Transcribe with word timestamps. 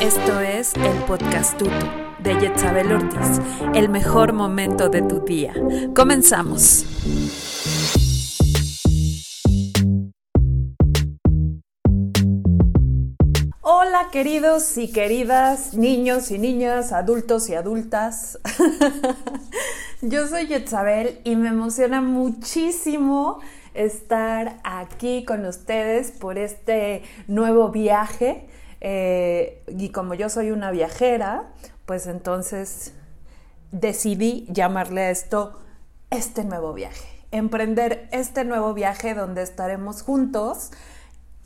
Esto 0.00 0.40
es 0.40 0.74
el 0.74 0.94
podcast 1.04 1.56
Tuto 1.56 1.72
de 2.18 2.38
Yetzabel 2.38 2.92
Ortiz, 2.92 3.40
el 3.74 3.88
mejor 3.88 4.34
momento 4.34 4.90
de 4.90 5.00
tu 5.00 5.20
día. 5.20 5.54
Comenzamos. 5.94 6.84
Hola 13.62 14.08
queridos 14.12 14.76
y 14.76 14.92
queridas 14.92 15.72
niños 15.72 16.30
y 16.30 16.38
niñas, 16.38 16.92
adultos 16.92 17.48
y 17.48 17.54
adultas. 17.54 18.38
Yo 20.02 20.28
soy 20.28 20.46
Yetzabel 20.46 21.20
y 21.24 21.36
me 21.36 21.48
emociona 21.48 22.02
muchísimo 22.02 23.40
estar 23.72 24.60
aquí 24.62 25.24
con 25.24 25.46
ustedes 25.46 26.10
por 26.10 26.36
este 26.36 27.02
nuevo 27.28 27.70
viaje. 27.70 28.46
Eh, 28.80 29.62
y 29.68 29.90
como 29.90 30.14
yo 30.14 30.28
soy 30.28 30.50
una 30.50 30.70
viajera, 30.70 31.52
pues 31.86 32.06
entonces 32.06 32.92
decidí 33.72 34.46
llamarle 34.50 35.02
a 35.02 35.10
esto 35.10 35.58
este 36.10 36.44
nuevo 36.44 36.72
viaje. 36.72 37.06
Emprender 37.30 38.08
este 38.12 38.44
nuevo 38.44 38.74
viaje 38.74 39.14
donde 39.14 39.42
estaremos 39.42 40.02
juntos 40.02 40.70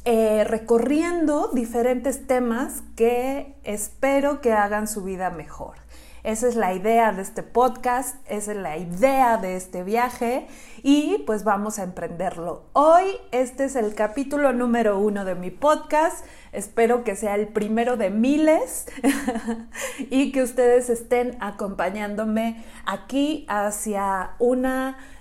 eh, 0.04 0.44
recorriendo 0.44 1.50
diferentes 1.52 2.26
temas 2.26 2.82
que 2.96 3.54
espero 3.64 4.40
que 4.40 4.52
hagan 4.52 4.88
su 4.88 5.02
vida 5.02 5.30
mejor. 5.30 5.74
Esa 6.22 6.48
es 6.48 6.56
la 6.56 6.74
idea 6.74 7.12
de 7.12 7.22
este 7.22 7.42
podcast, 7.42 8.16
esa 8.26 8.52
es 8.52 8.58
la 8.58 8.76
idea 8.76 9.38
de 9.38 9.56
este 9.56 9.82
viaje 9.82 10.46
y 10.82 11.22
pues 11.26 11.44
vamos 11.44 11.78
a 11.78 11.82
emprenderlo. 11.82 12.64
Hoy 12.72 13.04
este 13.30 13.64
es 13.64 13.76
el 13.76 13.94
capítulo 13.94 14.52
número 14.52 14.98
uno 14.98 15.24
de 15.24 15.34
mi 15.34 15.50
podcast. 15.50 16.24
Espero 16.52 17.04
que 17.04 17.14
sea 17.14 17.36
el 17.36 17.48
primero 17.48 17.96
de 17.96 18.10
miles 18.10 18.86
y 20.10 20.32
que 20.32 20.42
ustedes 20.42 20.90
estén 20.90 21.36
acompañándome 21.40 22.64
aquí 22.86 23.46
hacia 23.48 24.32
un 24.40 24.66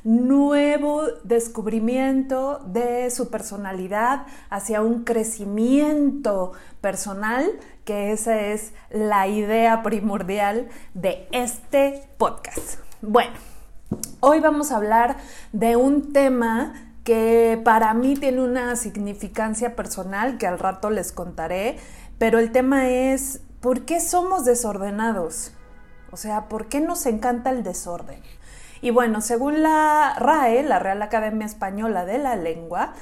nuevo 0.04 1.04
descubrimiento 1.24 2.60
de 2.66 3.12
su 3.12 3.30
personalidad, 3.30 4.26
hacia 4.50 4.82
un 4.82 5.04
crecimiento 5.04 6.54
personal, 6.82 7.46
que 7.86 8.12
esa 8.12 8.40
es 8.40 8.74
la 8.90 9.28
idea 9.28 9.84
primordial 9.84 10.68
de 10.96 11.28
este 11.32 12.10
podcast. 12.18 12.80
Bueno, 13.02 13.34
hoy 14.20 14.40
vamos 14.40 14.72
a 14.72 14.78
hablar 14.78 15.18
de 15.54 15.76
un 15.76 16.12
tema 16.12 16.89
que 17.10 17.60
para 17.64 17.92
mí 17.96 18.14
tiene 18.14 18.40
una 18.40 18.76
significancia 18.76 19.76
personal 19.76 20.38
que 20.38 20.46
al 20.46 20.60
rato 20.60 20.92
les 20.92 21.12
contaré, 21.12 21.78
pero 22.20 22.38
el 22.38 22.52
tema 22.52 22.88
es, 22.88 23.42
¿por 23.62 23.84
qué 23.86 24.00
somos 24.00 24.46
desordenados? 24.46 25.52
O 26.12 26.18
sea, 26.18 26.48
¿por 26.50 26.68
qué 26.68 26.82
nos 26.82 27.08
encanta 27.08 27.50
el 27.50 27.64
desorden? 27.64 28.22
Y 28.84 28.92
bueno, 28.92 29.22
según 29.22 29.64
la 29.64 30.14
RAE, 30.20 30.62
la 30.62 30.78
Real 30.78 31.02
Academia 31.02 31.48
Española 31.48 32.06
de 32.06 32.20
la 32.20 32.36
Lengua, 32.36 32.94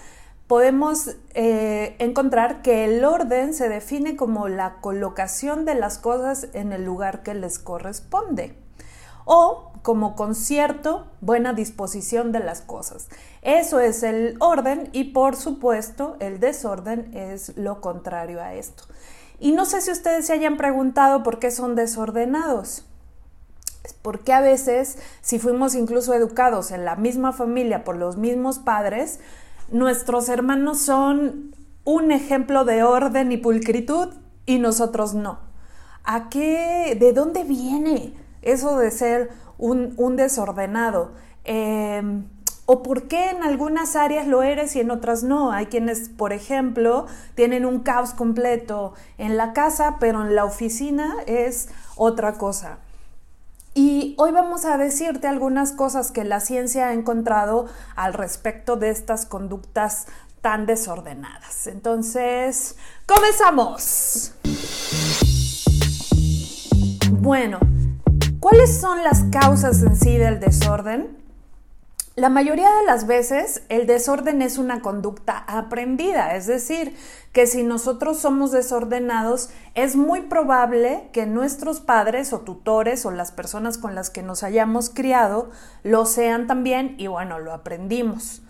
podemos 0.47 1.17
eh, 1.33 1.97
encontrar 1.99 2.61
que 2.61 2.85
el 2.85 3.03
orden 3.03 3.53
se 3.53 3.67
define 3.67 4.15
como 4.15 4.47
la 4.47 4.75
colocación 4.75 5.65
de 5.65 5.75
las 5.75 5.97
cosas 5.97 6.47
en 6.53 6.71
el 6.71 6.85
lugar 6.85 7.23
que 7.23 7.33
les 7.33 7.59
corresponde 7.59 8.55
o 9.27 9.73
como 9.83 10.15
concierto, 10.15 11.07
buena 11.19 11.53
disposición 11.53 12.31
de 12.31 12.39
las 12.39 12.61
cosas. 12.61 13.09
Eso 13.47 13.79
es 13.79 14.03
el 14.03 14.35
orden 14.41 14.89
y 14.91 15.05
por 15.05 15.37
supuesto 15.37 16.17
el 16.19 16.41
desorden 16.41 17.15
es 17.15 17.55
lo 17.55 17.79
contrario 17.79 18.41
a 18.41 18.55
esto. 18.55 18.83
Y 19.39 19.53
no 19.53 19.63
sé 19.63 19.79
si 19.79 19.89
ustedes 19.89 20.27
se 20.27 20.33
hayan 20.33 20.57
preguntado 20.57 21.23
por 21.23 21.39
qué 21.39 21.49
son 21.49 21.73
desordenados. 21.73 22.83
Porque 24.01 24.33
a 24.33 24.41
veces, 24.41 24.97
si 25.21 25.39
fuimos 25.39 25.75
incluso 25.75 26.13
educados 26.13 26.71
en 26.71 26.83
la 26.83 26.97
misma 26.97 27.31
familia 27.31 27.85
por 27.85 27.95
los 27.95 28.17
mismos 28.17 28.59
padres, 28.59 29.21
nuestros 29.71 30.27
hermanos 30.27 30.79
son 30.79 31.55
un 31.85 32.11
ejemplo 32.11 32.65
de 32.65 32.83
orden 32.83 33.31
y 33.31 33.37
pulcritud 33.37 34.09
y 34.45 34.59
nosotros 34.59 35.13
no. 35.13 35.39
¿A 36.03 36.27
qué? 36.27 36.97
¿De 36.99 37.13
dónde 37.13 37.45
viene 37.45 38.13
eso 38.41 38.77
de 38.77 38.91
ser 38.91 39.29
un, 39.57 40.17
desordenado? 40.17 41.13
Em, 41.45 42.25
¿O 42.69 42.83
por 42.83 43.07
qué 43.07 43.29
en 43.29 43.43
algunas 43.43 43.95
áreas 43.95 44.27
lo 44.27 44.43
eres 44.43 44.75
y 44.75 44.81
en 44.81 44.91
otras 44.91 45.23
no? 45.23 45.53
Hay 45.53 45.67
quienes, 45.67 46.09
por 46.09 46.33
ejemplo, 46.33 47.05
tienen 47.33 47.65
un 47.65 47.79
caos 47.79 48.11
completo 48.11 48.93
en 49.17 49.37
la 49.37 49.53
casa, 49.53 49.95
pero 50.01 50.21
en 50.21 50.35
la 50.35 50.43
oficina 50.43 51.15
es 51.27 51.69
otra 51.95 52.33
cosa. 52.33 52.79
Y 53.73 54.15
hoy 54.17 54.33
vamos 54.33 54.65
a 54.65 54.77
decirte 54.77 55.27
algunas 55.27 55.71
cosas 55.71 56.11
que 56.11 56.25
la 56.25 56.41
ciencia 56.41 56.89
ha 56.89 56.93
encontrado 56.93 57.67
al 57.95 58.13
respecto 58.13 58.75
de 58.75 58.89
estas 58.89 59.25
conductas 59.25 60.07
tan 60.41 60.65
desordenadas. 60.65 61.67
Entonces, 61.67 62.75
comenzamos. 63.05 64.33
Bueno, 67.11 67.59
¿cuáles 68.41 68.77
son 68.77 69.05
las 69.05 69.23
causas 69.31 69.81
en 69.83 69.95
sí 69.95 70.17
del 70.17 70.41
desorden? 70.41 71.16
La 72.17 72.29
mayoría 72.29 72.71
de 72.71 72.83
las 72.83 73.05
veces 73.05 73.61
el 73.69 73.85
desorden 73.85 74.41
es 74.41 74.57
una 74.57 74.81
conducta 74.81 75.37
aprendida, 75.37 76.35
es 76.35 76.47
decir, 76.47 76.97
que 77.31 77.45
si 77.45 77.61
nosotros 77.61 78.17
somos 78.17 78.51
desordenados, 78.51 79.51
es 79.75 79.95
muy 79.95 80.21
probable 80.21 81.09
que 81.13 81.27
nuestros 81.27 81.79
padres 81.79 82.33
o 82.33 82.39
tutores 82.39 83.05
o 83.05 83.11
las 83.11 83.31
personas 83.31 83.77
con 83.77 83.93
las 83.93 84.09
que 84.09 84.23
nos 84.23 84.41
hayamos 84.41 84.89
criado 84.89 85.51
lo 85.83 86.07
sean 86.07 86.47
también 86.47 86.95
y 86.97 87.05
bueno, 87.05 87.37
lo 87.37 87.53
aprendimos. 87.53 88.41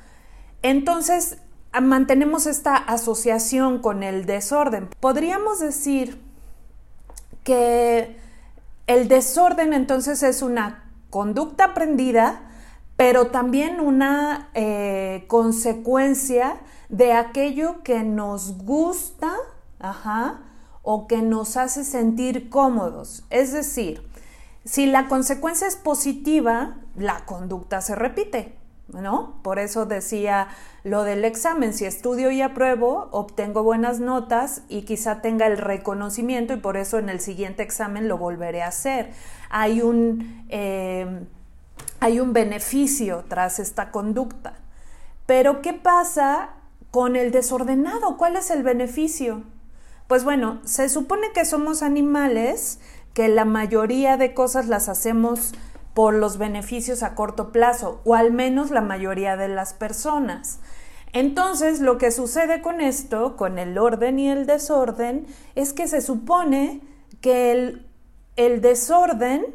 Entonces, 0.61 1.39
mantenemos 1.81 2.47
esta 2.47 2.77
asociación 2.77 3.79
con 3.81 4.01
el 4.01 4.25
desorden. 4.25 4.87
Podríamos 5.01 5.59
decir 5.59 6.23
que 7.43 8.15
el 8.87 9.09
desorden 9.09 9.73
entonces 9.73 10.23
es 10.23 10.41
una 10.41 10.89
conducta 11.09 11.65
aprendida, 11.65 12.46
pero 12.97 13.27
también 13.27 13.79
una 13.79 14.49
eh, 14.53 15.23
consecuencia 15.27 16.59
de 16.89 17.13
aquello 17.13 17.83
que 17.83 18.03
nos 18.03 18.57
gusta, 18.57 19.33
o 20.81 21.07
que 21.07 21.21
nos 21.21 21.57
hace 21.57 21.83
sentir 21.83 22.49
cómodos. 22.49 23.25
Es 23.29 23.53
decir, 23.53 24.01
si 24.63 24.85
la 24.85 25.07
consecuencia 25.07 25.67
es 25.67 25.75
positiva, 25.75 26.77
la 26.95 27.25
conducta 27.25 27.81
se 27.81 27.93
repite, 27.93 28.55
¿no? 28.87 29.35
Por 29.43 29.59
eso 29.59 29.85
decía 29.85 30.47
lo 30.83 31.03
del 31.03 31.25
examen, 31.25 31.73
si 31.73 31.85
estudio 31.85 32.31
y 32.31 32.41
apruebo, 32.41 33.09
obtengo 33.11 33.63
buenas 33.63 33.99
notas 33.99 34.63
y 34.69 34.83
quizá 34.83 35.21
tenga 35.21 35.45
el 35.45 35.57
reconocimiento 35.57 36.53
y 36.53 36.57
por 36.57 36.77
eso 36.77 36.97
en 36.97 37.09
el 37.09 37.19
siguiente 37.19 37.63
examen 37.63 38.07
lo 38.07 38.17
volveré 38.17 38.63
a 38.63 38.69
hacer. 38.69 39.11
Hay 39.49 39.81
un... 39.81 40.45
Eh, 40.49 41.27
hay 41.99 42.19
un 42.19 42.33
beneficio 42.33 43.25
tras 43.27 43.59
esta 43.59 43.91
conducta. 43.91 44.53
Pero 45.25 45.61
¿qué 45.61 45.73
pasa 45.73 46.49
con 46.91 47.15
el 47.15 47.31
desordenado? 47.31 48.17
¿Cuál 48.17 48.35
es 48.35 48.51
el 48.51 48.63
beneficio? 48.63 49.43
Pues 50.07 50.23
bueno, 50.23 50.61
se 50.63 50.89
supone 50.89 51.31
que 51.33 51.43
somos 51.43 51.83
animales, 51.83 52.79
que 53.13 53.27
la 53.27 53.45
mayoría 53.45 54.15
de 54.15 54.33
cosas 54.33 54.67
las 54.67 54.87
hacemos 54.87 55.53
por 55.93 56.13
los 56.13 56.37
beneficios 56.37 57.03
a 57.03 57.15
corto 57.15 57.51
plazo, 57.51 58.01
o 58.05 58.13
al 58.13 58.31
menos 58.31 58.71
la 58.71 58.81
mayoría 58.81 59.35
de 59.35 59.47
las 59.47 59.73
personas. 59.73 60.59
Entonces, 61.11 61.79
lo 61.79 61.97
que 61.97 62.11
sucede 62.11 62.61
con 62.61 62.79
esto, 62.79 63.35
con 63.35 63.57
el 63.57 63.77
orden 63.77 64.19
y 64.19 64.29
el 64.29 64.45
desorden, 64.45 65.25
es 65.55 65.73
que 65.73 65.87
se 65.87 66.01
supone 66.01 66.81
que 67.19 67.51
el, 67.51 67.87
el 68.35 68.61
desorden 68.61 69.45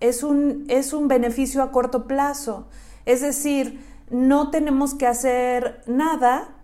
es 0.00 0.22
un, 0.22 0.64
es 0.68 0.92
un 0.92 1.08
beneficio 1.08 1.62
a 1.62 1.70
corto 1.70 2.06
plazo. 2.06 2.68
Es 3.06 3.20
decir, 3.20 3.84
no 4.10 4.50
tenemos 4.50 4.94
que 4.94 5.06
hacer 5.06 5.82
nada 5.86 6.54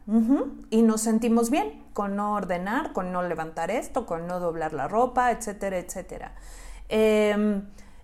y 0.71 0.83
nos 0.83 1.01
sentimos 1.01 1.51
bien 1.51 1.83
con 1.95 2.17
no 2.17 2.35
ordenar, 2.35 2.93
con 2.93 3.13
no 3.13 3.23
levantar 3.23 3.71
esto, 3.71 4.05
con 4.05 4.27
no 4.27 4.41
doblar 4.41 4.75
la 4.75 4.89
ropa, 4.89 5.31
etcétera, 5.31 5.79
etcétera. 5.79 6.35
Em, 6.89 7.63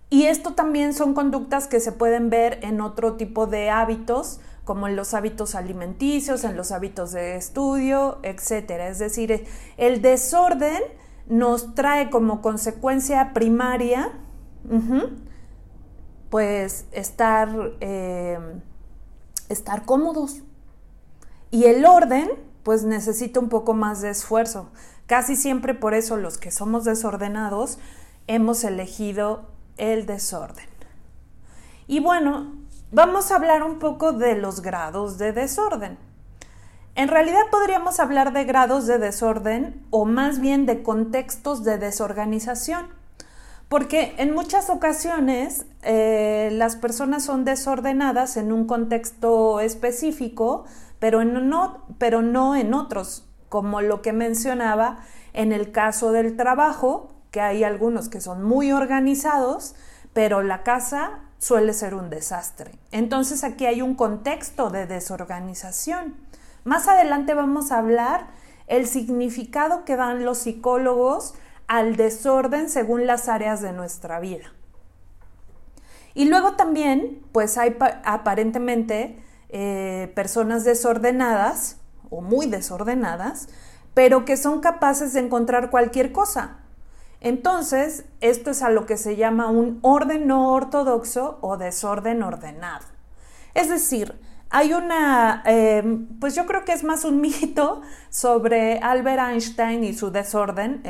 y 0.09 0.25
esto 0.25 0.53
también 0.53 0.93
son 0.93 1.13
conductas 1.13 1.67
que 1.67 1.79
se 1.79 1.91
pueden 1.91 2.29
ver 2.29 2.59
en 2.63 2.81
otro 2.81 3.13
tipo 3.13 3.47
de 3.47 3.69
hábitos, 3.69 4.39
como 4.63 4.87
en 4.87 4.95
los 4.95 5.13
hábitos 5.13 5.55
alimenticios, 5.55 6.43
en 6.43 6.55
los 6.55 6.71
hábitos 6.71 7.11
de 7.11 7.35
estudio, 7.35 8.19
etcétera. 8.23 8.87
Es 8.87 8.99
decir, 8.99 9.45
el 9.77 10.01
desorden 10.01 10.81
nos 11.27 11.75
trae 11.75 12.09
como 12.09 12.41
consecuencia 12.41 13.33
primaria 13.33 14.11
pues 16.29 16.85
estar, 16.91 17.49
eh, 17.81 18.39
estar 19.49 19.85
cómodos. 19.85 20.41
Y 21.49 21.65
el 21.65 21.85
orden, 21.85 22.29
pues 22.63 22.83
necesita 22.83 23.39
un 23.39 23.49
poco 23.49 23.73
más 23.73 24.01
de 24.01 24.09
esfuerzo. 24.09 24.69
Casi 25.05 25.35
siempre 25.35 25.73
por 25.73 25.93
eso 25.93 26.15
los 26.15 26.37
que 26.37 26.51
somos 26.51 26.85
desordenados 26.85 27.79
hemos 28.27 28.63
elegido 28.63 29.49
el 29.77 30.05
desorden. 30.05 30.69
Y 31.87 31.99
bueno, 31.99 32.53
vamos 32.91 33.31
a 33.31 33.35
hablar 33.35 33.63
un 33.63 33.79
poco 33.79 34.13
de 34.13 34.35
los 34.35 34.61
grados 34.61 35.17
de 35.17 35.33
desorden. 35.33 35.97
En 36.95 37.07
realidad 37.07 37.41
podríamos 37.49 37.99
hablar 37.99 38.31
de 38.31 38.43
grados 38.43 38.87
de 38.87 38.97
desorden 38.97 39.85
o 39.89 40.05
más 40.05 40.39
bien 40.39 40.65
de 40.65 40.83
contextos 40.83 41.63
de 41.63 41.77
desorganización, 41.77 42.87
porque 43.71 44.15
en 44.17 44.33
muchas 44.33 44.69
ocasiones 44.69 45.65
eh, 45.81 46.49
las 46.51 46.75
personas 46.75 47.23
son 47.23 47.45
desordenadas 47.45 48.35
en 48.35 48.51
un 48.51 48.67
contexto 48.67 49.61
específico, 49.61 50.65
pero, 50.99 51.23
no, 51.23 51.85
pero 51.97 52.21
no 52.21 52.57
en 52.57 52.73
otros, 52.73 53.25
como 53.47 53.79
lo 53.79 54.01
que 54.01 54.11
mencionaba 54.11 54.97
en 55.31 55.53
el 55.53 55.71
caso 55.71 56.11
del 56.11 56.35
trabajo, 56.35 57.13
que 57.31 57.39
hay 57.39 57.63
algunos 57.63 58.09
que 58.09 58.19
son 58.19 58.43
muy 58.43 58.73
organizados, 58.73 59.73
pero 60.11 60.43
la 60.43 60.63
casa 60.63 61.21
suele 61.37 61.71
ser 61.71 61.95
un 61.95 62.09
desastre. 62.09 62.77
Entonces 62.91 63.45
aquí 63.45 63.67
hay 63.67 63.81
un 63.81 63.95
contexto 63.95 64.69
de 64.69 64.85
desorganización. 64.85 66.17
Más 66.65 66.89
adelante 66.89 67.33
vamos 67.33 67.71
a 67.71 67.77
hablar 67.77 68.27
el 68.67 68.85
significado 68.85 69.85
que 69.85 69.95
dan 69.95 70.25
los 70.25 70.39
psicólogos 70.39 71.35
al 71.71 71.95
desorden 71.95 72.69
según 72.69 73.07
las 73.07 73.29
áreas 73.29 73.61
de 73.61 73.71
nuestra 73.71 74.19
vida. 74.19 74.51
Y 76.13 76.25
luego 76.25 76.57
también, 76.57 77.25
pues 77.31 77.57
hay 77.57 77.77
aparentemente 78.03 79.17
eh, 79.47 80.11
personas 80.13 80.65
desordenadas 80.65 81.77
o 82.09 82.19
muy 82.19 82.47
desordenadas, 82.47 83.47
pero 83.93 84.25
que 84.25 84.35
son 84.35 84.59
capaces 84.59 85.13
de 85.13 85.21
encontrar 85.21 85.69
cualquier 85.69 86.11
cosa. 86.11 86.57
Entonces, 87.21 88.03
esto 88.19 88.51
es 88.51 88.63
a 88.63 88.69
lo 88.69 88.85
que 88.85 88.97
se 88.97 89.15
llama 89.15 89.47
un 89.47 89.79
orden 89.81 90.27
no 90.27 90.51
ortodoxo 90.51 91.37
o 91.39 91.55
desorden 91.55 92.21
ordenado. 92.21 92.85
Es 93.53 93.69
decir, 93.69 94.19
hay 94.53 94.73
una, 94.73 95.41
em, 95.45 96.07
pues 96.19 96.35
yo 96.35 96.45
creo 96.45 96.65
que 96.65 96.73
es 96.73 96.83
más 96.83 97.05
un 97.05 97.21
mito 97.21 97.81
sobre 98.09 98.79
Albert 98.79 99.31
Einstein 99.31 99.83
y 99.85 99.93
su 99.93 100.11
desorden, 100.11 100.81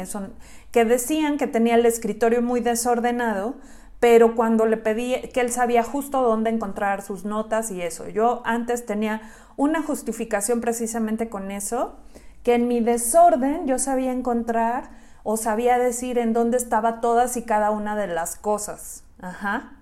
que 0.71 0.85
decían 0.85 1.37
que 1.37 1.47
tenía 1.47 1.75
el 1.75 1.85
escritorio 1.85 2.41
muy 2.41 2.61
desordenado, 2.61 3.55
pero 3.99 4.35
cuando 4.35 4.65
le 4.65 4.77
pedí 4.77 5.15
que 5.33 5.41
él 5.41 5.51
sabía 5.51 5.83
justo 5.83 6.21
dónde 6.21 6.49
encontrar 6.49 7.01
sus 7.03 7.23
notas 7.23 7.69
y 7.71 7.81
eso. 7.81 8.09
Yo 8.09 8.41
antes 8.45 8.85
tenía 8.85 9.21
una 9.57 9.83
justificación 9.83 10.59
precisamente 10.61 11.29
con 11.29 11.51
eso, 11.51 11.97
que 12.43 12.55
en 12.55 12.67
mi 12.67 12.79
desorden 12.79 13.67
yo 13.67 13.77
sabía 13.77 14.11
encontrar 14.11 14.89
o 15.23 15.37
sabía 15.37 15.77
decir 15.77 16.17
en 16.17 16.33
dónde 16.33 16.57
estaba 16.57 16.99
todas 16.99 17.37
y 17.37 17.43
cada 17.43 17.69
una 17.69 17.95
de 17.95 18.07
las 18.07 18.35
cosas. 18.35 19.03
Ajá. 19.21 19.73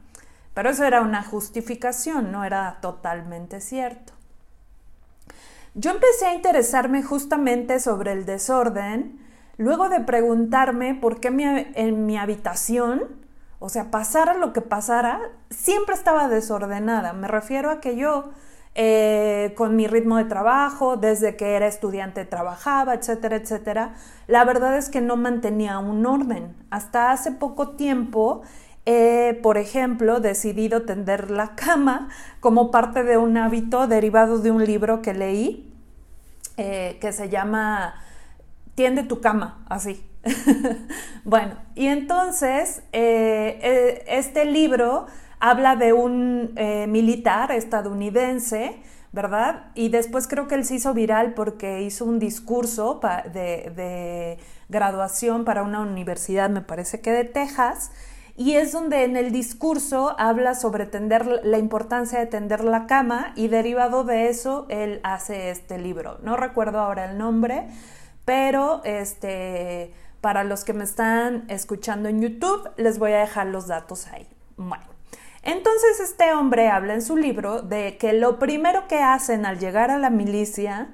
Pero 0.53 0.71
eso 0.71 0.83
era 0.83 0.99
una 1.01 1.23
justificación, 1.23 2.33
no 2.33 2.43
era 2.43 2.79
totalmente 2.81 3.61
cierto. 3.61 4.11
Yo 5.75 5.91
empecé 5.91 6.25
a 6.25 6.33
interesarme 6.33 7.03
justamente 7.03 7.79
sobre 7.79 8.11
el 8.11 8.25
desorden 8.25 9.28
luego 9.59 9.89
de 9.89 9.99
preguntarme 9.99 10.95
por 10.95 11.19
qué 11.19 11.27
en 11.75 12.05
mi 12.07 12.17
habitación, 12.17 13.03
o 13.59 13.69
sea, 13.69 13.91
pasara 13.91 14.33
lo 14.33 14.53
que 14.53 14.61
pasara, 14.61 15.19
siempre 15.51 15.93
estaba 15.93 16.27
desordenada. 16.27 17.13
Me 17.13 17.27
refiero 17.27 17.69
a 17.69 17.79
que 17.79 17.95
yo, 17.95 18.31
eh, 18.73 19.53
con 19.55 19.75
mi 19.75 19.85
ritmo 19.85 20.17
de 20.17 20.23
trabajo, 20.23 20.97
desde 20.97 21.35
que 21.35 21.55
era 21.55 21.67
estudiante 21.67 22.25
trabajaba, 22.25 22.95
etcétera, 22.95 23.35
etcétera, 23.35 23.93
la 24.25 24.45
verdad 24.45 24.75
es 24.77 24.89
que 24.89 25.01
no 25.01 25.17
mantenía 25.17 25.77
un 25.77 26.05
orden. 26.07 26.55
Hasta 26.71 27.11
hace 27.11 27.31
poco 27.31 27.75
tiempo 27.75 28.41
por 29.43 29.59
ejemplo, 29.59 30.19
decidido 30.19 30.81
tender 30.81 31.29
la 31.29 31.49
cama 31.55 32.09
como 32.39 32.71
parte 32.71 33.03
de 33.03 33.17
un 33.17 33.37
hábito 33.37 33.85
derivado 33.85 34.39
de 34.39 34.49
un 34.49 34.65
libro 34.65 35.03
que 35.03 35.13
leí 35.13 35.69
eh, 36.57 36.97
que 36.99 37.13
se 37.13 37.29
llama 37.29 37.93
Tiende 38.79 39.03
tu 39.03 39.19
cama, 39.19 39.65
así. 39.67 40.01
bueno, 41.25 41.55
y 41.75 41.87
entonces 41.87 42.81
eh, 42.93 43.59
eh, 43.61 44.05
este 44.07 44.45
libro 44.45 45.05
habla 45.41 45.75
de 45.75 45.91
un 45.91 46.55
militar 46.87 47.51
estadounidense, 47.51 48.81
¿verdad? 49.11 49.65
Y 49.75 49.89
después 49.89 50.29
creo 50.29 50.47
que 50.47 50.55
él 50.55 50.63
se 50.63 50.75
hizo 50.75 50.93
viral 50.93 51.33
porque 51.33 51.81
hizo 51.81 52.05
un 52.05 52.19
discurso 52.19 53.01
de, 53.33 53.69
de 53.75 54.37
graduación 54.69 55.43
para 55.43 55.63
una 55.63 55.81
universidad, 55.81 56.49
me 56.49 56.61
parece 56.61 57.01
que 57.01 57.11
de 57.11 57.25
Texas, 57.25 57.91
y 58.37 58.53
es 58.53 58.71
donde 58.71 59.03
en 59.03 59.17
el 59.17 59.33
discurso 59.33 60.15
habla 60.17 60.55
sobre 60.55 60.85
tender 60.85 61.41
la 61.43 61.57
importancia 61.57 62.17
de 62.17 62.27
tender 62.27 62.63
la 62.63 62.87
cama 62.87 63.33
y 63.35 63.49
derivado 63.49 64.05
de 64.05 64.29
eso 64.29 64.67
él 64.69 65.01
hace 65.03 65.49
este 65.49 65.77
libro. 65.77 66.19
No 66.23 66.37
recuerdo 66.37 66.79
ahora 66.79 67.11
el 67.11 67.17
nombre, 67.17 67.67
pero 68.29 68.81
este 68.83 69.91
para 70.21 70.43
los 70.43 70.63
que 70.63 70.73
me 70.73 70.83
están 70.83 71.45
escuchando 71.47 72.09
en 72.09 72.21
YouTube 72.21 72.69
les 72.77 72.99
voy 72.99 73.11
a 73.13 73.21
dejar 73.21 73.47
los 73.47 73.65
datos 73.65 74.05
ahí. 74.05 74.27
Bueno, 74.55 74.85
entonces 75.41 75.99
este 75.99 76.31
hombre 76.33 76.69
habla 76.69 76.93
en 76.93 77.01
su 77.01 77.17
libro 77.17 77.63
de 77.63 77.97
que 77.97 78.13
lo 78.13 78.37
primero 78.37 78.87
que 78.87 78.99
hacen 79.01 79.47
al 79.47 79.57
llegar 79.57 79.89
a 79.89 79.97
la 79.97 80.11
milicia 80.11 80.89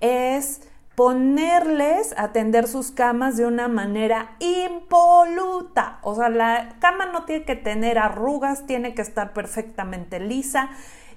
es 0.00 0.62
ponerles 0.94 2.14
a 2.16 2.32
tender 2.32 2.66
sus 2.66 2.90
camas 2.90 3.36
de 3.36 3.44
una 3.44 3.68
manera 3.68 4.36
impoluta. 4.38 5.98
O 6.00 6.14
sea, 6.14 6.30
la 6.30 6.76
cama 6.80 7.04
no 7.04 7.26
tiene 7.26 7.44
que 7.44 7.56
tener 7.56 7.98
arrugas, 7.98 8.64
tiene 8.64 8.94
que 8.94 9.02
estar 9.02 9.34
perfectamente 9.34 10.20
lisa 10.20 10.70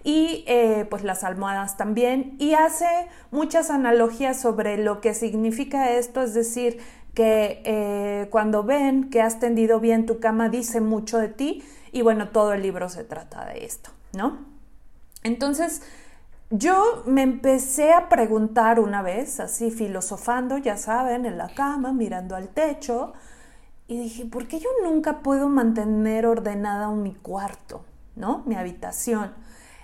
y 0.04 0.44
eh, 0.48 0.86
pues 0.90 1.04
las 1.04 1.24
almohadas 1.24 1.78
también. 1.78 2.36
Y 2.40 2.54
hace 2.54 2.88
muchas 3.32 3.70
analogías 3.70 4.40
sobre 4.40 4.78
lo 4.78 5.02
que 5.02 5.14
significa 5.14 5.92
esto, 5.92 6.22
es 6.22 6.34
decir, 6.34 6.80
que 7.14 7.62
eh, 7.66 8.28
cuando 8.30 8.64
ven 8.64 9.10
que 9.10 9.22
has 9.22 9.40
tendido 9.40 9.80
bien 9.80 10.06
tu 10.06 10.20
cama 10.20 10.50
dice 10.50 10.80
mucho 10.80 11.18
de 11.18 11.28
ti 11.28 11.64
y 11.92 12.02
bueno, 12.02 12.30
todo 12.30 12.54
el 12.54 12.62
libro 12.62 12.88
se 12.90 13.04
trata 13.04 13.46
de 13.46 13.66
esto, 13.66 13.92
¿no? 14.14 14.40
Entonces, 15.24 15.82
yo 16.50 17.04
me 17.06 17.22
empecé 17.22 17.94
a 17.94 18.10
preguntar 18.10 18.80
una 18.80 19.02
vez, 19.02 19.40
así 19.40 19.72
filosofando, 19.72 20.58
ya 20.58 20.78
saben, 20.78 21.26
en 21.26 21.38
la 21.38 21.54
cama, 21.54 21.92
mirando 21.94 22.36
al 22.36 22.50
techo, 22.50 23.14
y 23.88 24.00
dije, 24.00 24.26
¿por 24.26 24.48
qué 24.48 24.60
yo 24.60 24.70
nunca 24.84 25.20
puedo 25.20 25.50
mantener 25.50 26.26
ordenada 26.26 26.90
mi 26.92 27.14
cuarto, 27.14 27.84
¿no? 28.16 28.44
Mi 28.46 28.56
habitación. 28.56 29.34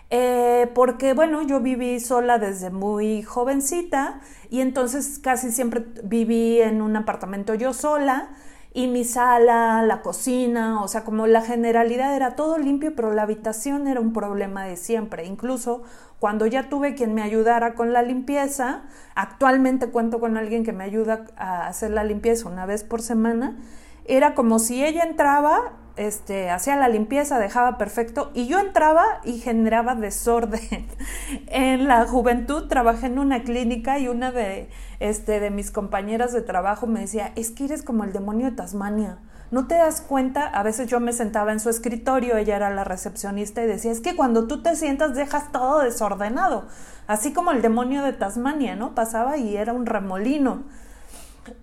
Eh, 0.10 0.72
porque, 0.74 1.14
bueno, 1.14 1.42
yo 1.42 1.60
viví 1.60 2.00
sola 2.00 2.40
desde 2.40 2.70
muy 2.70 3.24
jovencita 3.24 4.22
y 4.50 4.62
entonces 4.62 5.20
casi 5.20 5.52
siempre 5.52 5.86
viví 6.04 6.62
en 6.62 6.82
un 6.82 6.96
apartamento 6.96 7.54
yo 7.56 7.74
sola 7.74 8.30
y 8.74 8.88
mi 8.88 9.04
sala, 9.04 9.82
la 9.82 10.02
cocina, 10.02 10.84
o 10.84 10.88
sea, 10.88 11.04
como 11.04 11.26
la 11.26 11.42
generalidad 11.42 12.16
era 12.16 12.36
todo 12.36 12.58
limpio, 12.60 12.96
pero 12.96 13.12
la 13.12 13.24
habitación 13.24 13.88
era 13.88 14.00
un 14.00 14.14
problema 14.14 14.66
de 14.66 14.78
siempre. 14.78 15.26
Incluso 15.26 15.84
cuando 16.20 16.46
ya 16.46 16.70
tuve 16.70 16.94
quien 16.94 17.14
me 17.14 17.24
ayudara 17.24 17.74
con 17.76 17.92
la 17.92 18.04
limpieza, 18.04 18.84
actualmente 19.16 19.90
cuento 19.90 20.20
con 20.20 20.38
alguien 20.38 20.64
que 20.64 20.74
me 20.74 20.84
ayuda 20.84 21.26
a 21.38 21.68
hacer 21.68 21.92
la 21.92 22.04
limpieza 22.04 22.48
una 22.48 22.66
vez 22.66 22.84
por 22.84 23.02
semana, 23.02 23.58
era 24.06 24.36
como 24.36 24.60
si 24.60 24.86
ella 24.86 25.04
entraba, 25.04 25.74
este, 25.98 26.50
hacía 26.50 26.76
la 26.76 26.90
limpieza, 26.90 27.40
dejaba 27.40 27.78
perfecto 27.78 28.32
y 28.34 28.48
yo 28.48 28.60
entraba 28.60 29.04
y 29.24 29.40
generaba 29.40 29.96
desorden. 29.96 30.62
en 31.48 31.88
la 31.88 32.06
juventud 32.06 32.68
trabajé 32.68 33.08
en 33.08 33.20
una 33.20 33.44
clínica 33.44 34.00
y 34.00 34.08
una 34.08 34.32
de, 34.32 34.70
este, 35.00 35.40
de 35.40 35.50
mis 35.50 35.72
compañeras 35.72 36.34
de 36.34 36.42
trabajo 36.42 36.88
me 36.88 37.02
decía, 37.02 37.32
es 37.36 37.52
que 37.52 37.66
eres 37.66 37.84
como 37.84 38.04
el 38.04 38.14
demonio 38.14 38.46
de 38.46 38.56
Tasmania. 38.56 39.18
No 39.50 39.66
te 39.66 39.76
das 39.76 40.02
cuenta, 40.02 40.46
a 40.46 40.62
veces 40.62 40.88
yo 40.88 41.00
me 41.00 41.14
sentaba 41.14 41.54
en 41.54 41.62
su 41.62 41.70
escritorio, 41.70 42.36
ella 42.36 42.58
era 42.58 42.70
la 42.70 42.84
recepcionista 42.84 43.64
y 43.64 43.68
decía, 43.68 43.92
es 43.92 44.02
que 44.02 44.16
cuando 44.16 44.46
tú 44.46 44.62
te 44.62 44.76
sientas 44.76 45.16
dejas 45.16 45.52
todo 45.54 45.80
desordenado, 45.80 46.66
así 47.08 47.32
como 47.32 47.52
el 47.52 47.62
demonio 47.62 48.04
de 48.04 48.12
Tasmania, 48.12 48.76
¿no? 48.76 48.94
Pasaba 48.94 49.38
y 49.38 49.56
era 49.56 49.72
un 49.72 49.86
remolino. 49.86 50.64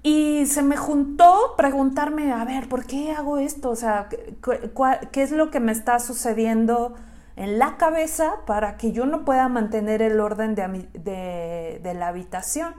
Y 0.03 0.47
se 0.47 0.63
me 0.63 0.77
juntó 0.77 1.55
preguntarme, 1.57 2.33
a 2.33 2.45
ver, 2.45 2.69
¿por 2.69 2.87
qué 2.87 3.13
hago 3.13 3.39
esto? 3.39 3.71
O 3.71 3.77
sea, 3.77 4.09
¿qué, 4.09 5.23
es 5.23 5.31
lo 5.31 5.51
que 5.51 5.61
me 5.61 5.73
está 5.73 5.99
sucediendo 5.99 6.95
en 7.37 7.59
la 7.59 7.77
cabeza 7.77 8.37
para 8.47 8.77
que 8.77 8.93
yo 8.93 9.07
no 9.07 9.25
pueda 9.25 9.49
mantener 9.49 10.03
el 10.03 10.21
orden 10.21 10.55
de, 10.55 11.81
de 11.83 11.95
la 11.95 12.09
habitación? 12.09 12.75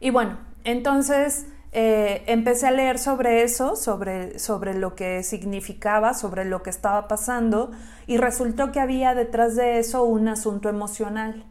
Y 0.00 0.10
bueno, 0.10 0.38
entonces 0.64 1.46
eh, 1.74 2.22
empecé 2.26 2.66
a 2.66 2.70
leer 2.70 2.98
sobre 2.98 3.42
eso, 3.42 3.76
sobre, 3.76 4.38
sobre 4.38 4.74
lo 4.74 4.94
que 4.94 5.22
significaba, 5.22 6.12
sobre 6.12 6.44
lo 6.44 6.62
que 6.62 6.68
estaba 6.68 7.08
pasando, 7.08 7.70
y 8.06 8.18
resultó 8.18 8.72
que 8.72 8.80
había 8.80 9.14
detrás 9.14 9.56
de 9.56 9.78
eso 9.78 10.04
un 10.04 10.28
asunto 10.28 10.68
emocional. 10.68 11.46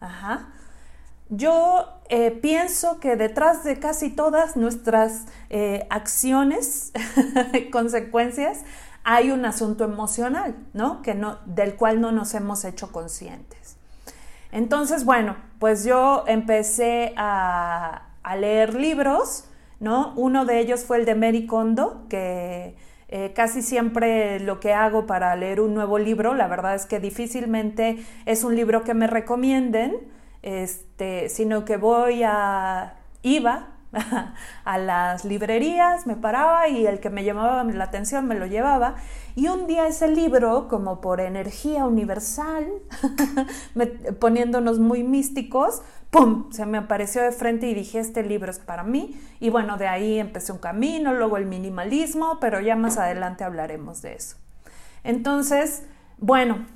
Ajá. 0.00 0.50
Yo 1.28 1.93
eh, 2.10 2.30
pienso 2.30 3.00
que 3.00 3.16
detrás 3.16 3.64
de 3.64 3.78
casi 3.78 4.10
todas 4.10 4.56
nuestras 4.56 5.24
eh, 5.48 5.86
acciones, 5.90 6.92
consecuencias, 7.72 8.60
hay 9.04 9.30
un 9.30 9.44
asunto 9.44 9.84
emocional, 9.84 10.54
¿no? 10.72 11.02
Que 11.02 11.14
no, 11.14 11.38
del 11.46 11.76
cual 11.76 12.00
no 12.00 12.12
nos 12.12 12.34
hemos 12.34 12.64
hecho 12.64 12.92
conscientes. 12.92 13.76
Entonces, 14.52 15.04
bueno, 15.04 15.36
pues 15.58 15.84
yo 15.84 16.24
empecé 16.26 17.12
a, 17.16 18.08
leer 18.38 18.74
libros, 18.74 19.44
¿no? 19.80 20.14
Uno 20.16 20.46
de 20.46 20.60
ellos 20.60 20.84
fue 20.84 20.98
el 20.98 21.04
de 21.04 21.14
Mary 21.14 21.46
Kondo, 21.46 22.06
que 22.08 22.76
eh, 23.08 23.32
casi 23.34 23.62
siempre 23.62 24.40
lo 24.40 24.60
que 24.60 24.72
hago 24.72 25.06
para 25.06 25.36
leer 25.36 25.60
un 25.60 25.74
nuevo 25.74 25.98
libro, 25.98 26.34
la 26.34 26.48
verdad 26.48 26.74
es 26.74 26.86
que 26.86 27.00
difícilmente 27.00 28.02
es 28.24 28.44
un 28.44 28.56
libro 28.56 28.82
que 28.84 28.94
me 28.94 29.06
recomienden, 29.06 29.96
este, 30.44 31.30
sino 31.30 31.64
que 31.64 31.78
voy 31.78 32.22
a, 32.22 32.96
iba 33.22 33.68
a 34.64 34.78
las 34.78 35.24
librerías, 35.24 36.06
me 36.06 36.16
paraba 36.16 36.68
y 36.68 36.86
el 36.86 37.00
que 37.00 37.08
me 37.08 37.24
llamaba 37.24 37.64
la 37.64 37.84
atención 37.84 38.28
me 38.28 38.34
lo 38.34 38.44
llevaba. 38.44 38.96
Y 39.36 39.48
un 39.48 39.66
día 39.66 39.86
ese 39.86 40.06
libro, 40.06 40.68
como 40.68 41.00
por 41.00 41.22
energía 41.22 41.86
universal, 41.86 42.68
poniéndonos 44.20 44.78
muy 44.80 45.02
místicos, 45.02 45.80
¡pum! 46.10 46.52
Se 46.52 46.66
me 46.66 46.76
apareció 46.76 47.22
de 47.22 47.32
frente 47.32 47.66
y 47.66 47.72
dije, 47.72 47.98
este 47.98 48.22
libro 48.22 48.50
es 48.50 48.58
para 48.58 48.82
mí. 48.82 49.18
Y 49.40 49.48
bueno, 49.48 49.78
de 49.78 49.88
ahí 49.88 50.18
empecé 50.18 50.52
un 50.52 50.58
camino, 50.58 51.14
luego 51.14 51.38
el 51.38 51.46
minimalismo, 51.46 52.36
pero 52.38 52.60
ya 52.60 52.76
más 52.76 52.98
adelante 52.98 53.44
hablaremos 53.44 54.02
de 54.02 54.12
eso. 54.12 54.36
Entonces, 55.04 55.84
bueno, 56.18 56.66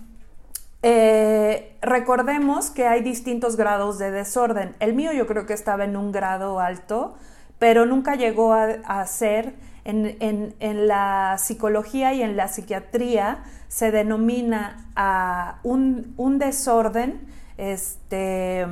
eh, 0.83 1.77
recordemos 1.83 2.71
que 2.71 2.87
hay 2.87 3.03
distintos 3.03 3.57
grados 3.57 3.99
de 3.99 4.11
desorden. 4.11 4.77
El 4.79 4.95
mío 4.95 5.13
yo 5.13 5.27
creo 5.27 5.47
que 5.47 5.55
estaba 5.55 5.85
en 5.85 5.97
un 5.97 6.13
grado 6.13 6.61
alto, 6.61 7.17
pero 7.59 7.87
nunca 7.87 8.15
llegó 8.15 8.53
a, 8.53 9.05
ser, 9.07 9.55
en, 9.85 10.55
la 10.61 11.37
psicología 11.39 12.15
y 12.15 12.23
en 12.23 12.37
la 12.37 12.49
psiquiatría 12.49 13.43
se 13.67 13.91
denomina 13.91 14.87
a 14.95 15.59
un, 15.65 16.39
desorden, 16.39 17.21
este, 17.57 18.67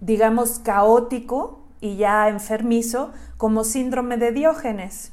digamos, 0.00 0.58
caótico 0.58 1.67
y 1.80 1.96
ya 1.96 2.28
enfermizo, 2.28 3.12
como 3.36 3.64
síndrome 3.64 4.16
de 4.16 4.32
Diógenes. 4.32 5.12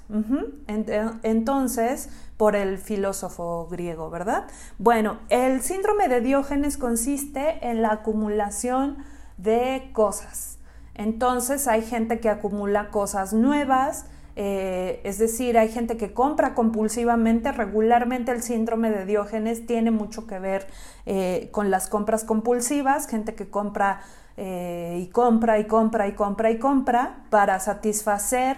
Entonces, 1.24 2.10
por 2.38 2.56
el 2.56 2.78
filósofo 2.78 3.68
griego, 3.70 4.10
¿verdad? 4.10 4.46
Bueno, 4.78 5.20
el 5.30 5.62
síndrome 5.62 6.08
de 6.08 6.22
Diógenes 6.22 6.78
consiste 6.78 7.60
en 7.62 7.82
la 7.82 7.92
acumulación 7.92 8.98
de 9.38 9.90
cosas. 9.94 10.58
Entonces 10.96 11.68
hay 11.68 11.82
gente 11.82 12.20
que 12.20 12.30
acumula 12.30 12.90
cosas 12.90 13.34
nuevas, 13.34 14.06
eh, 14.38 15.00
es 15.04 15.18
decir, 15.18 15.58
hay 15.58 15.70
gente 15.70 15.96
que 15.98 16.14
compra 16.14 16.54
compulsivamente. 16.54 17.52
Regularmente 17.52 18.32
el 18.32 18.42
síndrome 18.42 18.90
de 18.92 19.06
Diógenes 19.06 19.66
tiene 19.66 19.92
mucho 19.92 20.28
que 20.28 20.40
ver 20.40 20.68
eh, 21.06 21.50
con 21.52 21.72
las 21.72 21.88
compras 21.88 22.24
compulsivas, 22.24 23.08
gente 23.08 23.36
que 23.36 23.50
compra 23.50 24.02
eh, 24.38 25.00
y 25.02 25.08
compra 25.08 25.60
y 25.60 25.66
compra 25.66 26.08
y 26.08 26.14
compra 26.14 26.52
y 26.52 26.60
compra 26.60 27.24
para 27.30 27.60
satisfacer 27.60 28.58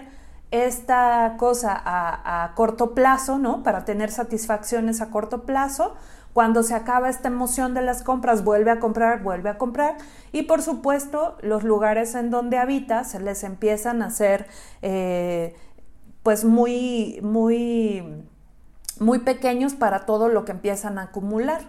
esta 0.49 1.35
cosa 1.37 1.79
a, 1.85 2.53
corto 2.55 2.95
plazo, 2.95 3.37
¿no? 3.37 3.63
Para 3.63 3.85
tener 3.85 4.11
satisfacciones 4.11 5.01
a 5.01 5.09
corto 5.09 5.43
plazo. 5.43 5.95
Cuando 6.33 6.63
se 6.63 6.73
acaba 6.75 7.09
esta 7.09 7.27
emoción 7.27 7.73
de 7.73 7.81
las 7.81 8.03
compras, 8.03 8.43
vuelve 8.43 8.71
a 8.71 8.79
comprar, 8.79 9.23
vuelve 9.23 9.49
a 9.49 9.57
comprar. 9.57 9.97
Y 10.31 10.43
por 10.43 10.61
supuesto, 10.61 11.37
los 11.41 11.63
lugares 11.63 12.15
en 12.15 12.29
donde 12.29 12.57
habita 12.57 13.03
se 13.03 13.19
les 13.19 13.43
empiezan 13.43 14.01
a 14.01 14.07
hacer, 14.07 14.47
eh, 14.81 15.55
pues, 16.23 16.45
muy, 16.45 17.19
muy, 17.23 18.23
muy 18.99 19.19
pequeños 19.19 19.73
para 19.73 20.05
todo 20.05 20.29
lo 20.29 20.45
que 20.45 20.51
empiezan 20.51 20.97
a 20.97 21.03
acumular. 21.03 21.61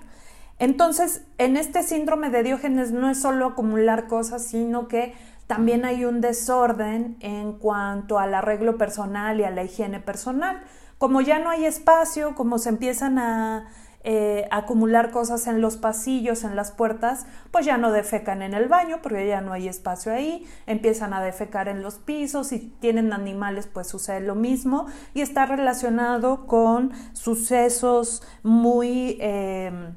Entonces, 0.58 1.24
en 1.38 1.56
este 1.56 1.82
síndrome 1.82 2.30
de 2.30 2.42
Diógenes 2.42 2.92
no 2.92 3.10
es 3.10 3.20
solo 3.20 3.46
acumular 3.46 4.06
cosas, 4.06 4.44
sino 4.44 4.88
que 4.88 5.14
también 5.46 5.84
hay 5.84 6.04
un 6.04 6.20
desorden 6.20 7.16
en 7.20 7.52
cuanto 7.52 8.18
al 8.18 8.34
arreglo 8.34 8.76
personal 8.76 9.40
y 9.40 9.44
a 9.44 9.50
la 9.50 9.64
higiene 9.64 10.00
personal. 10.00 10.62
Como 10.98 11.20
ya 11.20 11.38
no 11.38 11.50
hay 11.50 11.64
espacio, 11.64 12.34
como 12.34 12.58
se 12.58 12.70
empiezan 12.70 13.18
a 13.18 13.68
eh, 14.04 14.46
acumular 14.50 15.10
cosas 15.10 15.46
en 15.46 15.60
los 15.60 15.76
pasillos, 15.76 16.44
en 16.44 16.54
las 16.54 16.70
puertas, 16.70 17.26
pues 17.50 17.66
ya 17.66 17.78
no 17.78 17.92
defecan 17.92 18.42
en 18.42 18.54
el 18.54 18.68
baño 18.68 19.00
porque 19.02 19.26
ya 19.26 19.40
no 19.40 19.52
hay 19.52 19.68
espacio 19.68 20.12
ahí, 20.12 20.46
empiezan 20.66 21.12
a 21.14 21.22
defecar 21.22 21.68
en 21.68 21.82
los 21.82 21.96
pisos, 21.96 22.52
y 22.52 22.58
tienen 22.80 23.12
animales 23.12 23.66
pues 23.66 23.88
sucede 23.88 24.20
lo 24.20 24.34
mismo 24.34 24.86
y 25.14 25.20
está 25.20 25.46
relacionado 25.46 26.46
con 26.46 26.92
sucesos 27.12 28.22
muy, 28.42 29.18
eh, 29.20 29.92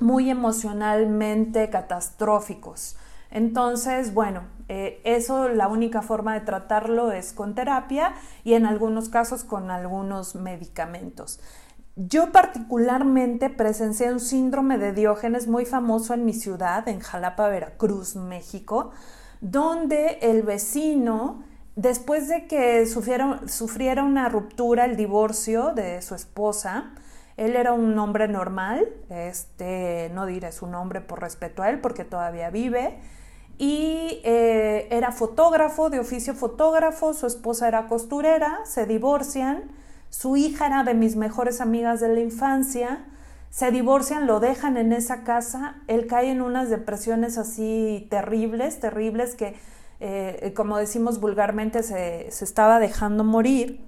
muy 0.00 0.30
emocionalmente 0.30 1.70
catastróficos. 1.70 2.96
Entonces, 3.30 4.14
bueno, 4.14 4.42
eh, 4.68 5.00
eso 5.04 5.48
la 5.48 5.68
única 5.68 6.02
forma 6.02 6.34
de 6.34 6.40
tratarlo 6.40 7.12
es 7.12 7.32
con 7.32 7.54
terapia 7.54 8.14
y 8.44 8.54
en 8.54 8.64
algunos 8.64 9.08
casos 9.08 9.44
con 9.44 9.70
algunos 9.70 10.36
medicamentos. 10.36 11.40
Yo 11.96 12.32
particularmente 12.32 13.50
presencié 13.50 14.12
un 14.12 14.20
síndrome 14.20 14.78
de 14.78 14.92
Diógenes 14.92 15.46
muy 15.46 15.64
famoso 15.64 16.14
en 16.14 16.24
mi 16.24 16.32
ciudad, 16.32 16.88
en 16.88 17.00
Jalapa, 17.00 17.48
Veracruz, 17.48 18.16
México, 18.16 18.90
donde 19.40 20.18
el 20.22 20.42
vecino, 20.42 21.44
después 21.76 22.28
de 22.28 22.46
que 22.46 22.86
sufriera, 22.86 23.42
sufriera 23.46 24.02
una 24.02 24.28
ruptura, 24.28 24.86
el 24.86 24.96
divorcio 24.96 25.72
de 25.72 26.02
su 26.02 26.14
esposa, 26.16 26.94
él 27.36 27.56
era 27.56 27.72
un 27.72 27.98
hombre 27.98 28.28
normal, 28.28 28.88
este, 29.10 30.10
no 30.14 30.26
diré 30.26 30.52
su 30.52 30.66
nombre 30.66 31.00
por 31.00 31.20
respeto 31.20 31.62
a 31.62 31.70
él 31.70 31.80
porque 31.80 32.04
todavía 32.04 32.50
vive, 32.50 32.98
y 33.58 34.20
eh, 34.24 34.88
era 34.90 35.12
fotógrafo, 35.12 35.90
de 35.90 36.00
oficio 36.00 36.34
fotógrafo, 36.34 37.14
su 37.14 37.26
esposa 37.26 37.68
era 37.68 37.86
costurera, 37.86 38.60
se 38.64 38.86
divorcian, 38.86 39.70
su 40.10 40.36
hija 40.36 40.66
era 40.66 40.84
de 40.84 40.94
mis 40.94 41.16
mejores 41.16 41.60
amigas 41.60 42.00
de 42.00 42.08
la 42.08 42.20
infancia, 42.20 43.04
se 43.50 43.70
divorcian, 43.70 44.26
lo 44.26 44.40
dejan 44.40 44.76
en 44.76 44.92
esa 44.92 45.22
casa, 45.22 45.76
él 45.86 46.08
cae 46.08 46.30
en 46.30 46.42
unas 46.42 46.70
depresiones 46.70 47.38
así 47.38 48.08
terribles, 48.10 48.80
terribles 48.80 49.36
que, 49.36 49.54
eh, 50.00 50.52
como 50.56 50.76
decimos 50.76 51.20
vulgarmente, 51.20 51.84
se, 51.84 52.26
estaba 52.26 52.80
dejando 52.80 53.22
morir. 53.22 53.80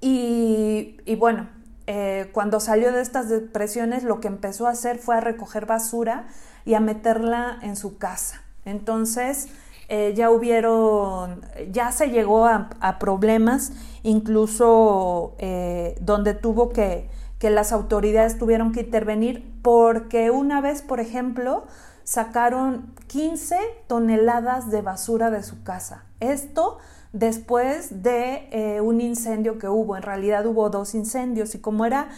Y, 0.00 1.16
bueno, 1.18 1.48
eh, 1.86 2.30
cuando 2.32 2.60
salió 2.60 2.92
de 2.92 3.02
estas 3.02 3.28
depresiones, 3.28 4.04
lo 4.04 4.20
que 4.20 4.28
empezó 4.28 4.66
a 4.66 4.70
hacer 4.70 4.98
fue 4.98 5.16
a 5.16 5.20
recoger 5.20 5.66
basura 5.66 6.26
y 6.64 6.74
a 6.74 6.80
meterla 6.80 7.58
en 7.62 7.76
su 7.76 7.98
casa. 7.98 8.42
Entonces, 8.64 9.48
eh, 9.88 10.14
ya 10.16 10.30
hubieron, 10.30 11.42
ya 11.70 11.92
se 11.92 12.08
llegó 12.08 12.46
a, 12.46 12.98
problemas, 12.98 13.72
incluso 14.02 15.34
eh, 15.38 15.96
donde 16.00 16.32
tuvo 16.32 16.70
que, 16.70 17.10
que 17.38 17.50
las 17.50 17.72
autoridades 17.72 18.38
tuvieron 18.38 18.72
que 18.72 18.80
intervenir, 18.80 19.52
porque 19.60 20.30
una 20.30 20.62
vez, 20.62 20.80
por 20.80 21.00
ejemplo, 21.00 21.64
sacaron 22.04 22.94
15 23.08 23.56
toneladas 23.86 24.70
de 24.70 24.80
basura 24.80 25.30
de 25.30 25.42
su 25.42 25.62
casa. 25.62 26.04
Esto 26.20 26.78
después 27.14 28.02
de 28.02 28.48
eh, 28.50 28.80
un 28.80 29.00
incendio 29.00 29.56
que 29.58 29.68
hubo. 29.68 29.96
En 29.96 30.02
realidad 30.02 30.44
hubo 30.46 30.68
dos 30.68 30.94
incendios 30.94 31.54
y 31.54 31.60
como 31.60 31.86
era 31.86 32.08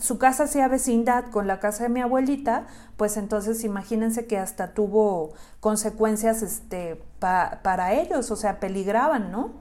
su 0.00 0.18
casa 0.18 0.44
hacía 0.44 0.66
vecindad 0.68 1.26
con 1.30 1.46
la 1.46 1.60
casa 1.60 1.84
de 1.84 1.88
mi 1.88 2.00
abuelita, 2.00 2.66
pues 2.96 3.16
entonces 3.16 3.62
imagínense 3.62 4.26
que 4.26 4.38
hasta 4.38 4.74
tuvo 4.74 5.32
consecuencias 5.60 6.42
este, 6.42 7.00
para 7.20 7.94
ellos, 7.94 8.32
o 8.32 8.36
sea, 8.36 8.58
peligraban, 8.58 9.30
¿no? 9.30 9.52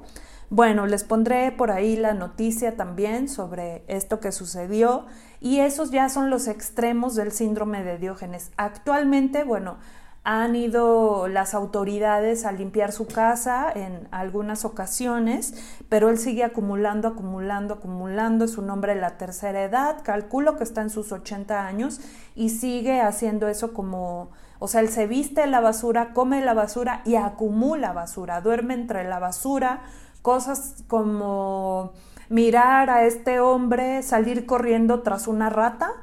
Bueno, 0.49 0.87
les 0.87 1.03
pondré 1.03 1.51
por 1.51 1.71
ahí 1.71 1.95
la 1.95 2.13
noticia 2.13 2.75
también 2.75 3.29
sobre 3.29 3.85
esto 3.87 4.19
que 4.19 4.31
sucedió 4.31 5.05
y 5.39 5.59
esos 5.59 5.91
ya 5.91 6.09
son 6.09 6.29
los 6.29 6.47
extremos 6.47 7.15
del 7.15 7.31
síndrome 7.31 7.83
de 7.83 7.99
Diógenes. 7.99 8.51
Actualmente, 8.57 9.43
bueno, 9.43 9.77
han 10.23 10.55
ido 10.55 11.27
las 11.27 11.55
autoridades 11.55 12.45
a 12.45 12.51
limpiar 12.51 12.91
su 12.91 13.07
casa 13.07 13.71
en 13.73 14.07
algunas 14.11 14.65
ocasiones, 14.65 15.55
pero 15.89 16.09
él 16.09 16.19
sigue 16.19 16.43
acumulando, 16.43 17.07
acumulando, 17.07 17.75
acumulando. 17.75 18.45
Es 18.45 18.57
un 18.57 18.69
hombre 18.69 18.93
de 18.93 19.01
la 19.01 19.17
tercera 19.17 19.63
edad, 19.63 20.03
calculo 20.03 20.57
que 20.57 20.63
está 20.63 20.81
en 20.81 20.91
sus 20.91 21.11
80 21.11 21.65
años 21.65 22.01
y 22.35 22.49
sigue 22.49 23.01
haciendo 23.01 23.47
eso 23.47 23.73
como, 23.73 24.29
o 24.59 24.67
sea, 24.67 24.81
él 24.81 24.89
se 24.89 25.07
viste 25.07 25.47
la 25.47 25.59
basura, 25.59 26.13
come 26.13 26.41
la 26.41 26.53
basura 26.53 27.01
y 27.03 27.15
acumula 27.15 27.91
basura, 27.91 28.41
duerme 28.41 28.75
entre 28.75 29.03
la 29.09 29.17
basura, 29.17 29.81
cosas 30.21 30.83
como 30.87 31.93
mirar 32.29 32.91
a 32.91 33.05
este 33.05 33.39
hombre 33.39 34.03
salir 34.03 34.45
corriendo 34.45 35.01
tras 35.01 35.27
una 35.27 35.49
rata 35.49 36.00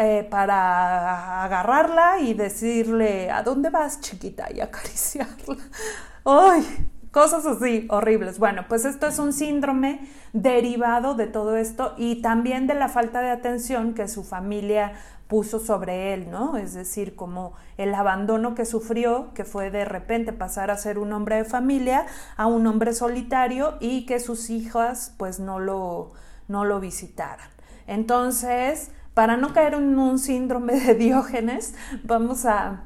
eh, 0.00 0.28
para 0.30 1.42
agarrarla 1.42 2.20
y 2.20 2.32
decirle, 2.32 3.32
¿a 3.32 3.42
dónde 3.42 3.68
vas, 3.68 4.00
chiquita? 4.00 4.46
y 4.54 4.60
acariciarla. 4.60 5.56
¡Ay! 6.24 6.88
Cosas 7.10 7.44
así 7.46 7.88
horribles. 7.90 8.38
Bueno, 8.38 8.66
pues 8.68 8.84
esto 8.84 9.08
es 9.08 9.18
un 9.18 9.32
síndrome 9.32 10.08
derivado 10.32 11.14
de 11.14 11.26
todo 11.26 11.56
esto 11.56 11.94
y 11.96 12.22
también 12.22 12.68
de 12.68 12.74
la 12.74 12.88
falta 12.88 13.20
de 13.20 13.30
atención 13.30 13.92
que 13.92 14.06
su 14.06 14.22
familia 14.22 14.92
puso 15.26 15.58
sobre 15.58 16.14
él, 16.14 16.30
¿no? 16.30 16.56
Es 16.56 16.74
decir, 16.74 17.16
como 17.16 17.54
el 17.76 17.92
abandono 17.92 18.54
que 18.54 18.64
sufrió, 18.64 19.34
que 19.34 19.44
fue 19.44 19.72
de 19.72 19.84
repente 19.84 20.32
pasar 20.32 20.70
a 20.70 20.76
ser 20.76 20.96
un 20.96 21.12
hombre 21.12 21.36
de 21.36 21.44
familia 21.44 22.06
a 22.36 22.46
un 22.46 22.68
hombre 22.68 22.92
solitario 22.92 23.78
y 23.80 24.06
que 24.06 24.20
sus 24.20 24.48
hijas 24.48 25.12
pues 25.16 25.40
no 25.40 25.58
lo, 25.58 26.12
no 26.46 26.64
lo 26.64 26.78
visitaran. 26.78 27.48
Entonces, 27.88 28.92
para 29.18 29.36
no 29.36 29.52
caer 29.52 29.74
en 29.74 29.98
un 29.98 30.20
síndrome 30.20 30.78
de 30.78 30.94
Diógenes, 30.94 31.74
vamos 32.04 32.46
a, 32.46 32.84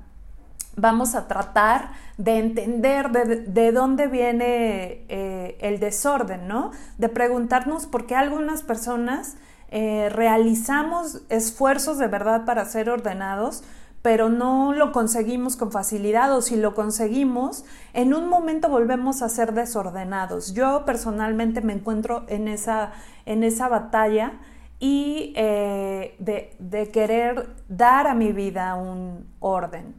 vamos 0.77 1.15
a 1.15 1.29
tratar 1.29 1.91
de 2.17 2.39
entender 2.39 3.11
de, 3.11 3.71
dónde 3.71 4.07
viene 4.07 5.05
eh, 5.11 5.59
el 5.61 5.79
desorden, 5.79 6.49
¿no? 6.49 6.71
De 6.97 7.11
preguntarnos 7.11 7.85
por 7.85 8.07
qué 8.07 8.15
algunas 8.15 8.63
personas 8.63 9.37
eh, 9.71 10.09
realizamos 10.11 11.21
esfuerzos 11.29 11.99
de 11.99 12.07
verdad 12.07 12.47
para 12.47 12.65
ser 12.65 12.89
ordenados, 12.89 13.63
pero 14.01 14.31
no 14.31 14.73
lo 14.73 14.91
conseguimos 14.91 15.57
con 15.57 15.71
facilidad 15.71 16.35
o 16.35 16.41
si 16.41 16.57
lo 16.57 16.75
conseguimos, 16.75 17.67
en 17.93 18.15
un 18.15 18.31
momento 18.31 18.71
volvemos 18.71 19.21
a 19.21 19.29
ser 19.29 19.53
desordenados. 19.53 20.55
Yo 20.55 20.87
personalmente 20.87 21.61
me 21.61 21.75
encuentro 21.75 22.25
en 22.29 22.49
esa, 22.49 22.93
en 23.27 23.45
esa 23.45 23.69
batalla 23.69 24.41
y 24.83 25.33
eh, 25.37 26.17
de, 26.19 26.91
querer 26.91 27.55
dar 27.69 28.09
a 28.09 28.15
mi 28.17 28.33
vida 28.33 28.75
un 28.75 29.33
orden. 29.39 29.95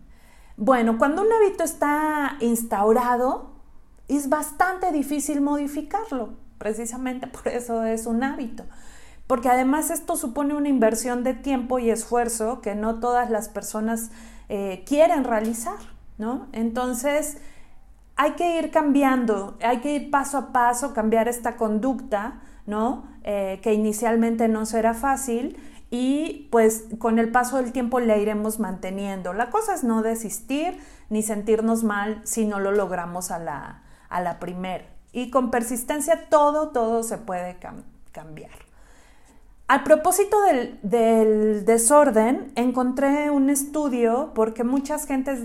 Bueno, 0.58 0.98
cuando 0.98 1.22
un 1.22 1.30
hábito 1.32 1.64
está 1.64 2.36
instaurado, 2.42 3.54
es 4.10 4.28
bastante 4.28 4.92
difícil 4.92 5.40
modificarlo. 5.40 6.34
Precisamente 6.58 7.28
por 7.28 7.48
eso 7.48 7.86
es 7.86 8.06
un 8.06 8.24
hábito 8.24 8.66
porque 9.26 9.48
además 9.48 9.90
esto 9.90 10.18
supone 10.18 10.54
una 10.54 10.68
inversión 10.68 11.24
de 11.24 11.34
tiempo 11.34 11.80
y 11.80 11.90
esfuerzo 11.90 12.60
que 12.60 12.76
no 12.76 13.00
todas 13.00 13.30
las 13.30 13.48
personas 13.48 14.12
eh, 14.50 14.84
quieren 14.86 15.24
realizar, 15.24 15.80
¿no? 16.18 16.48
Entonces, 16.52 17.38
hay 18.18 18.32
que 18.34 18.60
ir 18.60 18.70
cambiando, 18.70 19.58
hay 19.62 19.80
que 19.80 19.96
ir 19.96 20.12
paso 20.12 20.38
a 20.38 20.52
paso, 20.52 20.94
cambiar 20.94 21.30
esta 21.30 21.56
conducta, 21.56 22.42
¿no? 22.66 23.08
Eh, 23.24 23.60
que 23.62 23.74
inicialmente 23.74 24.48
no 24.48 24.66
será 24.66 24.94
fácil 24.94 25.58
y 25.90 26.48
pues 26.52 26.86
con 26.98 27.20
el 27.20 27.32
paso 27.32 27.58
del 27.58 27.72
tiempo 27.72 28.00
la 28.00 28.18
iremos 28.18 28.60
manteniendo. 28.60 29.34
La 29.34 29.50
cosa 29.50 29.76
es 29.76 29.84
no 29.84 30.02
desistir 30.02 30.78
ni 31.10 31.22
sentirnos 31.22 31.84
mal 31.84 32.22
si 32.24 32.46
no 32.46 32.60
lo 32.60 32.72
logramos 32.72 33.32
a 33.32 33.40
la, 33.40 33.84
a 34.10 34.22
la 34.22 34.40
primera. 34.40 34.86
Y 35.12 35.30
con 35.30 35.52
persistencia 35.52 36.30
todo, 36.30 36.70
todo 36.70 37.04
se 37.04 37.20
puede 37.20 37.58
cambiar. 38.12 38.74
Al 39.68 39.84
propósito 39.84 40.38
del, 40.42 41.66
desorden, 41.66 42.52
encontré 42.56 43.30
un 43.30 43.50
estudio 43.50 44.32
porque 44.36 44.64
muchas 44.64 45.08
gentes 45.08 45.40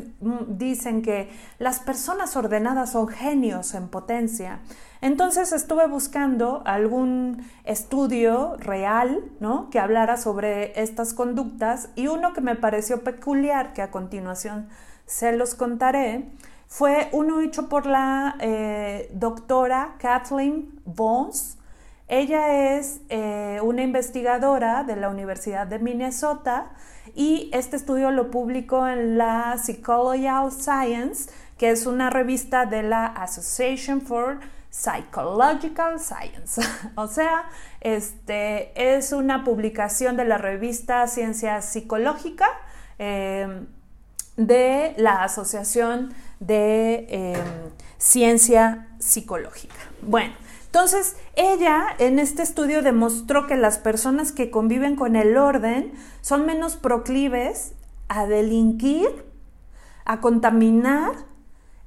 dicen 0.49 1.03
que 1.03 1.31
las 1.59 1.81
personas 1.81 2.37
ordenadas 2.37 2.93
son 2.93 3.09
genios 3.09 3.75
en 3.75 3.89
potencia. 3.89 4.61
Entonces 5.01 5.53
estuve 5.53 5.87
buscando 5.87 6.63
algún 6.65 7.47
estudio 7.65 8.57
real, 8.59 9.25
¿no? 9.41 9.71
Que 9.71 9.79
hablara 9.79 10.17
sobre 10.17 10.81
estas 10.81 11.15
conductas 11.15 11.91
y 11.95 12.09
uno 12.09 12.33
que 12.33 12.41
me 12.41 12.57
pareció 12.57 13.05
peculiar, 13.05 13.73
que 13.73 13.83
a 13.83 13.91
continuación 13.91 14.69
se 15.07 15.33
los 15.33 15.55
contaré, 15.55 16.31
fue 16.67 17.09
uno 17.13 17.41
hecho 17.41 17.69
por 17.69 17.87
la 17.87 18.37
eh, 18.41 19.11
doctora 19.15 19.95
Kathleen 19.99 20.81
Bones 20.85 21.59
ella 22.09 22.79
es 22.79 23.03
eh, 23.11 23.61
una 23.63 23.83
investigadora 23.83 24.83
de 24.83 24.97
la 24.97 25.11
Universidad 25.11 25.67
de 25.67 25.79
Minnesota 25.79 26.71
y 27.15 27.51
este 27.53 27.77
estudio 27.77 28.11
lo 28.11 28.31
publicó 28.31 28.89
en 28.89 29.19
la 29.19 29.59
Psychological 29.59 30.51
Science, 30.51 31.31
que 31.59 31.69
es 31.71 31.85
una 31.85 32.09
revista 32.09 32.65
de 32.65 32.83
la 32.83 33.05
Association 33.05 34.01
for 34.01 34.41
Psychological 34.79 35.99
Science. 35.99 36.61
o 36.95 37.09
sea, 37.09 37.49
este, 37.81 38.97
es 38.97 39.13
una 39.13 39.45
publicación 39.45 40.17
de 40.17 40.25
la 40.25 40.39
revista 40.39 41.07
Ciencia 41.09 41.61
Psicológica 41.63 42.47
em, 42.99 43.67
de 44.37 44.95
la 44.97 45.25
Asociación 45.25 46.15
de 46.39 47.07
em, 47.09 47.71
Ciencia 47.99 48.87
Psicológica. 49.01 49.75
Bueno, 50.03 50.35
entonces, 50.67 51.17
ella 51.35 51.87
en 51.99 52.21
este 52.21 52.43
estudio 52.43 52.83
demostró 52.83 53.49
que 53.49 53.57
las 53.57 53.79
personas 53.79 54.31
que 54.31 54.51
conviven 54.51 54.95
con 54.95 55.17
el 55.17 55.37
orden 55.37 55.93
son 56.21 56.47
menos 56.47 56.77
proclives 56.77 57.73
a 58.09 58.27
delinquir, 58.27 59.25
a 60.05 60.21
contaminar 60.21 61.13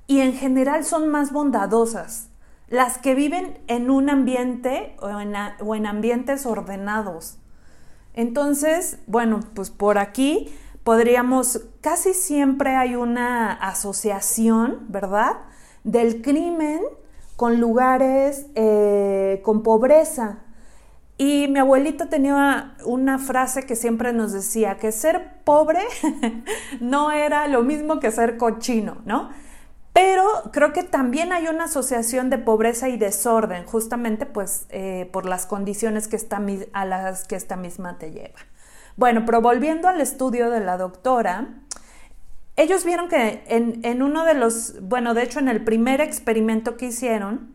y 0.07 0.19
en 0.19 0.33
general 0.33 0.83
son 0.83 1.07
más 1.07 1.31
bondadosas. 1.31 2.30
Las 2.71 2.97
que 2.97 3.15
viven 3.15 3.59
en 3.67 3.91
un 3.91 4.09
ambiente 4.09 4.95
o 5.01 5.19
en, 5.75 5.85
ambientes 5.85 6.45
ordenados. 6.45 7.37
Entonces, 8.13 8.97
bueno, 9.07 9.41
pues 9.53 9.69
por 9.69 9.97
aquí 9.97 10.49
podríamos, 10.85 11.65
casi 11.81 12.13
siempre 12.13 12.77
hay 12.77 12.95
una 12.95 13.51
asociación, 13.51 14.85
¿verdad? 14.87 15.33
Del 15.83 16.21
crimen 16.21 16.79
con 17.35 17.59
lugares 17.59 18.47
eh, 18.55 19.41
con 19.43 19.63
pobreza. 19.63 20.39
Y 21.17 21.49
mi 21.49 21.59
abuelito 21.59 22.07
tenía 22.07 22.77
una 22.85 23.19
frase 23.19 23.63
que 23.65 23.75
siempre 23.75 24.13
nos 24.13 24.31
decía, 24.31 24.77
que 24.77 24.93
ser 24.93 25.43
pobre 25.43 25.81
no 26.79 27.11
era 27.11 27.49
lo 27.49 27.63
mismo 27.63 27.99
que 27.99 28.11
ser 28.11 28.37
cochino, 28.37 29.01
¿no? 29.03 29.29
Pero 29.93 30.25
creo 30.53 30.71
que 30.71 30.83
también 30.83 31.33
hay 31.33 31.47
una 31.47 31.65
asociación 31.65 32.29
de 32.29 32.37
pobreza 32.37 32.87
y 32.87 32.97
desorden, 32.97 33.65
justamente 33.65 34.25
pues 34.25 34.65
eh, 34.69 35.09
por 35.11 35.25
las 35.25 35.45
condiciones 35.45 36.07
que 36.07 36.17
a 36.73 36.85
las 36.85 37.27
que 37.27 37.35
esta 37.35 37.57
misma 37.57 37.97
te 37.97 38.11
lleva. 38.11 38.39
Bueno, 38.95 39.23
pero 39.25 39.41
volviendo 39.41 39.87
al 39.87 39.99
estudio 39.99 40.49
de 40.49 40.61
la 40.61 40.77
doctora, 40.77 41.49
ellos 42.55 42.85
vieron 42.85 43.09
que 43.09 43.43
en, 43.47 44.01
uno 44.01 44.25
de 44.25 44.33
los, 44.33 44.81
bueno, 44.81 45.13
de 45.13 45.23
hecho 45.23 45.39
en 45.39 45.49
el 45.49 45.63
primer 45.63 46.01
experimento 46.01 46.77
que 46.77 46.87
hicieron, 46.87 47.53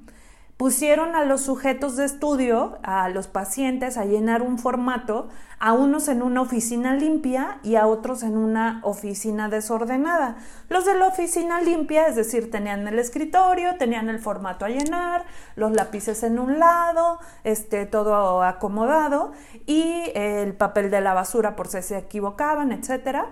pusieron 0.57 1.15
a 1.15 1.25
los 1.25 1.43
sujetos 1.43 1.97
de 1.97 2.07
estudio, 2.07 2.79
a 2.83 3.09
los 3.11 3.27
pacientes, 3.27 3.99
a 3.99 4.07
llenar 4.07 4.41
un 4.41 4.59
formato, 4.59 5.29
a 5.59 5.75
unos 5.75 6.09
en 6.09 6.23
una 6.23 6.41
oficina 6.41 6.95
limpia 6.95 7.59
y 7.63 7.77
a 7.77 7.87
otros 7.87 8.23
en 8.23 8.39
una 8.39 8.81
oficina 8.83 9.49
desordenada. 9.49 10.37
Los 10.71 10.87
de 10.87 10.95
la 10.95 11.09
oficina 11.09 11.61
limpia, 11.61 12.07
es 12.07 12.17
decir, 12.17 12.51
tenían 12.51 12.89
el 12.89 12.99
escritorio, 12.99 13.77
tenían 13.77 14.09
el 14.09 14.19
formato 14.19 14.65
a 14.65 14.71
llenar, 14.71 15.25
los 15.57 15.73
lápices 15.73 16.23
en 16.23 16.39
un 16.39 16.59
lado, 16.59 17.19
este, 17.45 17.85
todo 17.85 18.43
acomodado 18.43 19.33
y 19.67 20.11
el 20.15 20.55
papel 20.55 20.91
de 20.91 21.03
la 21.03 21.13
basura 21.13 21.55
por 21.55 21.69
si 21.69 21.83
se 21.83 21.99
equivocaban, 21.99 22.73
etcétera. 22.73 23.27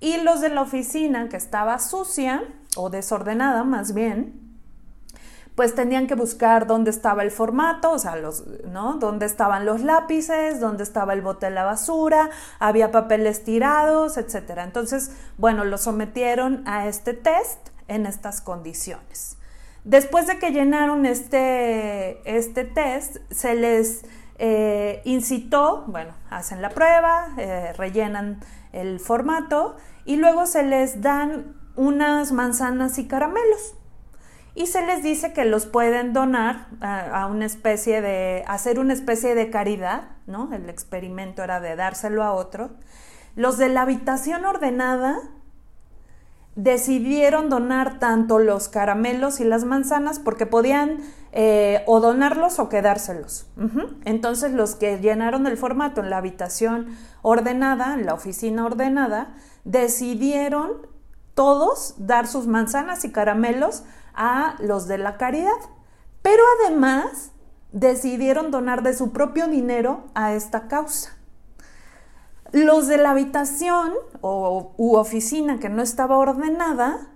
Y 0.00 0.18
los 0.18 0.40
de 0.40 0.50
la 0.50 0.62
oficina 0.62 1.28
que 1.28 1.36
estaba 1.36 1.80
sucia 1.80 2.44
o 2.76 2.88
desordenada 2.88 3.64
más 3.64 3.94
bien, 3.94 4.47
pues 5.58 5.74
tenían 5.74 6.06
que 6.06 6.14
buscar 6.14 6.68
dónde 6.68 6.92
estaba 6.92 7.24
el 7.24 7.32
formato, 7.32 7.90
o 7.90 7.98
sea, 7.98 8.14
los, 8.14 8.46
¿no? 8.70 8.94
Dónde 8.94 9.26
estaban 9.26 9.66
los 9.66 9.80
lápices, 9.80 10.60
dónde 10.60 10.84
estaba 10.84 11.14
el 11.14 11.20
bote 11.20 11.46
de 11.46 11.50
la 11.50 11.64
basura, 11.64 12.30
había 12.60 12.92
papeles 12.92 13.42
tirados, 13.42 14.18
etc. 14.18 14.52
Entonces, 14.58 15.10
bueno, 15.36 15.64
lo 15.64 15.76
sometieron 15.76 16.62
a 16.68 16.86
este 16.86 17.12
test 17.12 17.58
en 17.88 18.06
estas 18.06 18.40
condiciones. 18.40 19.36
Después 19.82 20.28
de 20.28 20.38
que 20.38 20.52
llenaron 20.52 21.06
este, 21.06 22.20
este 22.38 22.62
test, 22.62 23.16
se 23.32 23.56
les 23.56 24.04
eh, 24.38 25.02
incitó, 25.04 25.82
bueno, 25.88 26.12
hacen 26.30 26.62
la 26.62 26.68
prueba, 26.68 27.30
eh, 27.36 27.72
rellenan 27.76 28.38
el 28.70 29.00
formato 29.00 29.74
y 30.04 30.18
luego 30.18 30.46
se 30.46 30.62
les 30.62 31.02
dan 31.02 31.56
unas 31.74 32.30
manzanas 32.30 32.96
y 33.00 33.08
caramelos 33.08 33.74
y 34.58 34.66
se 34.66 34.84
les 34.84 35.04
dice 35.04 35.32
que 35.32 35.44
los 35.44 35.66
pueden 35.66 36.12
donar 36.12 36.66
a, 36.80 37.26
una 37.26 37.46
especie 37.46 38.00
de, 38.00 38.42
hacer 38.48 38.80
una 38.80 38.92
especie 38.92 39.36
de 39.36 39.50
caridad, 39.50 40.08
¿no? 40.26 40.52
El 40.52 40.68
experimento 40.68 41.44
era 41.44 41.60
de 41.60 41.76
dárselo 41.76 42.24
a 42.24 42.32
otro. 42.32 42.70
Los 43.36 43.56
de 43.56 43.68
la 43.68 43.82
habitación 43.82 44.44
ordenada 44.44 45.20
decidieron 46.56 47.50
donar 47.50 48.00
tanto 48.00 48.40
los 48.40 48.68
caramelos 48.68 49.38
y 49.38 49.44
las 49.44 49.62
manzanas 49.62 50.18
porque 50.18 50.44
podían 50.44 51.02
eh, 51.30 51.84
o 51.86 52.00
donarlos 52.00 52.58
o 52.58 52.68
quedárselos. 52.68 53.46
Entonces 54.04 54.50
los 54.52 54.74
que 54.74 54.98
llenaron 54.98 55.46
el 55.46 55.56
formato 55.56 56.00
en 56.00 56.10
la 56.10 56.16
habitación 56.16 56.88
ordenada, 57.22 57.94
en 57.94 58.06
la 58.06 58.14
oficina 58.14 58.66
ordenada, 58.66 59.36
decidieron 59.62 60.88
todos 61.34 61.94
dar 61.98 62.26
sus 62.26 62.48
manzanas 62.48 63.04
y 63.04 63.12
caramelos 63.12 63.84
a 64.18 64.56
los 64.58 64.86
de 64.88 64.98
la 64.98 65.16
caridad. 65.16 65.56
Pero 66.20 66.42
además 66.60 67.32
decidieron 67.72 68.50
donar 68.50 68.82
de 68.82 68.92
su 68.92 69.12
propio 69.12 69.46
dinero 69.46 70.04
a 70.14 70.34
esta 70.34 70.68
causa. 70.68 71.16
Los 72.52 72.88
de 72.88 72.98
la 72.98 73.10
habitación 73.10 73.92
o, 74.20 74.74
u 74.76 74.96
oficina 74.96 75.58
que 75.58 75.68
no 75.68 75.82
estaba 75.82 76.18
ordenada 76.18 77.08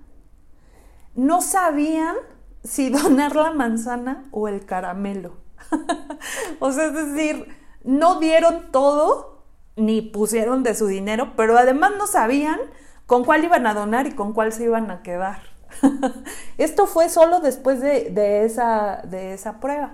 no 1.15 1.43
sabían 1.43 2.15
si 2.62 2.88
donar 2.91 3.35
la 3.35 3.51
manzana 3.53 4.25
o 4.31 4.49
el 4.49 4.65
caramelo. 4.65 5.37
o 6.61 6.73
sea, 6.73 6.87
es 6.87 6.95
decir, 6.95 7.49
no 7.83 8.21
dieron 8.21 8.71
todo 8.71 9.45
ni 9.75 10.03
pusieron 10.03 10.62
de 10.62 10.75
su 10.75 10.87
dinero, 10.87 11.33
pero 11.35 11.57
además 11.59 11.93
no 11.99 12.07
sabían 12.07 12.61
con 13.07 13.25
cuál 13.25 13.45
iban 13.45 13.67
a 13.67 13.75
donar 13.75 14.07
y 14.07 14.12
con 14.12 14.33
cuál 14.33 14.53
se 14.53 14.65
iban 14.65 14.91
a 14.91 15.03
quedar. 15.03 15.52
Esto 16.58 16.87
fue 16.87 17.08
solo 17.08 17.40
después 17.40 17.80
de, 17.80 18.44
esa, 18.44 19.02
de 19.04 19.35
esa 19.35 19.61
prueba. 19.61 19.92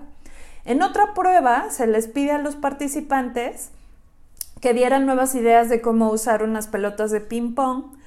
En 0.64 0.82
otra 0.82 1.14
prueba 1.14 1.70
se 1.70 1.86
les 1.86 2.08
pide 2.08 2.32
a 2.32 2.38
los 2.38 2.56
participantes 2.56 3.70
que 4.60 4.74
dieran 4.74 5.06
nuevas 5.06 5.34
ideas 5.34 5.68
de 5.68 5.80
cómo 5.80 6.10
usar 6.10 6.42
unas 6.42 6.66
pelotas 6.66 7.10
de 7.10 7.20
ping 7.20 7.54
pong. 7.54 7.98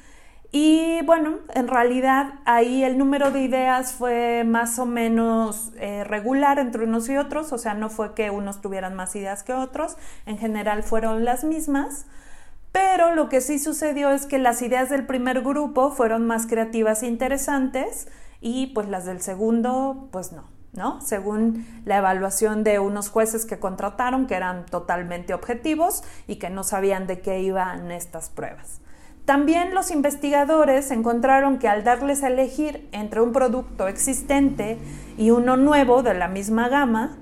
Y 0.52 1.02
bueno, 1.06 1.38
en 1.54 1.70
realidad 1.70 2.34
ahí 2.44 2.84
el 2.84 2.98
número 2.98 3.32
de 3.32 3.42
ideas 3.42 3.94
fue 3.94 4.44
más 4.44 4.80
o 4.80 4.86
menos 4.86 5.72
eh, 5.78 6.04
regular 6.04 6.60
entre 6.60 6.84
unos 6.84 7.08
y 7.08 7.16
otros, 7.16 7.54
o 7.54 7.58
sea, 7.58 7.74
no 7.74 7.90
fue 7.90 8.14
que 8.16 8.30
unos 8.32 8.62
tuvieran 8.62 8.94
más 8.94 9.16
ideas 9.16 9.44
que 9.44 9.54
otros, 9.54 9.96
en 10.26 10.38
general 10.38 10.84
fueron 10.84 11.24
las 11.24 11.46
mismas, 11.46 12.06
pero 12.72 13.14
lo 13.16 13.30
que 13.30 13.42
sí 13.42 13.60
sucedió 13.60 14.12
es 14.12 14.26
que 14.26 14.40
las 14.40 14.62
ideas 14.62 14.90
del 14.90 15.06
primer 15.06 15.42
grupo 15.42 15.92
fueron 15.92 16.26
más 16.26 16.48
creativas 16.48 17.04
e 17.04 17.08
interesantes 17.08 18.08
y 18.40 18.68
pues 18.68 18.88
las 18.88 19.06
del 19.06 19.22
segundo 19.22 20.10
pues 20.12 20.32
no. 20.32 20.50
¿no? 20.74 21.02
Según 21.02 21.66
la 21.86 21.98
evaluación 21.98 22.64
de 22.64 22.80
unos 22.80 23.10
jueces 23.10 23.46
que 23.46 23.60
contrataron, 23.60 24.28
que 24.28 24.36
eran 24.36 24.66
totalmente 24.66 25.34
objetivos 25.34 26.04
y 26.28 26.38
que 26.38 26.50
no 26.50 26.64
sabían 26.64 27.08
de 27.08 27.20
qué 27.20 27.42
iban 27.42 27.92
estas 27.92 28.30
pruebas. 28.30 28.82
También 29.26 29.76
los 29.76 29.92
investigadores 29.92 30.90
encontraron 30.90 31.60
que 31.60 31.68
al 31.68 31.84
darles 31.84 32.24
a 32.24 32.28
elegir 32.28 32.90
entre 32.92 33.22
un 33.22 33.34
producto 33.34 33.88
existente 33.88 34.80
y 35.18 35.30
uno 35.30 35.58
nuevo 35.58 36.04
de 36.04 36.14
la 36.14 36.28
misma 36.28 36.70
gama, 36.70 37.18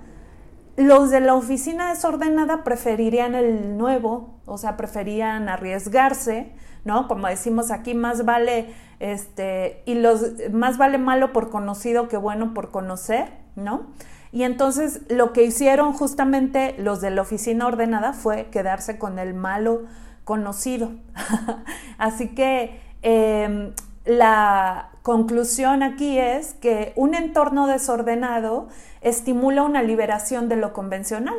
los 0.80 1.10
de 1.10 1.20
la 1.20 1.36
oficina 1.36 1.89
desordenada 1.89 2.63
preferirían 2.63 3.36
el 3.36 3.78
nuevo, 3.78 4.39
o 4.46 4.58
sea, 4.58 4.78
preferían 4.78 5.50
arriesgarse, 5.50 6.54
¿no? 6.86 7.10
Como 7.10 7.28
decimos 7.28 7.70
aquí, 7.70 7.94
más 7.94 8.24
vale 8.24 8.74
este 9.00 9.84
y 9.86 9.96
los 9.96 10.22
más 10.54 10.78
vale 10.78 10.98
malo 10.98 11.34
por 11.34 11.50
conocido 11.50 12.08
que 12.08 12.15
bueno 12.15 12.54
por 12.54 12.72
conocer, 12.72 13.30
¿no? 13.58 13.88
Y 14.32 14.44
entonces 14.44 15.02
lo 15.10 15.34
que 15.34 15.44
hicieron 15.44 15.92
justamente 15.92 16.76
los 16.78 17.02
de 17.02 17.10
la 17.10 17.24
oficina 17.24 17.68
ordenada 17.68 18.13
fue 18.13 18.46
quedarse 18.50 18.98
con 18.98 19.20
el 19.20 19.34
malo 19.34 19.82
conocido. 20.24 20.92
Así 21.98 22.30
que 22.30 22.80
em, 23.02 23.74
la 24.10 24.89
conclusión 25.04 25.84
aquí 25.84 26.17
es 26.17 26.56
que 26.56 26.93
un 26.95 27.13
entorno 27.13 27.67
desordenado 27.67 28.67
estimula 29.02 29.62
una 29.62 29.84
liberación 29.84 30.50
de 30.50 30.56
lo 30.56 30.74
convencional, 30.74 31.38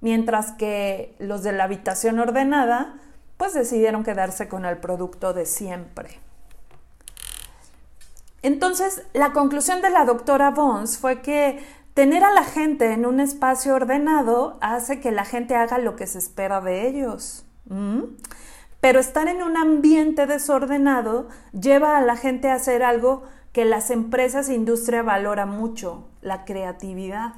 mientras 0.00 0.50
que 0.50 1.14
los 1.20 1.44
de 1.44 1.52
la 1.52 1.64
habitación 1.64 2.18
ordenada 2.18 2.96
pues 3.36 3.54
decidieron 3.54 4.02
quedarse 4.02 4.48
con 4.48 4.64
el 4.64 4.78
producto 4.78 5.34
de 5.34 5.46
siempre. 5.46 6.18
Entonces, 8.42 9.02
la 9.12 9.32
conclusión 9.32 9.80
de 9.80 9.90
la 9.90 10.04
doctora 10.04 10.50
Bones 10.50 10.98
fue 10.98 11.22
que 11.22 11.64
tener 11.94 12.24
a 12.24 12.32
la 12.32 12.42
gente 12.42 12.92
en 12.92 13.06
un 13.06 13.20
espacio 13.20 13.72
ordenado 13.72 14.58
hace 14.60 14.98
que 14.98 15.12
la 15.12 15.24
gente 15.24 15.54
haga 15.54 15.78
lo 15.78 15.94
que 15.94 16.08
se 16.08 16.18
espera 16.18 16.60
de 16.60 16.88
ellos. 16.88 17.46
Pero 18.84 19.00
estar 19.00 19.28
en 19.28 19.42
un 19.42 19.56
ambiente 19.56 20.26
desordenado 20.26 21.30
lleva 21.58 21.96
a 21.96 22.02
la 22.02 22.16
gente 22.16 22.50
a 22.50 22.56
hacer 22.56 22.82
algo 22.82 23.22
que 23.54 23.64
las 23.64 23.90
empresas 23.90 24.50
e 24.50 24.54
industria 24.54 25.02
valora 25.02 25.46
mucho, 25.46 26.06
la 26.20 26.44
creatividad. 26.44 27.32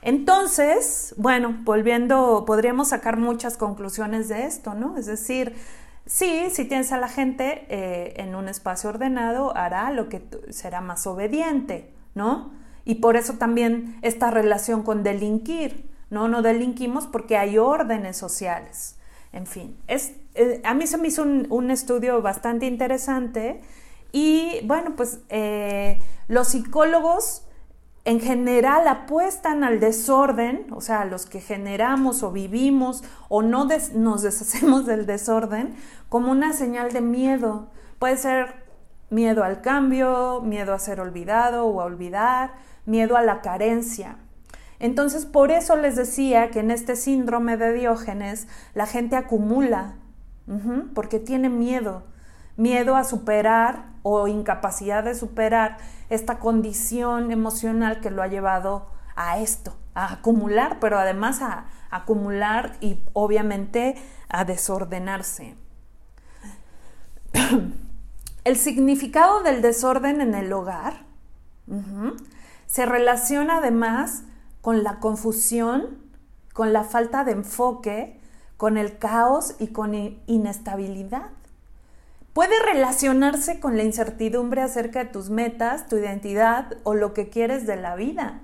Entonces, 0.00 1.14
bueno, 1.18 1.54
volviendo, 1.64 2.44
podríamos 2.46 2.88
sacar 2.88 3.18
muchas 3.18 3.58
conclusiones 3.58 4.30
de 4.30 4.46
esto, 4.46 4.72
¿no? 4.72 4.96
Es 4.96 5.04
decir, 5.04 5.54
sí, 6.06 6.44
si 6.50 6.64
tienes 6.64 6.92
a 6.92 6.96
la 6.96 7.08
gente 7.08 7.66
eh, 7.68 8.14
en 8.16 8.34
un 8.34 8.48
espacio 8.48 8.88
ordenado, 8.88 9.54
hará 9.54 9.90
lo 9.90 10.08
que 10.08 10.22
será 10.48 10.80
más 10.80 11.06
obediente, 11.06 11.92
¿no? 12.14 12.52
Y 12.86 12.94
por 12.94 13.16
eso 13.16 13.34
también 13.34 13.98
esta 14.00 14.30
relación 14.30 14.82
con 14.82 15.02
delinquir, 15.02 15.90
¿no? 16.08 16.26
No 16.28 16.40
delinquimos 16.40 17.06
porque 17.06 17.36
hay 17.36 17.58
órdenes 17.58 18.16
sociales. 18.16 18.96
En 19.34 19.46
fin, 19.46 19.76
es, 19.86 20.14
eh, 20.34 20.60
a 20.64 20.74
mí 20.74 20.86
se 20.86 20.98
me 20.98 21.08
hizo 21.08 21.22
un, 21.22 21.70
estudio 21.70 22.22
bastante 22.22 22.66
interesante 22.66 23.60
y 24.12 24.60
bueno, 24.64 24.94
pues 24.96 25.20
eh, 25.28 26.00
los 26.28 26.48
psicólogos 26.48 27.44
en 28.04 28.20
general 28.20 28.88
apuestan 28.88 29.62
al 29.62 29.78
desorden, 29.78 30.66
o 30.72 30.80
sea, 30.80 31.04
los 31.04 31.26
que 31.26 31.40
generamos 31.40 32.22
o 32.22 32.32
vivimos 32.32 33.04
o 33.28 33.42
no 33.42 33.68
nos 33.94 34.22
deshacemos 34.22 34.86
del 34.86 35.06
desorden, 35.06 35.74
como 36.08 36.32
una 36.32 36.52
señal 36.52 36.92
de 36.92 37.02
miedo. 37.02 37.68
Puede 37.98 38.16
ser 38.16 38.64
miedo 39.10 39.44
al 39.44 39.60
cambio, 39.60 40.40
miedo 40.40 40.72
a 40.72 40.78
ser 40.78 41.00
olvidado 41.00 41.66
o 41.66 41.80
a 41.80 41.84
olvidar, 41.84 42.54
miedo 42.86 43.16
a 43.16 43.22
la 43.22 43.42
carencia. 43.42 44.16
Entonces, 44.78 45.26
por 45.26 45.50
eso 45.50 45.76
les 45.76 45.94
decía 45.96 46.50
que 46.50 46.60
en 46.60 46.70
este 46.70 46.96
síndrome 46.96 47.58
de 47.58 47.74
Diógenes 47.74 48.48
la 48.74 48.86
gente 48.86 49.14
acumula, 49.16 49.96
porque 50.94 51.18
tiene 51.18 51.48
miedo, 51.48 52.02
miedo 52.56 52.96
a 52.96 53.04
superar 53.04 53.90
o 54.02 54.26
incapacidad 54.26 55.04
de 55.04 55.14
superar 55.14 55.78
esta 56.08 56.38
condición 56.38 57.30
emocional 57.30 58.00
que 58.00 58.10
lo 58.10 58.22
ha 58.22 58.26
llevado 58.26 58.86
a 59.14 59.38
esto, 59.38 59.76
a 59.94 60.14
acumular, 60.14 60.78
pero 60.80 60.98
además 60.98 61.40
a, 61.42 61.66
acumular 61.90 62.76
y 62.80 63.00
obviamente 63.12 63.96
a 64.28 64.44
desordenarse. 64.44 65.56
El 68.44 68.56
significado 68.56 69.42
del 69.42 69.60
desorden 69.60 70.20
en 70.20 70.34
el 70.34 70.52
hogar 70.52 71.04
se 72.66 72.86
relaciona 72.86 73.58
además 73.58 74.24
con 74.62 74.82
la 74.82 74.98
confusión, 74.98 75.98
con 76.54 76.72
la 76.72 76.84
falta 76.84 77.22
de 77.24 77.32
enfoque, 77.32 78.19
con 78.60 78.76
el 78.76 78.98
caos 78.98 79.54
y 79.58 79.68
con 79.68 79.94
inestabilidad. 80.26 81.30
Puede 82.34 82.52
relacionarse 82.62 83.58
con 83.58 83.78
la 83.78 83.84
incertidumbre 83.84 84.60
acerca 84.60 85.02
de 85.02 85.10
tus 85.10 85.30
metas, 85.30 85.88
tu 85.88 85.96
identidad 85.96 86.66
o 86.82 86.92
lo 86.92 87.14
que 87.14 87.30
quieres 87.30 87.66
de 87.66 87.76
la 87.76 87.94
vida. 87.94 88.42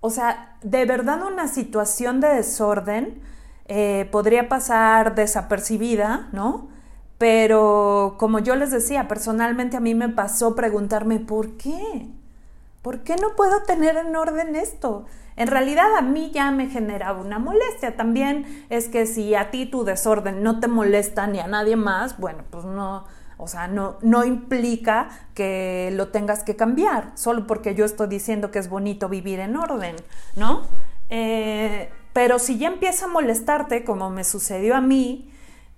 O 0.00 0.10
sea, 0.10 0.56
de 0.62 0.84
verdad 0.84 1.22
una 1.24 1.46
situación 1.46 2.20
de 2.20 2.26
desorden 2.26 3.22
eh, 3.66 4.08
podría 4.10 4.48
pasar 4.48 5.14
desapercibida, 5.14 6.28
¿no? 6.32 6.66
Pero 7.16 8.16
como 8.18 8.40
yo 8.40 8.56
les 8.56 8.72
decía, 8.72 9.06
personalmente 9.06 9.76
a 9.76 9.80
mí 9.80 9.94
me 9.94 10.08
pasó 10.08 10.56
preguntarme, 10.56 11.20
¿por 11.20 11.56
qué? 11.56 12.08
¿Por 12.82 13.00
qué 13.00 13.16
no 13.16 13.36
puedo 13.36 13.62
tener 13.62 13.96
en 13.96 14.16
orden 14.16 14.56
esto? 14.56 15.04
En 15.36 15.48
realidad 15.48 15.96
a 15.96 16.02
mí 16.02 16.30
ya 16.32 16.50
me 16.50 16.68
generaba 16.68 17.20
una 17.20 17.38
molestia. 17.38 17.96
También 17.96 18.66
es 18.70 18.88
que 18.88 19.06
si 19.06 19.34
a 19.34 19.50
ti 19.50 19.66
tu 19.66 19.84
desorden 19.84 20.42
no 20.42 20.60
te 20.60 20.68
molesta 20.68 21.26
ni 21.26 21.40
a 21.40 21.46
nadie 21.46 21.76
más, 21.76 22.18
bueno, 22.18 22.44
pues 22.50 22.64
no, 22.64 23.04
o 23.36 23.48
sea, 23.48 23.68
no, 23.68 23.96
no 24.02 24.24
implica 24.24 25.08
que 25.34 25.90
lo 25.94 26.08
tengas 26.08 26.42
que 26.42 26.56
cambiar, 26.56 27.12
solo 27.14 27.46
porque 27.46 27.74
yo 27.74 27.84
estoy 27.84 28.08
diciendo 28.08 28.50
que 28.50 28.58
es 28.58 28.68
bonito 28.68 29.08
vivir 29.08 29.40
en 29.40 29.56
orden, 29.56 29.96
¿no? 30.36 30.62
Eh, 31.08 31.90
pero 32.12 32.38
si 32.38 32.58
ya 32.58 32.68
empieza 32.68 33.06
a 33.06 33.08
molestarte, 33.08 33.84
como 33.84 34.10
me 34.10 34.24
sucedió 34.24 34.74
a 34.76 34.80
mí, 34.80 35.32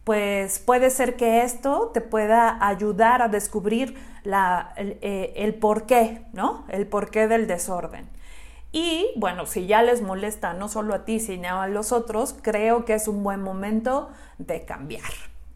pues 0.04 0.58
puede 0.58 0.90
ser 0.90 1.16
que 1.16 1.42
esto 1.42 1.90
te 1.94 2.00
pueda 2.00 2.58
ayudar 2.66 3.22
a 3.22 3.28
descubrir 3.28 3.96
la, 4.24 4.72
el, 4.76 4.98
eh, 5.02 5.32
el 5.36 5.54
porqué, 5.54 6.26
¿no? 6.32 6.64
El 6.68 6.86
porqué 6.86 7.28
del 7.28 7.46
desorden. 7.46 8.08
Y 8.72 9.10
bueno, 9.16 9.44
si 9.44 9.66
ya 9.66 9.82
les 9.82 10.00
molesta 10.00 10.54
no 10.54 10.68
solo 10.68 10.94
a 10.94 11.04
ti, 11.04 11.20
sino 11.20 11.60
a 11.60 11.68
los 11.68 11.92
otros, 11.92 12.34
creo 12.40 12.86
que 12.86 12.94
es 12.94 13.06
un 13.06 13.22
buen 13.22 13.42
momento 13.42 14.10
de 14.38 14.64
cambiar. 14.64 15.10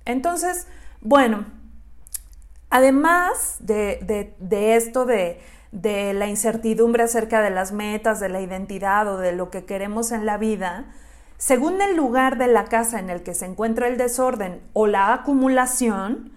Entonces, 0.05 0.67
bueno, 1.01 1.47
además 2.69 3.57
de, 3.61 4.35
esto 4.77 5.07
de, 5.07 5.41
de 5.73 6.13
la 6.13 6.27
incertidumbre 6.27 7.05
acerca 7.05 7.41
de 7.41 7.51
las 7.51 7.73
metas, 7.73 8.21
de 8.21 8.29
la 8.29 8.43
identidad 8.43 9.09
o 9.09 9.17
de 9.17 9.33
lo 9.33 9.51
que 9.51 9.65
queremos 9.65 10.13
en 10.13 10.27
la 10.27 10.37
vida, 10.37 10.85
según 11.39 11.81
el 11.81 11.97
lugar 11.97 12.37
de 12.37 12.49
la 12.49 12.65
casa 12.65 12.99
en 12.99 13.09
el 13.09 13.23
que 13.23 13.35
se 13.35 13.47
encuentra 13.47 13.89
el 13.89 13.97
desorden 13.97 14.61
o 14.75 14.87
la 14.87 15.15
acumulación, 15.15 16.33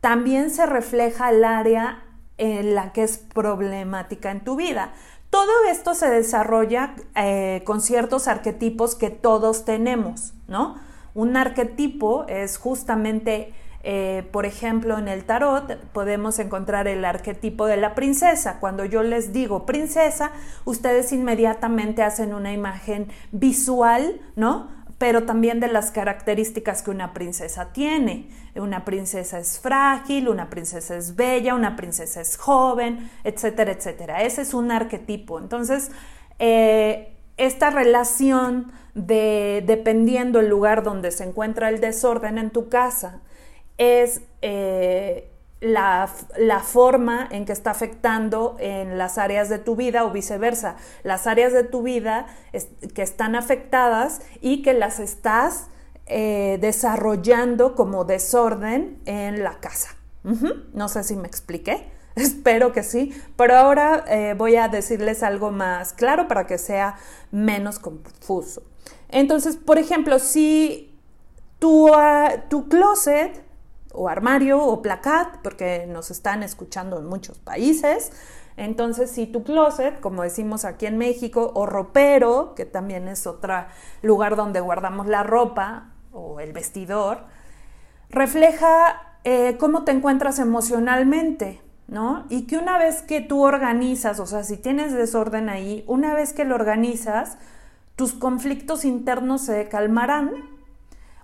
también 0.00 0.50
se 0.50 0.66
refleja 0.66 1.30
el 1.30 1.44
área 1.44 2.04
en 2.38 2.74
la 2.74 2.92
que 2.92 3.02
es 3.02 3.18
problemática 3.18 4.30
en 4.30 4.42
tu 4.42 4.56
vida. 4.56 4.92
Todo 5.30 5.52
esto 5.70 5.94
se 5.94 6.08
desarrolla 6.08 6.96
eh, 7.14 7.62
con 7.64 7.80
ciertos 7.80 8.26
arquetipos 8.26 8.94
que 8.94 9.10
todos 9.10 9.64
tenemos, 9.64 10.32
¿no? 10.48 10.76
Un 11.14 11.36
arquetipo 11.36 12.24
es 12.28 12.56
justamente 12.56 13.52
eh, 13.82 14.28
por 14.30 14.44
ejemplo, 14.44 14.98
en 14.98 15.08
el 15.08 15.24
tarot 15.24 15.76
podemos 15.92 16.38
encontrar 16.38 16.86
el 16.86 17.04
arquetipo 17.04 17.66
de 17.66 17.78
la 17.78 17.94
princesa. 17.94 18.58
Cuando 18.60 18.84
yo 18.84 19.02
les 19.02 19.32
digo 19.32 19.64
princesa, 19.64 20.32
ustedes 20.64 21.12
inmediatamente 21.12 22.02
hacen 22.02 22.34
una 22.34 22.52
imagen 22.52 23.08
visual, 23.32 24.20
¿no? 24.36 24.68
Pero 25.00 25.24
también 25.24 25.60
de 25.60 25.68
las 25.68 25.90
características 25.92 26.82
que 26.82 26.90
una 26.90 27.14
princesa 27.14 27.72
tiene. 27.72 28.28
Una 28.54 28.84
princesa 28.84 29.38
es 29.38 29.58
frágil, 29.58 30.28
una 30.28 30.50
princesa 30.50 30.94
es 30.94 31.16
bella, 31.16 31.54
una 31.54 31.74
princesa 31.74 32.20
es 32.20 32.36
joven, 32.36 33.10
etcétera, 33.24 33.72
etcétera. 33.72 34.22
Ese 34.22 34.42
es 34.42 34.52
un 34.52 34.70
arquetipo. 34.70 35.38
Entonces, 35.38 35.90
eh, 36.38 37.14
esta 37.38 37.70
relación 37.70 38.72
de 38.92 39.64
dependiendo 39.66 40.38
el 40.38 40.48
lugar 40.48 40.82
donde 40.82 41.12
se 41.12 41.24
encuentra 41.24 41.70
el 41.70 41.80
desorden 41.80 42.36
en 42.36 42.50
tu 42.50 42.68
casa, 42.68 43.22
es 43.78 44.20
eh, 44.42 45.30
la, 45.60 46.08
forma 46.62 47.28
en 47.30 47.44
que 47.44 47.52
está 47.52 47.70
afectando 47.70 48.56
en 48.58 48.96
las 48.96 49.18
áreas 49.18 49.48
de 49.48 49.58
tu 49.58 49.76
vida 49.76 50.04
o 50.04 50.10
viceversa, 50.10 50.76
las 51.02 51.26
áreas 51.26 51.52
de 51.52 51.64
tu 51.64 51.82
vida 51.82 52.26
que 52.94 53.02
están 53.02 53.36
afectadas 53.36 54.22
y 54.40 54.62
que 54.62 54.72
las 54.72 55.00
estás 55.00 55.66
eh, 56.06 56.58
desarrollando 56.60 57.74
como 57.74 58.04
desorden 58.04 59.00
en 59.04 59.44
la 59.44 59.60
casa. 59.60 59.96
No 60.72 60.88
sé 60.88 61.04
si 61.04 61.16
me 61.16 61.28
expliqué. 61.28 61.90
Espero 62.14 62.72
que 62.72 62.82
sí, 62.82 63.14
pero 63.36 63.56
ahora 63.56 64.04
eh, 64.08 64.34
voy 64.36 64.56
a 64.56 64.68
decirles 64.68 65.22
algo 65.22 65.50
más 65.50 65.92
claro 65.92 66.26
para 66.26 66.46
que 66.46 66.58
sea 66.58 66.96
menos 67.30 67.78
confuso. 67.78 68.62
Entonces, 69.08 69.56
por 69.56 69.78
ejemplo, 69.78 70.18
si 70.18 70.98
tu, 71.58 71.94
ah, 71.94 72.44
tu 72.48 72.68
closet 72.68 73.49
o 73.92 74.08
armario 74.08 74.62
o 74.62 74.82
placat, 74.82 75.38
porque 75.42 75.86
nos 75.88 76.10
están 76.10 76.42
escuchando 76.42 76.98
en 76.98 77.06
muchos 77.06 77.38
países. 77.38 78.12
Entonces, 78.56 79.10
si 79.10 79.26
tu 79.26 79.42
closet, 79.42 80.00
como 80.00 80.22
decimos 80.22 80.64
aquí 80.64 80.86
en 80.86 80.98
México, 80.98 81.52
o 81.54 81.66
ropero, 81.66 82.54
que 82.54 82.66
también 82.66 83.08
es 83.08 83.26
otro 83.26 83.64
lugar 84.02 84.36
donde 84.36 84.60
guardamos 84.60 85.06
la 85.06 85.22
ropa 85.22 85.92
o 86.12 86.40
el 86.40 86.52
vestidor, 86.52 87.24
refleja 88.10 89.16
eh, 89.24 89.56
cómo 89.58 89.84
te 89.84 89.92
encuentras 89.92 90.38
emocionalmente, 90.38 91.60
¿no? 91.88 92.26
Y 92.28 92.46
que 92.46 92.58
una 92.58 92.78
vez 92.78 93.02
que 93.02 93.20
tú 93.20 93.42
organizas, 93.42 94.20
o 94.20 94.26
sea, 94.26 94.44
si 94.44 94.56
tienes 94.56 94.92
desorden 94.92 95.48
ahí, 95.48 95.84
una 95.86 96.14
vez 96.14 96.32
que 96.32 96.44
lo 96.44 96.54
organizas, 96.54 97.38
tus 97.96 98.12
conflictos 98.12 98.84
internos 98.84 99.42
se 99.42 99.68
calmarán. 99.68 100.32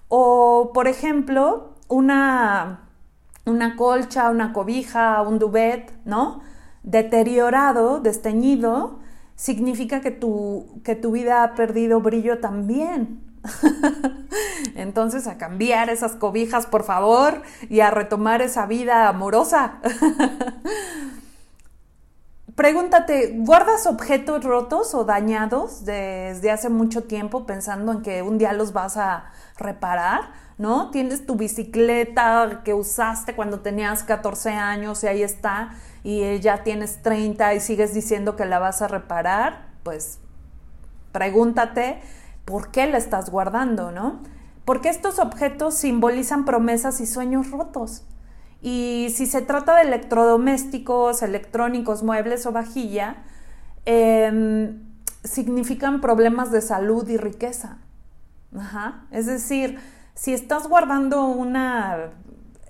O, 0.09 0.73
por 0.73 0.89
ejemplo, 0.89 1.76
una, 1.89 2.89
una 3.45 3.77
colcha, 3.77 4.31
una 4.31 4.53
cobija, 4.53 5.23
un 5.23 5.39
duvet, 5.39 5.93
¿no? 6.05 6.41
Deteriorado, 6.83 8.01
desteñido, 8.01 8.99
significa 9.35 10.01
que 10.01 10.11
tu, 10.11 10.81
que 10.85 10.95
tu 10.95 11.13
vida 11.13 11.43
ha 11.43 11.55
perdido 11.55 12.01
brillo 12.01 12.39
también. 12.41 13.21
Entonces 14.75 15.27
a 15.27 15.39
cambiar 15.39 15.91
esas 15.91 16.13
cobijas, 16.17 16.67
por 16.67 16.85
favor, 16.85 17.43
y 17.69 17.81
a 17.81 17.91
retomar 17.91 18.43
esa 18.43 18.67
vida 18.67 19.09
amorosa. 19.09 19.81
Pregúntate, 22.57 23.35
¿guardas 23.37 23.87
objetos 23.87 24.43
rotos 24.43 24.95
o 24.95 25.05
dañados 25.05 25.85
desde 25.85 26.51
hace 26.51 26.71
mucho 26.71 27.05
tiempo 27.05 27.47
pensando 27.47 27.93
en 27.93 28.03
que 28.03 28.23
un 28.23 28.39
día 28.39 28.55
los 28.55 28.73
vas 28.73 28.97
a 28.97 29.27
reparar? 29.59 30.33
¿no? 30.59 30.91
Tienes 30.91 31.27
tu 31.27 31.37
bicicleta 31.37 32.63
que 32.65 32.73
usaste 32.75 33.35
cuando 33.35 33.61
tenías 33.61 34.03
14 34.05 34.53
años 34.53 35.05
y 35.05 35.07
ahí 35.07 35.23
está, 35.23 35.75
y 36.03 36.39
ya 36.41 36.63
tienes 36.63 37.03
30 37.03 37.55
y 37.55 37.61
sigues 37.61 37.93
diciendo 37.93 38.37
que 38.37 38.47
la 38.47 38.59
vas 38.59 38.81
a 38.81 38.89
reparar, 38.89 39.67
pues 39.83 40.19
pregúntate 41.13 42.01
por 42.45 42.71
qué 42.71 42.87
la 42.87 42.99
estás 42.99 43.31
guardando, 43.31 43.91
¿no? 43.93 44.21
Porque 44.65 44.89
estos 44.89 45.19
objetos 45.19 45.75
simbolizan 45.75 46.45
promesas 46.45 47.01
y 47.01 47.07
sueños 47.07 47.51
rotos. 47.51 48.05
Y 48.63 49.09
si 49.15 49.27
se 49.27 49.43
trata 49.43 49.77
de 49.77 49.83
electrodomésticos, 49.83 51.23
electrónicos, 51.23 52.03
muebles 52.03 52.47
o 52.47 52.53
vajilla, 52.53 53.17
em, 53.85 54.83
significan 55.25 56.01
problemas 56.01 56.51
de 56.51 56.61
salud 56.61 57.09
y 57.09 57.17
riqueza. 57.17 57.79
Es 59.11 59.27
decir, 59.27 59.79
si 60.15 60.33
estás 60.33 60.69
guardando 60.69 61.27
una... 61.27 62.13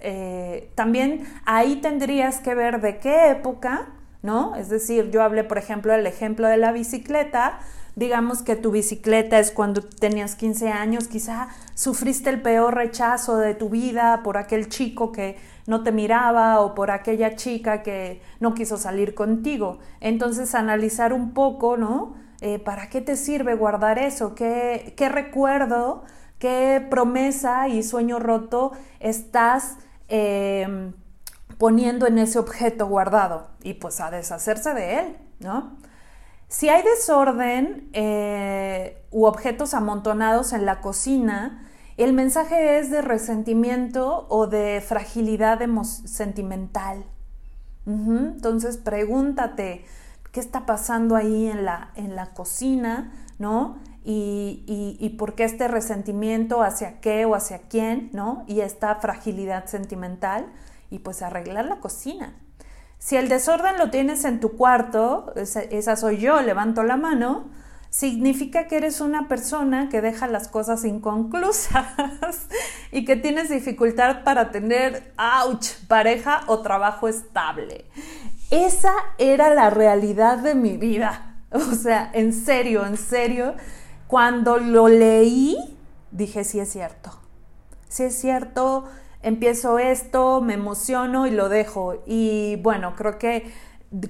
Eh, 0.00 0.70
también 0.74 1.26
ahí 1.46 1.76
tendrías 1.76 2.40
que 2.40 2.54
ver 2.54 2.80
de 2.80 2.98
qué 2.98 3.30
época, 3.30 3.88
¿no? 4.22 4.54
Es 4.56 4.68
decir, 4.68 5.10
yo 5.10 5.22
hablé, 5.22 5.44
por 5.44 5.58
ejemplo, 5.58 5.92
del 5.92 6.06
ejemplo 6.06 6.48
de 6.48 6.56
la 6.58 6.72
bicicleta. 6.72 7.58
Digamos 7.94 8.42
que 8.42 8.56
tu 8.56 8.72
bicicleta 8.72 9.38
es 9.38 9.50
cuando 9.50 9.80
tenías 9.82 10.34
15 10.34 10.68
años, 10.68 11.08
quizá 11.08 11.48
sufriste 11.74 12.28
el 12.28 12.42
peor 12.42 12.74
rechazo 12.74 13.38
de 13.38 13.54
tu 13.54 13.70
vida 13.70 14.20
por 14.22 14.36
aquel 14.36 14.68
chico 14.68 15.12
que 15.12 15.38
no 15.66 15.82
te 15.82 15.92
miraba 15.92 16.60
o 16.60 16.74
por 16.74 16.90
aquella 16.90 17.34
chica 17.36 17.82
que 17.82 18.22
no 18.40 18.54
quiso 18.54 18.76
salir 18.76 19.14
contigo. 19.14 19.78
Entonces, 20.00 20.54
analizar 20.54 21.12
un 21.12 21.32
poco, 21.32 21.76
¿no? 21.76 22.14
Eh, 22.40 22.58
¿Para 22.58 22.88
qué 22.88 23.00
te 23.00 23.16
sirve 23.16 23.54
guardar 23.54 23.98
eso? 23.98 24.34
¿Qué, 24.34 24.94
recuerdo 25.10 26.04
qué 26.38 26.86
promesa 26.90 27.68
y 27.68 27.82
sueño 27.82 28.18
roto 28.18 28.72
estás 29.00 29.78
em, 30.08 30.92
poniendo 31.58 32.06
en 32.06 32.18
ese 32.18 32.38
objeto 32.38 32.86
guardado 32.86 33.48
y 33.62 33.74
pues 33.74 34.00
a 34.00 34.10
deshacerse 34.10 34.74
de 34.74 34.98
él, 34.98 35.16
¿no? 35.40 35.78
Si 36.48 36.68
hay 36.68 36.82
desorden 36.82 37.88
eh, 37.92 39.02
u 39.10 39.24
objetos 39.24 39.74
amontonados 39.74 40.52
en 40.52 40.64
la 40.64 40.80
cocina, 40.80 41.65
el 41.96 42.12
mensaje 42.12 42.78
es 42.78 42.90
de 42.90 43.02
resentimiento 43.02 44.26
o 44.28 44.46
de 44.46 44.82
fragilidad 44.86 45.60
sentimental. 45.84 47.04
Entonces 47.86 48.78
pregúntate 48.78 49.84
qué 50.32 50.40
está 50.40 50.66
pasando 50.66 51.14
ahí 51.14 51.46
en 51.46 51.64
la, 51.64 51.92
en 51.94 52.16
la 52.16 52.34
cocina, 52.34 53.12
¿no? 53.38 53.76
y, 54.08 55.16
por 55.18 55.34
qué 55.34 55.44
este 55.44 55.66
resentimiento 55.66 56.62
hacia 56.62 57.00
qué 57.00 57.24
o 57.24 57.34
hacia 57.34 57.62
quién, 57.68 58.10
¿no? 58.12 58.44
Y 58.46 58.60
esta 58.60 58.94
fragilidad 58.96 59.66
sentimental 59.66 60.46
y 60.90 61.00
pues 61.00 61.22
arreglar 61.22 61.64
la 61.64 61.80
cocina. 61.80 62.34
Si 62.98 63.16
el 63.16 63.28
desorden 63.28 63.78
lo 63.78 63.90
tienes 63.90 64.24
en 64.24 64.38
tu 64.38 64.56
cuarto, 64.56 65.32
esa, 65.34 65.96
soy 65.96 66.18
yo, 66.18 66.40
levanto 66.40 66.84
la 66.84 66.96
mano, 66.96 67.46
significa 67.96 68.66
que 68.66 68.76
eres 68.76 69.00
una 69.00 69.26
persona 69.26 69.88
que 69.88 70.02
deja 70.02 70.26
las 70.26 70.48
cosas 70.48 70.84
inconclusas 70.84 71.86
y 72.92 73.06
que 73.06 73.16
tienes 73.16 73.48
dificultad 73.48 74.22
para 74.22 74.50
tener, 74.50 75.14
ouch, 75.16 75.68
pareja 75.88 76.42
o 76.46 76.60
trabajo 76.60 77.08
estable. 77.08 77.86
Esa 78.50 78.92
era 79.16 79.54
la 79.54 79.70
realidad 79.70 80.38
de 80.38 80.54
mi 80.54 80.76
vida. 80.76 81.32
O 81.52 81.74
sea, 81.74 82.10
en 82.12 82.34
serio, 82.34 82.84
en 82.84 82.98
serio, 82.98 83.54
cuando 84.08 84.58
lo 84.58 84.88
leí, 84.88 85.56
dije, 86.10 86.44
sí 86.44 86.60
es 86.60 86.70
cierto. 86.70 87.18
Sí 87.88 88.02
es 88.02 88.18
cierto, 88.18 88.84
empiezo 89.22 89.78
esto, 89.78 90.42
me 90.42 90.54
emociono 90.54 91.26
y 91.26 91.30
lo 91.30 91.48
dejo. 91.48 92.02
Y 92.04 92.56
bueno, 92.56 92.94
creo 92.94 93.16
que 93.16 93.50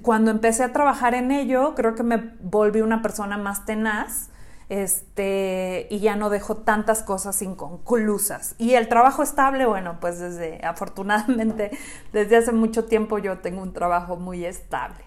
cuando 0.03 0.31
empecé 0.31 0.65
a 0.65 0.73
trabajar 0.73 1.15
en 1.15 1.31
ello, 1.31 1.75
creo 1.75 1.95
que 1.95 2.03
me 2.03 2.35
volví 2.41 2.81
una 2.81 3.03
persona 3.03 3.37
más 3.39 3.65
tenaz. 3.65 4.31
Este, 4.69 5.87
y 5.91 6.01
ya 6.01 6.17
no 6.17 6.29
dejo 6.29 6.57
tantas 6.57 7.05
cosas 7.05 7.41
inconclusas. 7.41 8.57
Y 8.59 8.73
el 8.75 8.89
trabajo 8.89 9.23
estable, 9.23 9.65
bueno, 9.65 9.99
pues 10.01 10.19
desde, 10.19 10.61
afortunadamente, 10.65 11.71
desde 12.13 12.37
hace 12.37 12.53
mucho 12.53 12.87
tiempo 12.87 13.19
yo 13.19 13.39
tengo 13.39 13.63
un 13.63 13.73
trabajo 13.73 14.17
muy 14.17 14.45
estable. 14.45 15.05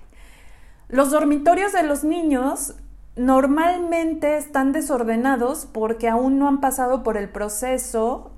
Los 0.87 1.11
dormitorios 1.11 1.73
de 1.73 1.83
los 1.83 2.03
niños 2.03 2.75
normalmente 3.15 4.37
están 4.37 4.71
desordenados 4.71 5.67
porque 5.71 6.07
aún 6.07 6.39
no 6.39 6.47
han 6.47 6.61
pasado 6.61 7.03
por 7.03 7.17
el 7.17 7.29
proceso 7.29 8.31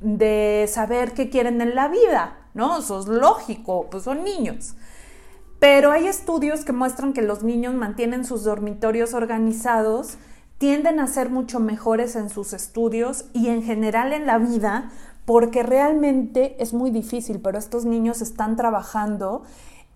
de 0.00 0.66
saber 0.68 1.12
qué 1.12 1.30
quieren 1.30 1.60
en 1.60 1.74
la 1.74 1.88
vida, 1.88 2.38
¿no? 2.54 2.78
Eso 2.78 2.98
es 2.98 3.06
lógico, 3.06 3.86
pues 3.90 4.02
son 4.02 4.24
niños. 4.24 4.74
Pero 5.58 5.90
hay 5.90 6.06
estudios 6.06 6.64
que 6.64 6.72
muestran 6.72 7.12
que 7.12 7.22
los 7.22 7.42
niños 7.42 7.74
mantienen 7.74 8.24
sus 8.24 8.44
dormitorios 8.44 9.14
organizados, 9.14 10.18
tienden 10.58 11.00
a 11.00 11.06
ser 11.06 11.30
mucho 11.30 11.60
mejores 11.60 12.16
en 12.16 12.28
sus 12.28 12.52
estudios 12.52 13.26
y 13.32 13.48
en 13.48 13.62
general 13.62 14.12
en 14.12 14.26
la 14.26 14.38
vida, 14.38 14.90
porque 15.24 15.62
realmente 15.62 16.56
es 16.62 16.72
muy 16.72 16.90
difícil, 16.90 17.40
pero 17.40 17.58
estos 17.58 17.84
niños 17.84 18.22
están 18.22 18.56
trabajando 18.56 19.42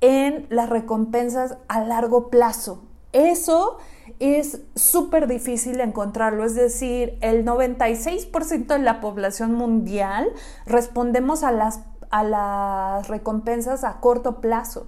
en 0.00 0.46
las 0.48 0.70
recompensas 0.70 1.58
a 1.68 1.84
largo 1.84 2.30
plazo. 2.30 2.82
Eso 3.12 3.78
es 4.18 4.60
súper 4.74 5.26
difícil 5.26 5.80
encontrarlo, 5.80 6.44
es 6.44 6.54
decir, 6.54 7.18
el 7.20 7.44
96% 7.44 8.66
de 8.66 8.78
la 8.78 9.00
población 9.00 9.52
mundial 9.52 10.28
respondemos 10.64 11.42
a 11.42 11.52
las, 11.52 11.80
a 12.10 12.24
las 12.24 13.08
recompensas 13.08 13.84
a 13.84 14.00
corto 14.00 14.40
plazo. 14.40 14.86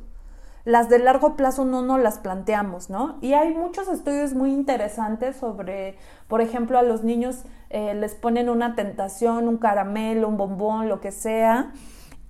Las 0.65 0.89
de 0.89 1.01
largo 1.01 1.37
plazo 1.37 1.65
no 1.65 1.83
nos 1.83 2.01
las 2.01 2.19
planteamos, 2.19 2.89
¿no? 2.89 3.19
Y 3.21 3.33
hay 3.33 3.53
muchos 3.53 3.89
estudios 3.89 4.33
muy 4.35 4.53
interesantes 4.53 5.37
sobre, 5.37 5.97
por 6.29 6.41
ejemplo, 6.41 6.79
a 6.79 6.83
los 6.83 7.03
niños 7.03 7.45
eh, 7.71 7.95
les 7.95 8.15
ponen 8.15 8.49
una 8.49 8.77
tentación, 8.77 9.49
un 9.49 9.57
caramelo, 9.57 10.29
un 10.29 10.37
bombón, 10.37 10.89
lo 10.89 11.01
que 11.01 11.11
sea, 11.11 11.73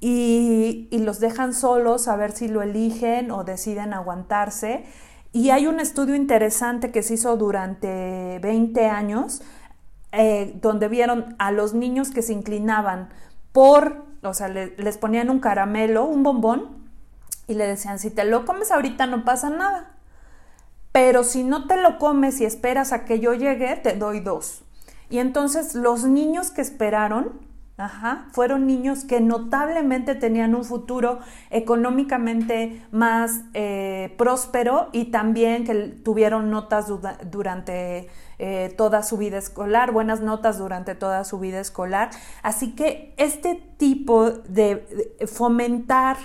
y, 0.00 0.88
los 0.92 1.20
dejan 1.20 1.52
solos 1.52 2.08
a 2.08 2.16
ver 2.16 2.32
si 2.32 2.48
lo 2.48 2.62
eligen 2.62 3.30
o 3.30 3.44
deciden 3.44 3.92
aguantarse. 3.92 4.84
Y 5.32 5.50
hay 5.50 5.66
un 5.66 5.78
estudio 5.78 6.14
interesante 6.14 6.90
que 6.90 7.02
se 7.02 7.14
hizo 7.14 7.36
durante 7.36 8.38
20 8.40 8.86
años, 8.86 9.42
eh, 10.12 10.58
donde 10.60 10.88
vieron 10.88 11.36
a 11.38 11.52
los 11.52 11.74
niños 11.74 12.10
que 12.10 12.22
se 12.22 12.32
inclinaban 12.32 13.10
por, 13.52 14.04
o 14.22 14.34
sea, 14.34 14.48
les 14.48 14.98
ponían 14.98 15.30
un 15.30 15.38
caramelo, 15.38 16.04
un 16.04 16.22
bombón, 16.22 16.81
y 17.46 17.54
le 17.54 17.66
decían, 17.66 17.98
si 17.98 18.10
te 18.10 18.24
lo 18.24 18.44
comes 18.44 18.70
ahorita 18.70 19.06
no 19.06 19.24
pasa 19.24 19.50
nada. 19.50 19.96
Pero 20.92 21.24
si 21.24 21.42
no 21.42 21.66
te 21.66 21.76
lo 21.76 21.98
comes 21.98 22.40
y 22.40 22.44
esperas 22.44 22.92
a 22.92 23.04
que 23.04 23.18
yo 23.18 23.32
llegue, 23.34 23.76
te 23.76 23.96
doy 23.96 24.20
dos. 24.20 24.62
Y 25.08 25.18
entonces 25.18 25.74
los 25.74 26.04
niños 26.04 26.50
que 26.50 26.60
esperaron, 26.60 27.40
fueron 28.32 28.66
niños 28.66 29.04
que 29.04 29.20
notablemente 29.20 30.14
tenían 30.14 30.54
un 30.54 30.64
futuro 30.64 31.18
económicamente 31.50 32.80
más 32.92 33.40
eh, 33.54 34.14
próspero 34.18 34.88
y 34.92 35.06
también 35.06 35.64
que 35.64 35.74
tuvieron 35.74 36.50
notas 36.50 36.86
durante 37.30 38.08
eh, 38.38 38.74
toda 38.76 39.02
su 39.02 39.16
vida 39.16 39.38
escolar, 39.38 39.90
buenas 39.90 40.20
notas 40.20 40.58
durante 40.58 40.94
toda 40.94 41.24
su 41.24 41.40
vida 41.40 41.60
escolar. 41.60 42.10
Así 42.42 42.74
que 42.74 43.14
este 43.16 43.56
tipo 43.78 44.30
de 44.30 45.16
fomentar 45.26 46.18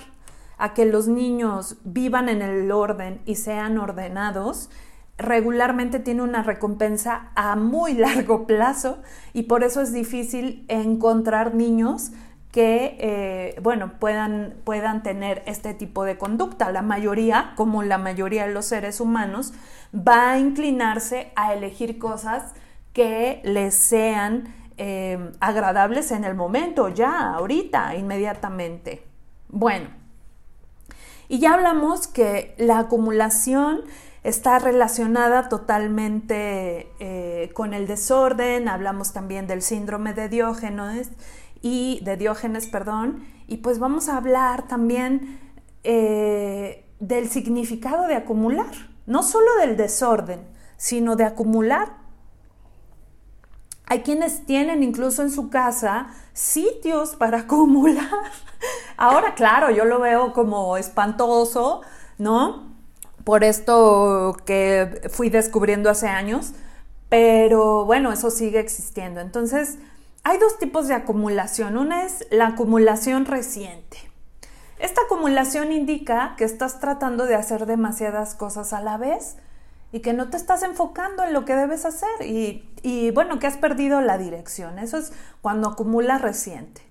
a 0.58 0.74
que 0.74 0.84
los 0.84 1.08
niños 1.08 1.76
vivan 1.84 2.28
en 2.28 2.42
el 2.42 2.70
orden 2.70 3.20
y 3.24 3.36
sean 3.36 3.78
ordenados, 3.78 4.70
regularmente 5.16 5.98
tiene 5.98 6.22
una 6.22 6.42
recompensa 6.42 7.30
a 7.34 7.56
muy 7.56 7.94
largo 7.94 8.46
plazo 8.46 8.98
y 9.32 9.44
por 9.44 9.64
eso 9.64 9.80
es 9.80 9.92
difícil 9.92 10.64
encontrar 10.68 11.54
niños 11.54 12.12
que, 12.52 12.96
eh, 12.98 13.60
bueno, 13.62 13.98
puedan, 14.00 14.54
puedan 14.64 15.02
tener 15.02 15.42
este 15.46 15.74
tipo 15.74 16.04
de 16.04 16.16
conducta. 16.16 16.72
La 16.72 16.82
mayoría, 16.82 17.52
como 17.56 17.82
la 17.82 17.98
mayoría 17.98 18.46
de 18.46 18.52
los 18.54 18.64
seres 18.64 19.00
humanos, 19.00 19.52
va 19.94 20.32
a 20.32 20.38
inclinarse 20.38 21.30
a 21.36 21.52
elegir 21.52 21.98
cosas 21.98 22.54
que 22.94 23.40
les 23.44 23.74
sean 23.74 24.54
eh, 24.78 25.30
agradables 25.40 26.10
en 26.10 26.24
el 26.24 26.34
momento, 26.34 26.88
ya, 26.88 27.34
ahorita, 27.34 27.94
inmediatamente. 27.96 29.04
Bueno, 29.48 29.90
y 31.28 31.38
ya 31.38 31.54
hablamos 31.54 32.06
que 32.06 32.54
la 32.58 32.78
acumulación 32.78 33.82
está 34.24 34.58
relacionada 34.58 35.48
totalmente 35.48 36.90
eh, 36.98 37.50
con 37.54 37.74
el 37.74 37.86
desorden, 37.86 38.68
hablamos 38.68 39.12
también 39.12 39.46
del 39.46 39.62
síndrome 39.62 40.14
de 40.14 40.28
Diógenes 40.28 41.10
y 41.62 42.00
de 42.02 42.16
Diógenes, 42.16 42.66
perdón, 42.66 43.24
y 43.46 43.58
pues 43.58 43.78
vamos 43.78 44.08
a 44.08 44.16
hablar 44.16 44.68
también 44.68 45.38
eh, 45.84 46.86
del 47.00 47.28
significado 47.28 48.06
de 48.06 48.14
acumular, 48.14 48.72
no 49.06 49.22
solo 49.22 49.46
del 49.60 49.76
desorden, 49.76 50.40
sino 50.76 51.16
de 51.16 51.24
acumular. 51.24 51.97
Hay 53.90 54.02
quienes 54.02 54.44
tienen 54.44 54.82
incluso 54.82 55.22
en 55.22 55.30
su 55.30 55.48
casa 55.48 56.08
sitios 56.34 57.16
para 57.16 57.38
acumular. 57.40 58.08
Ahora, 58.96 59.34
claro, 59.34 59.70
yo 59.70 59.84
lo 59.84 60.00
veo 60.00 60.32
como 60.32 60.76
espantoso, 60.76 61.80
¿no? 62.18 62.76
Por 63.24 63.44
esto 63.44 64.36
que 64.44 65.08
fui 65.10 65.30
descubriendo 65.30 65.90
hace 65.90 66.08
años, 66.08 66.52
pero 67.08 67.84
bueno, 67.84 68.12
eso 68.12 68.30
sigue 68.30 68.58
existiendo. 68.58 69.20
Entonces, 69.20 69.78
hay 70.24 70.38
dos 70.38 70.58
tipos 70.58 70.88
de 70.88 70.94
acumulación. 70.94 71.76
Una 71.76 72.04
es 72.04 72.26
la 72.30 72.48
acumulación 72.48 73.24
reciente. 73.24 73.98
Esta 74.78 75.02
acumulación 75.02 75.72
indica 75.72 76.34
que 76.36 76.44
estás 76.44 76.80
tratando 76.80 77.26
de 77.26 77.34
hacer 77.34 77.66
demasiadas 77.66 78.34
cosas 78.34 78.72
a 78.72 78.80
la 78.80 78.96
vez 78.96 79.36
y 79.92 80.00
que 80.00 80.12
no 80.12 80.28
te 80.28 80.36
estás 80.36 80.62
enfocando 80.62 81.24
en 81.24 81.32
lo 81.32 81.44
que 81.44 81.56
debes 81.56 81.84
hacer 81.84 82.08
y, 82.20 82.68
y 82.82 83.10
bueno, 83.10 83.38
que 83.38 83.46
has 83.46 83.56
perdido 83.56 84.00
la 84.00 84.18
dirección. 84.18 84.78
Eso 84.78 84.98
es 84.98 85.12
cuando 85.40 85.68
acumulas 85.68 86.20
reciente. 86.20 86.82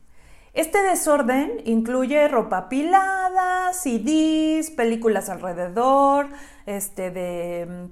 Este 0.54 0.82
desorden 0.82 1.62
incluye 1.66 2.28
ropa 2.28 2.58
apilada, 2.58 3.72
CDs, 3.74 4.72
películas 4.72 5.30
alrededor, 5.30 6.30
este 6.66 7.12
de, 7.12 7.90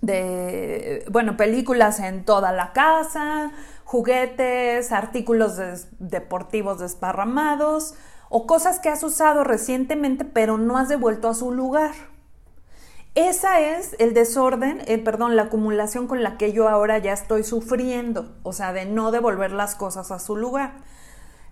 de, 0.00 1.04
bueno, 1.10 1.36
películas 1.36 2.00
en 2.00 2.24
toda 2.24 2.50
la 2.52 2.72
casa, 2.72 3.52
juguetes, 3.84 4.90
artículos 4.90 5.58
deportivos 5.98 6.78
desparramados 6.78 7.94
o 8.30 8.46
cosas 8.46 8.78
que 8.78 8.88
has 8.88 9.02
usado 9.02 9.44
recientemente 9.44 10.24
pero 10.24 10.56
no 10.56 10.78
has 10.78 10.88
devuelto 10.88 11.28
a 11.28 11.34
su 11.34 11.52
lugar. 11.52 11.92
Esa 13.14 13.60
es 13.60 13.96
el 13.98 14.14
desorden, 14.14 14.82
eh, 14.86 14.98
perdón, 14.98 15.34
la 15.34 15.44
acumulación 15.44 16.06
con 16.06 16.22
la 16.22 16.36
que 16.38 16.52
yo 16.52 16.68
ahora 16.68 16.98
ya 16.98 17.12
estoy 17.12 17.42
sufriendo, 17.42 18.36
o 18.42 18.52
sea, 18.52 18.72
de 18.72 18.84
no 18.84 19.10
devolver 19.10 19.52
las 19.52 19.74
cosas 19.74 20.10
a 20.10 20.18
su 20.18 20.36
lugar. 20.36 20.74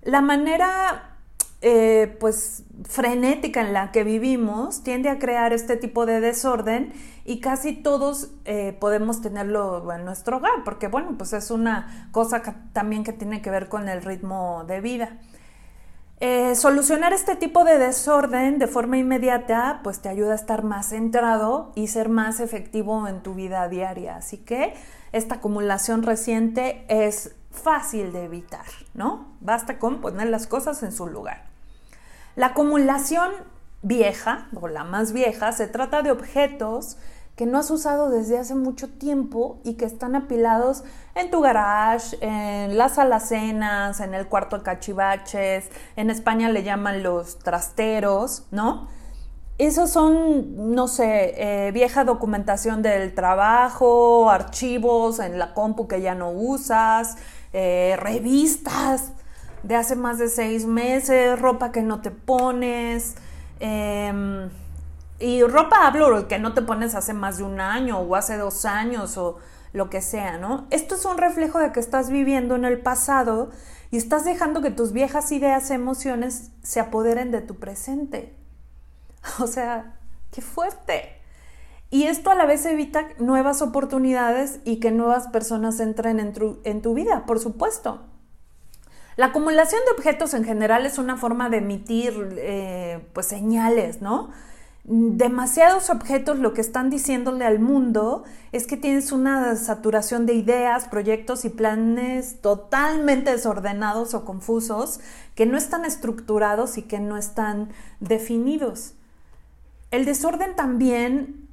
La 0.02 0.20
manera 0.20 1.16
eh, 1.62 2.14
pues 2.20 2.64
frenética 2.84 3.62
en 3.62 3.72
la 3.72 3.90
que 3.90 4.04
vivimos 4.04 4.82
tiende 4.82 5.08
a 5.08 5.18
crear 5.18 5.54
este 5.54 5.76
tipo 5.76 6.04
de 6.04 6.20
desorden 6.20 6.92
y 7.24 7.40
casi 7.40 7.72
todos 7.72 8.30
eh, 8.44 8.76
podemos 8.78 9.22
tenerlo 9.22 9.90
en 9.90 10.04
nuestro 10.04 10.36
hogar 10.36 10.64
porque 10.64 10.86
bueno 10.88 11.14
pues 11.16 11.32
es 11.32 11.50
una 11.50 12.10
cosa 12.12 12.42
también 12.74 13.04
que 13.04 13.14
tiene 13.14 13.40
que 13.40 13.50
ver 13.50 13.68
con 13.68 13.88
el 13.88 14.02
ritmo 14.02 14.64
de 14.68 14.82
vida. 14.82 15.18
Eh, 16.18 16.54
solucionar 16.54 17.12
este 17.12 17.36
tipo 17.36 17.64
de 17.64 17.78
desorden 17.78 18.58
de 18.58 18.66
forma 18.66 18.96
inmediata 18.96 19.80
pues 19.84 20.00
te 20.00 20.08
ayuda 20.08 20.32
a 20.32 20.36
estar 20.36 20.62
más 20.62 20.88
centrado 20.88 21.72
y 21.74 21.88
ser 21.88 22.08
más 22.08 22.40
efectivo 22.40 23.06
en 23.06 23.22
tu 23.22 23.34
vida 23.34 23.68
diaria. 23.68 24.16
Así 24.16 24.38
que 24.38 24.74
esta 25.12 25.36
acumulación 25.36 26.02
reciente 26.02 26.86
es 26.88 27.34
fácil 27.50 28.12
de 28.12 28.24
evitar, 28.24 28.64
¿no? 28.94 29.26
Basta 29.40 29.78
con 29.78 30.00
poner 30.00 30.28
las 30.28 30.46
cosas 30.46 30.82
en 30.82 30.92
su 30.92 31.06
lugar. 31.06 31.44
La 32.34 32.48
acumulación 32.48 33.32
vieja, 33.82 34.48
o 34.54 34.68
la 34.68 34.84
más 34.84 35.12
vieja, 35.12 35.52
se 35.52 35.66
trata 35.66 36.02
de 36.02 36.10
objetos 36.10 36.96
que 37.36 37.44
no 37.44 37.58
has 37.58 37.70
usado 37.70 38.08
desde 38.08 38.38
hace 38.38 38.54
mucho 38.54 38.88
tiempo 38.88 39.60
y 39.62 39.74
que 39.74 39.84
están 39.84 40.16
apilados 40.16 40.84
en 41.14 41.30
tu 41.30 41.42
garage, 41.42 42.16
en 42.22 42.78
las 42.78 42.98
alacenas, 42.98 44.00
en 44.00 44.14
el 44.14 44.26
cuarto 44.26 44.62
cachivaches, 44.62 45.68
en 45.96 46.08
España 46.08 46.48
le 46.48 46.62
llaman 46.62 47.02
los 47.02 47.38
trasteros, 47.38 48.46
¿no? 48.50 48.88
Esos 49.58 49.90
son, 49.90 50.74
no 50.74 50.88
sé, 50.88 51.34
eh, 51.36 51.72
vieja 51.72 52.04
documentación 52.04 52.82
del 52.82 53.14
trabajo, 53.14 54.30
archivos 54.30 55.18
en 55.18 55.38
la 55.38 55.54
compu 55.54 55.88
que 55.88 56.00
ya 56.00 56.14
no 56.14 56.30
usas, 56.30 57.16
eh, 57.52 57.96
revistas 57.98 59.12
de 59.62 59.76
hace 59.76 59.96
más 59.96 60.18
de 60.18 60.28
seis 60.28 60.66
meses, 60.66 61.38
ropa 61.38 61.72
que 61.72 61.82
no 61.82 62.00
te 62.00 62.10
pones. 62.10 63.14
Em, 63.60 64.50
y 65.18 65.42
ropa 65.42 65.86
hablo 65.86 66.28
que 66.28 66.38
no 66.38 66.54
te 66.54 66.62
pones 66.62 66.94
hace 66.94 67.14
más 67.14 67.38
de 67.38 67.44
un 67.44 67.60
año 67.60 67.98
o 67.98 68.16
hace 68.16 68.36
dos 68.36 68.64
años 68.64 69.16
o 69.16 69.38
lo 69.72 69.90
que 69.90 70.00
sea, 70.00 70.38
¿no? 70.38 70.66
Esto 70.70 70.94
es 70.94 71.04
un 71.04 71.18
reflejo 71.18 71.58
de 71.58 71.72
que 71.72 71.80
estás 71.80 72.10
viviendo 72.10 72.54
en 72.54 72.64
el 72.64 72.80
pasado 72.80 73.50
y 73.90 73.96
estás 73.96 74.24
dejando 74.24 74.62
que 74.62 74.70
tus 74.70 74.92
viejas 74.92 75.30
ideas, 75.32 75.70
emociones 75.70 76.50
se 76.62 76.80
apoderen 76.80 77.30
de 77.30 77.42
tu 77.42 77.56
presente. 77.56 78.34
O 79.40 79.46
sea, 79.48 79.96
qué 80.30 80.40
fuerte. 80.40 81.20
Y 81.90 82.04
esto 82.04 82.30
a 82.30 82.34
la 82.34 82.46
vez 82.46 82.66
evita 82.66 83.08
nuevas 83.18 83.62
oportunidades 83.62 84.60
y 84.64 84.80
que 84.80 84.90
nuevas 84.90 85.28
personas 85.28 85.78
entren 85.80 86.20
en 86.20 86.82
tu, 86.82 86.94
vida, 86.94 87.24
por 87.26 87.38
supuesto. 87.38 88.02
La 89.16 89.26
acumulación 89.26 89.80
de 89.84 89.92
objetos 89.92 90.34
en 90.34 90.44
general 90.44 90.84
es 90.84 90.98
una 90.98 91.16
forma 91.16 91.48
de 91.48 91.58
emitir 91.58 92.36
eh, 92.38 93.06
pues 93.12 93.26
señales, 93.26 94.02
¿no? 94.02 94.30
Demasiados 94.88 95.90
objetos 95.90 96.38
lo 96.38 96.54
que 96.54 96.60
están 96.60 96.90
diciéndole 96.90 97.44
al 97.44 97.58
mundo 97.58 98.22
es 98.52 98.68
que 98.68 98.76
tienes 98.76 99.10
una 99.10 99.56
saturación 99.56 100.26
de 100.26 100.34
ideas, 100.34 100.86
proyectos 100.86 101.44
y 101.44 101.48
planes 101.48 102.40
totalmente 102.40 103.32
desordenados 103.32 104.14
o 104.14 104.24
confusos, 104.24 105.00
que 105.34 105.44
no 105.44 105.58
están 105.58 105.84
estructurados 105.84 106.78
y 106.78 106.82
que 106.82 107.00
no 107.00 107.16
están 107.16 107.70
definidos. 107.98 108.94
El 109.90 110.04
desorden 110.04 110.54
también 110.54 111.48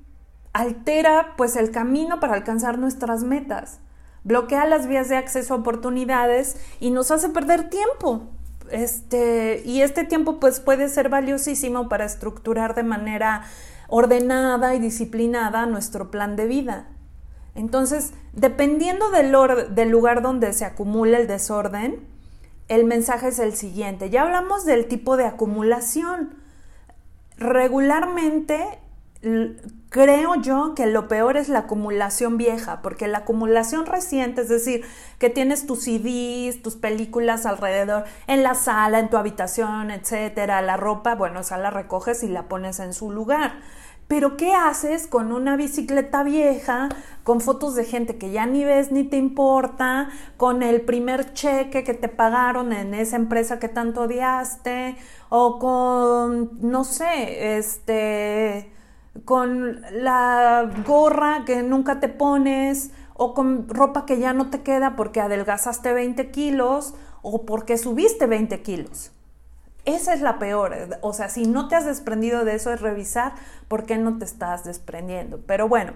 altera 0.53 1.33
pues 1.35 1.55
el 1.55 1.71
camino 1.71 2.19
para 2.19 2.35
alcanzar 2.35 2.77
nuestras 2.77 3.23
metas, 3.23 3.79
bloquea 4.23 4.65
las 4.65 4.85
vías 4.85 5.09
de 5.09 5.17
acceso 5.17 5.55
a 5.55 5.57
oportunidades 5.57 6.57
y 6.79 6.91
nos 6.91 7.09
hace 7.09 7.29
perder 7.29 7.71
tiempo. 7.71 8.29
Este, 8.73 9.61
y 9.65 9.81
este 9.81 10.03
tiempo 10.03 10.39
pues 10.39 10.59
puede 10.59 10.89
ser 10.89 11.07
valiosísimo 11.07 11.87
para 11.89 12.05
estructurar 12.05 12.73
de 12.73 12.81
manera 12.81 13.43
ordenada 13.87 14.73
y 14.73 14.79
disciplinada 14.79 15.67
nuestro 15.67 16.09
plan 16.09 16.35
de 16.35 16.47
vida. 16.47 16.87
Entonces, 17.53 18.13
dependiendo 18.33 19.11
del, 19.11 19.31
del 19.75 19.89
lugar 19.89 20.23
donde 20.23 20.51
se 20.53 20.65
acumula 20.65 21.19
el 21.19 21.27
desorden, 21.27 21.99
el 22.67 22.85
mensaje 22.85 23.27
es 23.27 23.37
el 23.37 23.53
siguiente. 23.53 24.09
Ya 24.09 24.23
hablamos 24.23 24.65
del 24.65 24.87
tipo 24.87 25.17
de 25.17 25.25
acumulación. 25.25 26.33
Regularmente 27.37 28.79
creo 29.89 30.35
yo 30.41 30.73
que 30.75 30.85
lo 30.85 31.07
peor 31.07 31.37
es 31.37 31.47
la 31.47 31.59
acumulación 31.59 32.37
vieja, 32.37 32.81
porque 32.81 33.07
la 33.07 33.19
acumulación 33.19 33.85
reciente, 33.85 34.41
es 34.41 34.49
decir, 34.49 34.83
que 35.17 35.29
tienes 35.29 35.65
tus 35.65 35.83
CDs, 35.83 36.61
tus 36.61 36.75
películas 36.75 37.45
alrededor, 37.45 38.03
en 38.27 38.43
la 38.43 38.55
sala, 38.55 38.99
en 38.99 39.09
tu 39.09 39.17
habitación, 39.17 39.91
etcétera, 39.91 40.61
la 40.61 40.77
ropa, 40.77 41.15
bueno, 41.15 41.39
esa 41.41 41.57
la 41.57 41.69
recoges 41.69 42.23
y 42.23 42.27
la 42.27 42.49
pones 42.49 42.79
en 42.79 42.93
su 42.93 43.11
lugar. 43.11 43.61
Pero 44.07 44.35
¿qué 44.35 44.53
haces 44.53 45.07
con 45.07 45.31
una 45.31 45.55
bicicleta 45.55 46.23
vieja, 46.23 46.89
con 47.23 47.39
fotos 47.39 47.75
de 47.75 47.85
gente 47.85 48.17
que 48.17 48.31
ya 48.31 48.45
ni 48.45 48.65
ves 48.65 48.91
ni 48.91 49.05
te 49.05 49.17
importa, 49.17 50.09
con 50.35 50.61
el 50.61 50.81
primer 50.81 51.33
cheque 51.33 51.83
que 51.85 51.93
te 51.93 52.09
pagaron 52.09 52.73
en 52.73 52.93
esa 52.93 53.15
empresa 53.15 53.59
que 53.59 53.69
tanto 53.69 54.01
odiaste, 54.01 54.97
o 55.29 55.57
con, 55.59 56.51
no 56.61 56.83
sé, 56.83 57.57
este, 57.57 58.72
con 59.25 59.81
la 59.91 60.69
gorra 60.85 61.43
que 61.45 61.63
nunca 61.63 61.99
te 61.99 62.09
pones 62.09 62.91
o 63.13 63.33
con 63.33 63.69
ropa 63.69 64.05
que 64.05 64.19
ya 64.19 64.33
no 64.33 64.49
te 64.49 64.63
queda 64.63 64.95
porque 64.95 65.21
adelgazaste 65.21 65.93
20 65.93 66.31
kilos 66.31 66.95
o 67.21 67.45
porque 67.45 67.77
subiste 67.77 68.25
20 68.25 68.61
kilos. 68.61 69.11
Esa 69.85 70.13
es 70.13 70.21
la 70.21 70.39
peor. 70.39 70.75
O 71.01 71.13
sea, 71.13 71.29
si 71.29 71.45
no 71.45 71.67
te 71.67 71.75
has 71.75 71.85
desprendido 71.85 72.45
de 72.45 72.55
eso 72.55 72.71
es 72.71 72.81
revisar 72.81 73.33
por 73.67 73.85
qué 73.85 73.97
no 73.97 74.17
te 74.17 74.25
estás 74.25 74.63
desprendiendo. 74.63 75.41
Pero 75.45 75.67
bueno, 75.67 75.93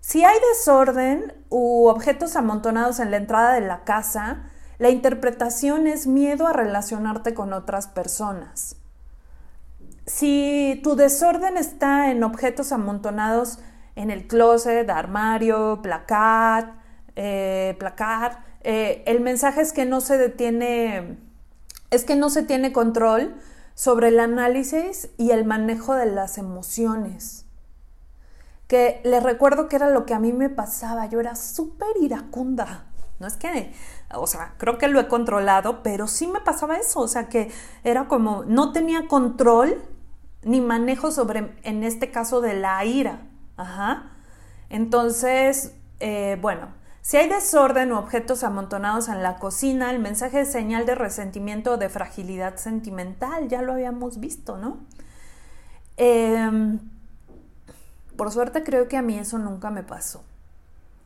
si 0.00 0.24
hay 0.24 0.36
desorden 0.54 1.32
u 1.48 1.88
objetos 1.88 2.36
amontonados 2.36 3.00
en 3.00 3.10
la 3.10 3.16
entrada 3.16 3.54
de 3.54 3.62
la 3.62 3.84
casa, 3.84 4.50
la 4.78 4.90
interpretación 4.90 5.86
es 5.86 6.06
miedo 6.06 6.46
a 6.46 6.52
relacionarte 6.52 7.34
con 7.34 7.52
otras 7.52 7.86
personas. 7.86 8.79
Si 10.12 10.80
tu 10.82 10.96
desorden 10.96 11.56
está 11.56 12.10
en 12.10 12.24
objetos 12.24 12.72
amontonados 12.72 13.60
en 13.94 14.10
el 14.10 14.26
closet, 14.26 14.90
armario, 14.90 15.78
placar, 15.82 16.74
eh, 17.14 17.76
placar, 17.78 18.44
eh, 18.62 19.04
el 19.06 19.20
mensaje 19.20 19.60
es 19.60 19.72
que 19.72 19.86
no 19.86 20.00
se 20.00 20.18
detiene, 20.18 21.16
es 21.90 22.02
que 22.02 22.16
no 22.16 22.28
se 22.28 22.42
tiene 22.42 22.72
control 22.72 23.36
sobre 23.74 24.08
el 24.08 24.18
análisis 24.18 25.10
y 25.16 25.30
el 25.30 25.44
manejo 25.44 25.94
de 25.94 26.06
las 26.06 26.38
emociones. 26.38 27.46
Que 28.66 29.00
les 29.04 29.22
recuerdo 29.22 29.68
que 29.68 29.76
era 29.76 29.90
lo 29.90 30.06
que 30.06 30.14
a 30.14 30.18
mí 30.18 30.32
me 30.32 30.50
pasaba, 30.50 31.06
yo 31.06 31.20
era 31.20 31.36
súper 31.36 31.96
iracunda. 32.00 32.86
No 33.20 33.28
es 33.28 33.36
que, 33.36 33.72
o 34.12 34.26
sea, 34.26 34.54
creo 34.58 34.76
que 34.76 34.88
lo 34.88 34.98
he 34.98 35.06
controlado, 35.06 35.84
pero 35.84 36.08
sí 36.08 36.26
me 36.26 36.40
pasaba 36.40 36.78
eso, 36.78 36.98
o 36.98 37.08
sea, 37.08 37.28
que 37.28 37.52
era 37.84 38.08
como, 38.08 38.44
no 38.44 38.72
tenía 38.72 39.06
control 39.06 39.80
ni 40.42 40.60
manejo 40.60 41.10
sobre, 41.10 41.54
en 41.62 41.84
este 41.84 42.10
caso, 42.10 42.40
de 42.40 42.54
la 42.54 42.84
ira. 42.84 43.20
Ajá. 43.56 44.12
Entonces, 44.68 45.74
eh, 45.98 46.38
bueno, 46.40 46.68
si 47.02 47.16
hay 47.16 47.28
desorden 47.28 47.92
o 47.92 47.98
objetos 47.98 48.44
amontonados 48.44 49.08
en 49.08 49.22
la 49.22 49.36
cocina, 49.38 49.90
el 49.90 49.98
mensaje 49.98 50.40
es 50.40 50.52
señal 50.52 50.86
de 50.86 50.94
resentimiento 50.94 51.72
o 51.72 51.76
de 51.76 51.88
fragilidad 51.88 52.56
sentimental, 52.56 53.48
ya 53.48 53.62
lo 53.62 53.72
habíamos 53.72 54.20
visto, 54.20 54.56
¿no? 54.56 54.78
Em, 55.96 56.78
por 58.16 58.30
suerte 58.30 58.62
creo 58.62 58.88
que 58.88 58.96
a 58.96 59.02
mí 59.02 59.18
eso 59.18 59.38
nunca 59.38 59.70
me 59.70 59.82
pasó. 59.82 60.22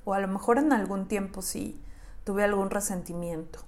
O 0.05 0.15
a 0.15 0.21
lo 0.21 0.29
mejor 0.29 0.59
en 0.59 0.73
algún 0.73 1.07
tiempo 1.07 1.43
sí 1.43 1.81
tuve 2.25 2.45
algún 2.45 2.71
resentimiento. 2.71 3.61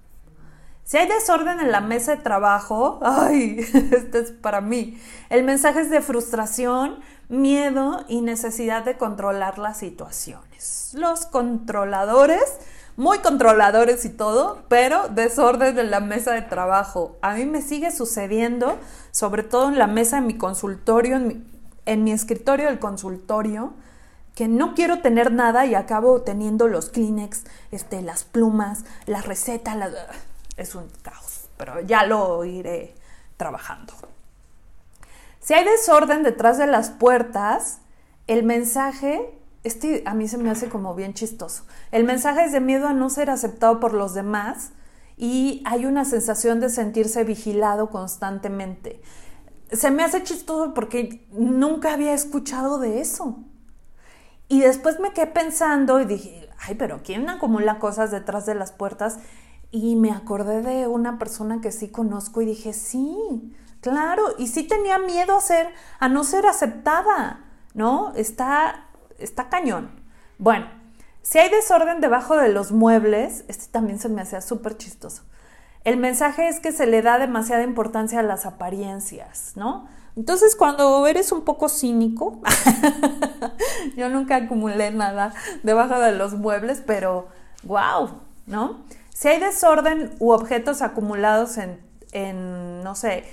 Si 0.86 0.98
hay 0.98 1.08
desorden 1.08 1.58
en 1.58 1.72
la 1.72 1.80
mesa 1.80 2.14
de 2.14 2.22
trabajo, 2.22 3.00
ay, 3.02 3.58
este 3.90 4.20
es 4.20 4.30
para 4.30 4.60
mí. 4.60 4.96
El 5.30 5.42
mensaje 5.42 5.80
es 5.80 5.90
de 5.90 6.00
frustración, 6.00 7.00
miedo 7.28 8.04
y 8.06 8.20
necesidad 8.20 8.84
de 8.84 8.96
controlar 8.96 9.58
las 9.58 9.78
situaciones. 9.78 10.92
Los 10.94 11.26
controladores, 11.26 12.58
muy 12.96 13.18
controladores 13.18 14.04
y 14.04 14.10
todo, 14.10 14.62
pero 14.68 15.08
desorden 15.08 15.76
en 15.76 15.90
la 15.90 15.98
mesa 15.98 16.34
de 16.34 16.42
trabajo. 16.42 17.16
A 17.20 17.34
mí 17.34 17.46
me 17.46 17.62
sigue 17.62 17.90
sucediendo, 17.90 18.78
sobre 19.10 19.42
todo 19.42 19.66
en 19.66 19.78
la 19.80 19.88
mesa 19.88 20.20
de 20.20 20.26
mi 20.28 20.38
consultorio, 20.38 21.16
en 21.16 22.04
mi, 22.04 22.12
escritorio 22.12 22.66
del 22.66 22.78
consultorio, 22.78 23.72
que 24.36 24.46
no 24.46 24.76
quiero 24.76 25.00
tener 25.00 25.32
nada 25.32 25.66
y 25.66 25.74
acabo 25.74 26.22
teniendo 26.22 26.68
los 26.68 26.90
Kleenex, 26.90 27.42
este, 27.72 28.02
las 28.02 28.22
plumas, 28.22 28.84
la 29.06 29.20
receta, 29.20 29.74
las 29.74 29.92
es 30.56 30.74
un 30.74 30.88
caos, 31.02 31.48
pero 31.56 31.80
ya 31.80 32.04
lo 32.06 32.44
iré 32.44 32.94
trabajando. 33.36 33.92
Si 35.40 35.54
hay 35.54 35.64
desorden 35.64 36.22
detrás 36.22 36.58
de 36.58 36.66
las 36.66 36.90
puertas, 36.90 37.78
el 38.26 38.42
mensaje, 38.42 39.32
este 39.62 40.02
a 40.06 40.14
mí 40.14 40.28
se 40.28 40.38
me 40.38 40.50
hace 40.50 40.68
como 40.68 40.94
bien 40.94 41.14
chistoso, 41.14 41.64
el 41.92 42.04
mensaje 42.04 42.44
es 42.44 42.52
de 42.52 42.60
miedo 42.60 42.88
a 42.88 42.92
no 42.92 43.10
ser 43.10 43.30
aceptado 43.30 43.78
por 43.78 43.94
los 43.94 44.14
demás 44.14 44.72
y 45.16 45.62
hay 45.64 45.86
una 45.86 46.04
sensación 46.04 46.60
de 46.60 46.68
sentirse 46.68 47.24
vigilado 47.24 47.90
constantemente. 47.90 49.00
Se 49.72 49.90
me 49.90 50.04
hace 50.04 50.22
chistoso 50.22 50.74
porque 50.74 51.26
nunca 51.32 51.92
había 51.94 52.12
escuchado 52.12 52.78
de 52.78 53.00
eso. 53.00 53.38
Y 54.48 54.60
después 54.60 55.00
me 55.00 55.12
quedé 55.12 55.26
pensando 55.26 56.00
y 56.00 56.04
dije, 56.04 56.48
ay, 56.58 56.76
pero 56.76 57.00
¿quién 57.02 57.28
acumula 57.28 57.80
cosas 57.80 58.12
detrás 58.12 58.46
de 58.46 58.54
las 58.54 58.70
puertas? 58.70 59.18
Y 59.70 59.96
me 59.96 60.10
acordé 60.10 60.62
de 60.62 60.86
una 60.86 61.18
persona 61.18 61.60
que 61.60 61.72
sí 61.72 61.88
conozco 61.88 62.40
y 62.40 62.46
dije, 62.46 62.72
sí, 62.72 63.16
claro, 63.80 64.34
y 64.38 64.46
sí 64.46 64.62
tenía 64.62 64.98
miedo 64.98 65.36
a, 65.36 65.40
ser, 65.40 65.68
a 65.98 66.08
no 66.08 66.24
ser 66.24 66.46
aceptada, 66.46 67.44
¿no? 67.74 68.12
Está, 68.14 68.86
está 69.18 69.48
cañón. 69.48 69.90
Bueno, 70.38 70.66
si 71.22 71.38
hay 71.38 71.50
desorden 71.50 72.00
debajo 72.00 72.36
de 72.36 72.48
los 72.48 72.70
muebles, 72.70 73.44
este 73.48 73.66
también 73.66 73.98
se 73.98 74.08
me 74.08 74.22
hacía 74.22 74.40
súper 74.40 74.76
chistoso. 74.76 75.22
El 75.84 75.96
mensaje 75.98 76.48
es 76.48 76.60
que 76.60 76.72
se 76.72 76.86
le 76.86 77.02
da 77.02 77.18
demasiada 77.18 77.62
importancia 77.62 78.20
a 78.20 78.22
las 78.22 78.46
apariencias, 78.46 79.52
¿no? 79.56 79.88
Entonces, 80.16 80.56
cuando 80.56 81.06
eres 81.06 81.30
un 81.30 81.42
poco 81.42 81.68
cínico, 81.68 82.40
yo 83.96 84.08
nunca 84.08 84.36
acumulé 84.36 84.90
nada 84.90 85.34
debajo 85.62 85.98
de 86.00 86.12
los 86.12 86.34
muebles, 86.34 86.82
pero 86.84 87.28
wow, 87.64 88.10
¿no? 88.46 88.84
Si 89.16 89.28
hay 89.28 89.40
desorden 89.40 90.14
u 90.18 90.32
objetos 90.32 90.82
acumulados 90.82 91.56
en, 91.56 92.84
no 92.84 92.94
sé, 92.94 93.24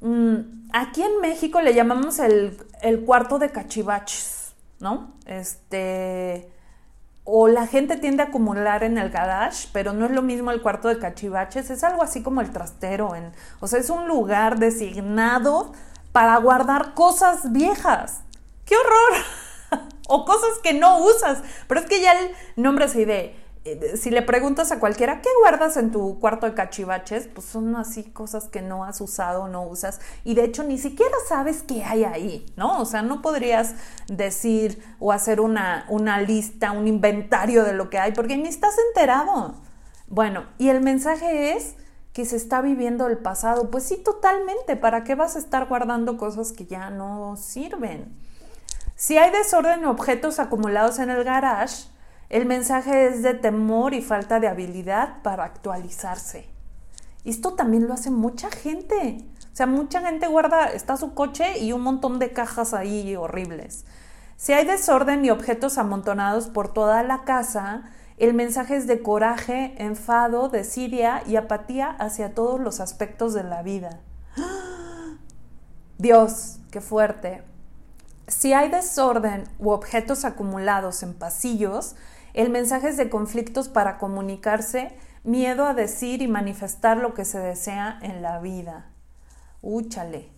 mm, 0.00 0.70
aquí 0.72 1.02
en 1.02 1.20
México 1.20 1.60
le 1.60 1.74
llamamos 1.74 2.18
el, 2.18 2.56
cuarto 3.04 3.38
de 3.38 3.50
cachivaches, 3.50 4.54
¿no? 4.80 5.12
Este, 5.26 6.50
o 7.24 7.46
la 7.46 7.66
gente 7.66 7.98
tiende 7.98 8.22
a 8.22 8.26
acumular 8.28 8.84
en 8.84 8.96
el 8.96 9.10
garage, 9.10 9.68
pero 9.70 9.92
no 9.92 10.06
es 10.06 10.12
lo 10.12 10.22
mismo 10.22 10.50
el 10.50 10.62
cuarto 10.62 10.88
de 10.88 10.98
cachivaches, 10.98 11.68
es 11.68 11.84
algo 11.84 12.02
así 12.02 12.22
como 12.22 12.40
el 12.40 12.50
trastero, 12.50 13.14
en, 13.14 13.32
o 13.60 13.66
sea, 13.66 13.80
es 13.80 13.90
un 13.90 14.08
lugar 14.08 14.58
designado 14.58 15.74
para 16.12 16.38
guardar 16.38 16.94
cosas 16.94 17.52
viejas. 17.52 18.22
¡Qué 18.64 18.74
horror! 18.74 19.82
o 20.08 20.24
cosas 20.24 20.58
que 20.62 20.72
no 20.72 21.04
usas, 21.04 21.42
pero 21.68 21.80
es 21.80 21.86
que 21.86 22.00
ya 22.00 22.12
el 22.12 22.30
nombre 22.56 22.88
se 22.88 23.04
de 23.04 23.20
eh, 23.20 23.45
si 23.96 24.10
le 24.10 24.22
preguntas 24.22 24.72
a 24.72 24.78
cualquiera, 24.78 25.20
¿qué 25.22 25.28
guardas 25.40 25.76
en 25.76 25.90
tu 25.90 26.18
cuarto 26.18 26.46
de 26.46 26.54
cachivaches? 26.54 27.28
Pues 27.28 27.46
son 27.46 27.76
así 27.76 28.04
cosas 28.04 28.48
que 28.48 28.62
no 28.62 28.84
has 28.84 29.00
usado, 29.00 29.48
no 29.48 29.62
usas, 29.62 30.00
y 30.24 30.34
de 30.34 30.44
hecho 30.44 30.62
ni 30.62 30.78
siquiera 30.78 31.14
sabes 31.28 31.62
qué 31.62 31.84
hay 31.84 32.04
ahí, 32.04 32.46
¿no? 32.56 32.80
O 32.80 32.84
sea, 32.84 33.02
no 33.02 33.22
podrías 33.22 33.74
decir 34.08 34.82
o 34.98 35.12
hacer 35.12 35.40
una, 35.40 35.86
una 35.88 36.20
lista, 36.20 36.72
un 36.72 36.86
inventario 36.86 37.64
de 37.64 37.72
lo 37.72 37.90
que 37.90 37.98
hay, 37.98 38.12
porque 38.12 38.36
ni 38.36 38.48
estás 38.48 38.76
enterado. 38.88 39.54
Bueno, 40.08 40.46
y 40.58 40.68
el 40.68 40.80
mensaje 40.80 41.56
es 41.56 41.74
que 42.12 42.24
se 42.24 42.36
está 42.36 42.62
viviendo 42.62 43.08
el 43.08 43.18
pasado. 43.18 43.70
Pues 43.70 43.84
sí, 43.84 43.98
totalmente. 43.98 44.76
¿Para 44.76 45.04
qué 45.04 45.14
vas 45.14 45.36
a 45.36 45.38
estar 45.38 45.66
guardando 45.66 46.16
cosas 46.16 46.52
que 46.52 46.64
ya 46.64 46.88
no 46.88 47.36
sirven? 47.36 48.16
Si 48.94 49.18
hay 49.18 49.30
desorden 49.30 49.84
o 49.84 49.90
objetos 49.90 50.38
acumulados 50.38 50.98
en 50.98 51.10
el 51.10 51.24
garage, 51.24 51.88
el 52.28 52.46
mensaje 52.46 53.06
es 53.06 53.22
de 53.22 53.34
temor 53.34 53.94
y 53.94 54.02
falta 54.02 54.40
de 54.40 54.48
habilidad 54.48 55.22
para 55.22 55.44
actualizarse. 55.44 56.48
Esto 57.24 57.54
también 57.54 57.86
lo 57.86 57.94
hace 57.94 58.10
mucha 58.10 58.50
gente. 58.50 59.18
O 59.52 59.56
sea, 59.56 59.66
mucha 59.66 60.00
gente 60.00 60.26
guarda, 60.26 60.66
está 60.66 60.96
su 60.96 61.14
coche 61.14 61.58
y 61.58 61.72
un 61.72 61.82
montón 61.82 62.18
de 62.18 62.32
cajas 62.32 62.74
ahí 62.74 63.16
horribles. 63.16 63.84
Si 64.36 64.52
hay 64.52 64.66
desorden 64.66 65.24
y 65.24 65.30
objetos 65.30 65.78
amontonados 65.78 66.48
por 66.48 66.72
toda 66.72 67.02
la 67.02 67.24
casa, 67.24 67.84
el 68.18 68.34
mensaje 68.34 68.76
es 68.76 68.86
de 68.86 69.02
coraje, 69.02 69.74
enfado, 69.78 70.48
desidia 70.48 71.22
y 71.26 71.36
apatía 71.36 71.90
hacia 71.90 72.34
todos 72.34 72.60
los 72.60 72.80
aspectos 72.80 73.34
de 73.34 73.44
la 73.44 73.62
vida. 73.62 74.00
Dios, 75.98 76.58
qué 76.70 76.80
fuerte. 76.80 77.42
Si 78.26 78.52
hay 78.52 78.70
desorden 78.70 79.44
u 79.58 79.70
objetos 79.70 80.24
acumulados 80.24 81.02
en 81.02 81.14
pasillos, 81.14 81.94
el 82.36 82.50
mensaje 82.50 82.88
es 82.88 82.98
de 82.98 83.08
conflictos 83.08 83.70
para 83.70 83.96
comunicarse, 83.96 84.94
miedo 85.24 85.64
a 85.64 85.72
decir 85.72 86.20
y 86.20 86.28
manifestar 86.28 86.98
lo 86.98 87.14
que 87.14 87.24
se 87.24 87.38
desea 87.38 87.98
en 88.02 88.20
la 88.20 88.40
vida. 88.40 88.90
Úchale. 89.62 90.30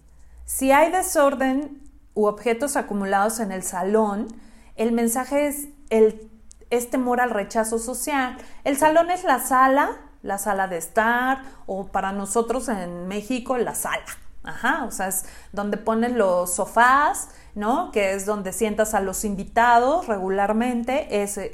Si 0.44 0.70
hay 0.70 0.92
desorden 0.92 1.82
u 2.14 2.26
objetos 2.26 2.76
acumulados 2.76 3.40
en 3.40 3.50
el 3.50 3.64
salón, 3.64 4.28
el 4.76 4.92
mensaje 4.92 5.48
es, 5.48 5.66
el, 5.90 6.30
es 6.70 6.88
temor 6.88 7.20
al 7.20 7.30
rechazo 7.30 7.80
social. 7.80 8.38
El 8.62 8.76
salón 8.76 9.10
es 9.10 9.24
la 9.24 9.40
sala, 9.40 9.90
la 10.22 10.38
sala 10.38 10.68
de 10.68 10.78
estar, 10.78 11.42
o 11.66 11.88
para 11.88 12.12
nosotros 12.12 12.68
en 12.68 13.08
México, 13.08 13.58
la 13.58 13.74
sala. 13.74 14.04
Ajá, 14.44 14.84
o 14.84 14.92
sea, 14.92 15.08
es 15.08 15.24
donde 15.52 15.76
ponen 15.76 16.16
los 16.16 16.54
sofás, 16.54 17.30
¿no? 17.58 17.90
Que 17.90 18.14
es 18.14 18.24
donde 18.24 18.52
sientas 18.52 18.94
a 18.94 19.00
los 19.00 19.24
invitados 19.24 20.06
regularmente. 20.06 21.22
Ese, 21.22 21.50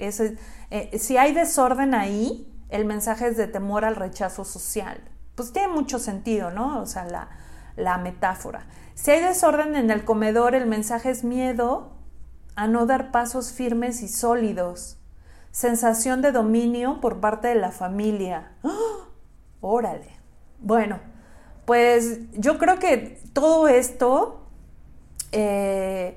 eh, 0.70 0.98
si 0.98 1.16
hay 1.16 1.32
desorden 1.32 1.94
ahí, 1.94 2.46
el 2.68 2.84
mensaje 2.84 3.28
es 3.28 3.38
de 3.38 3.46
temor 3.46 3.86
al 3.86 3.96
rechazo 3.96 4.44
social. 4.44 5.00
Pues 5.34 5.52
tiene 5.52 5.68
mucho 5.68 5.98
sentido, 5.98 6.50
¿no? 6.50 6.80
O 6.80 6.86
sea, 6.86 7.06
la, 7.06 7.30
la 7.76 7.96
metáfora. 7.96 8.66
Si 8.94 9.12
hay 9.12 9.22
desorden 9.22 9.76
en 9.76 9.90
el 9.90 10.04
comedor, 10.04 10.54
el 10.54 10.66
mensaje 10.66 11.08
es 11.08 11.24
miedo 11.24 11.92
a 12.54 12.66
no 12.66 12.84
dar 12.84 13.10
pasos 13.10 13.52
firmes 13.52 14.02
y 14.02 14.08
sólidos. 14.08 14.98
Sensación 15.52 16.20
de 16.20 16.32
dominio 16.32 17.00
por 17.00 17.20
parte 17.20 17.48
de 17.48 17.54
la 17.54 17.70
familia. 17.70 18.52
¡Oh! 18.62 19.08
Órale. 19.62 20.08
Bueno, 20.60 21.00
pues 21.64 22.18
yo 22.32 22.58
creo 22.58 22.78
que 22.78 23.22
todo 23.32 23.68
esto 23.68 24.43
eh, 25.36 26.16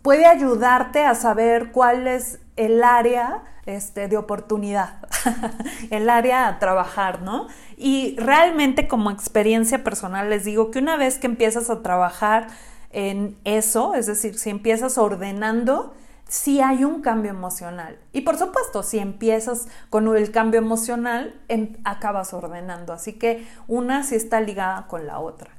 puede 0.00 0.24
ayudarte 0.24 1.04
a 1.04 1.14
saber 1.14 1.72
cuál 1.72 2.06
es 2.06 2.40
el 2.56 2.82
área 2.82 3.42
este, 3.66 4.08
de 4.08 4.16
oportunidad, 4.16 5.06
el 5.90 6.08
área 6.08 6.48
a 6.48 6.58
trabajar, 6.58 7.20
¿no? 7.20 7.48
Y 7.76 8.16
realmente 8.18 8.88
como 8.88 9.10
experiencia 9.10 9.84
personal 9.84 10.30
les 10.30 10.44
digo 10.44 10.70
que 10.70 10.78
una 10.78 10.96
vez 10.96 11.18
que 11.18 11.26
empiezas 11.26 11.68
a 11.68 11.82
trabajar 11.82 12.48
en 12.90 13.36
eso, 13.44 13.94
es 13.94 14.06
decir, 14.06 14.38
si 14.38 14.48
empiezas 14.48 14.96
ordenando, 14.96 15.94
sí 16.28 16.62
hay 16.62 16.84
un 16.84 17.02
cambio 17.02 17.30
emocional. 17.30 17.98
Y 18.12 18.22
por 18.22 18.38
supuesto, 18.38 18.82
si 18.82 18.98
empiezas 18.98 19.68
con 19.90 20.16
el 20.16 20.30
cambio 20.30 20.60
emocional, 20.60 21.38
em, 21.48 21.76
acabas 21.84 22.32
ordenando. 22.32 22.92
Así 22.94 23.14
que 23.14 23.46
una 23.66 24.02
sí 24.02 24.14
está 24.14 24.40
ligada 24.40 24.86
con 24.86 25.06
la 25.06 25.18
otra. 25.18 25.50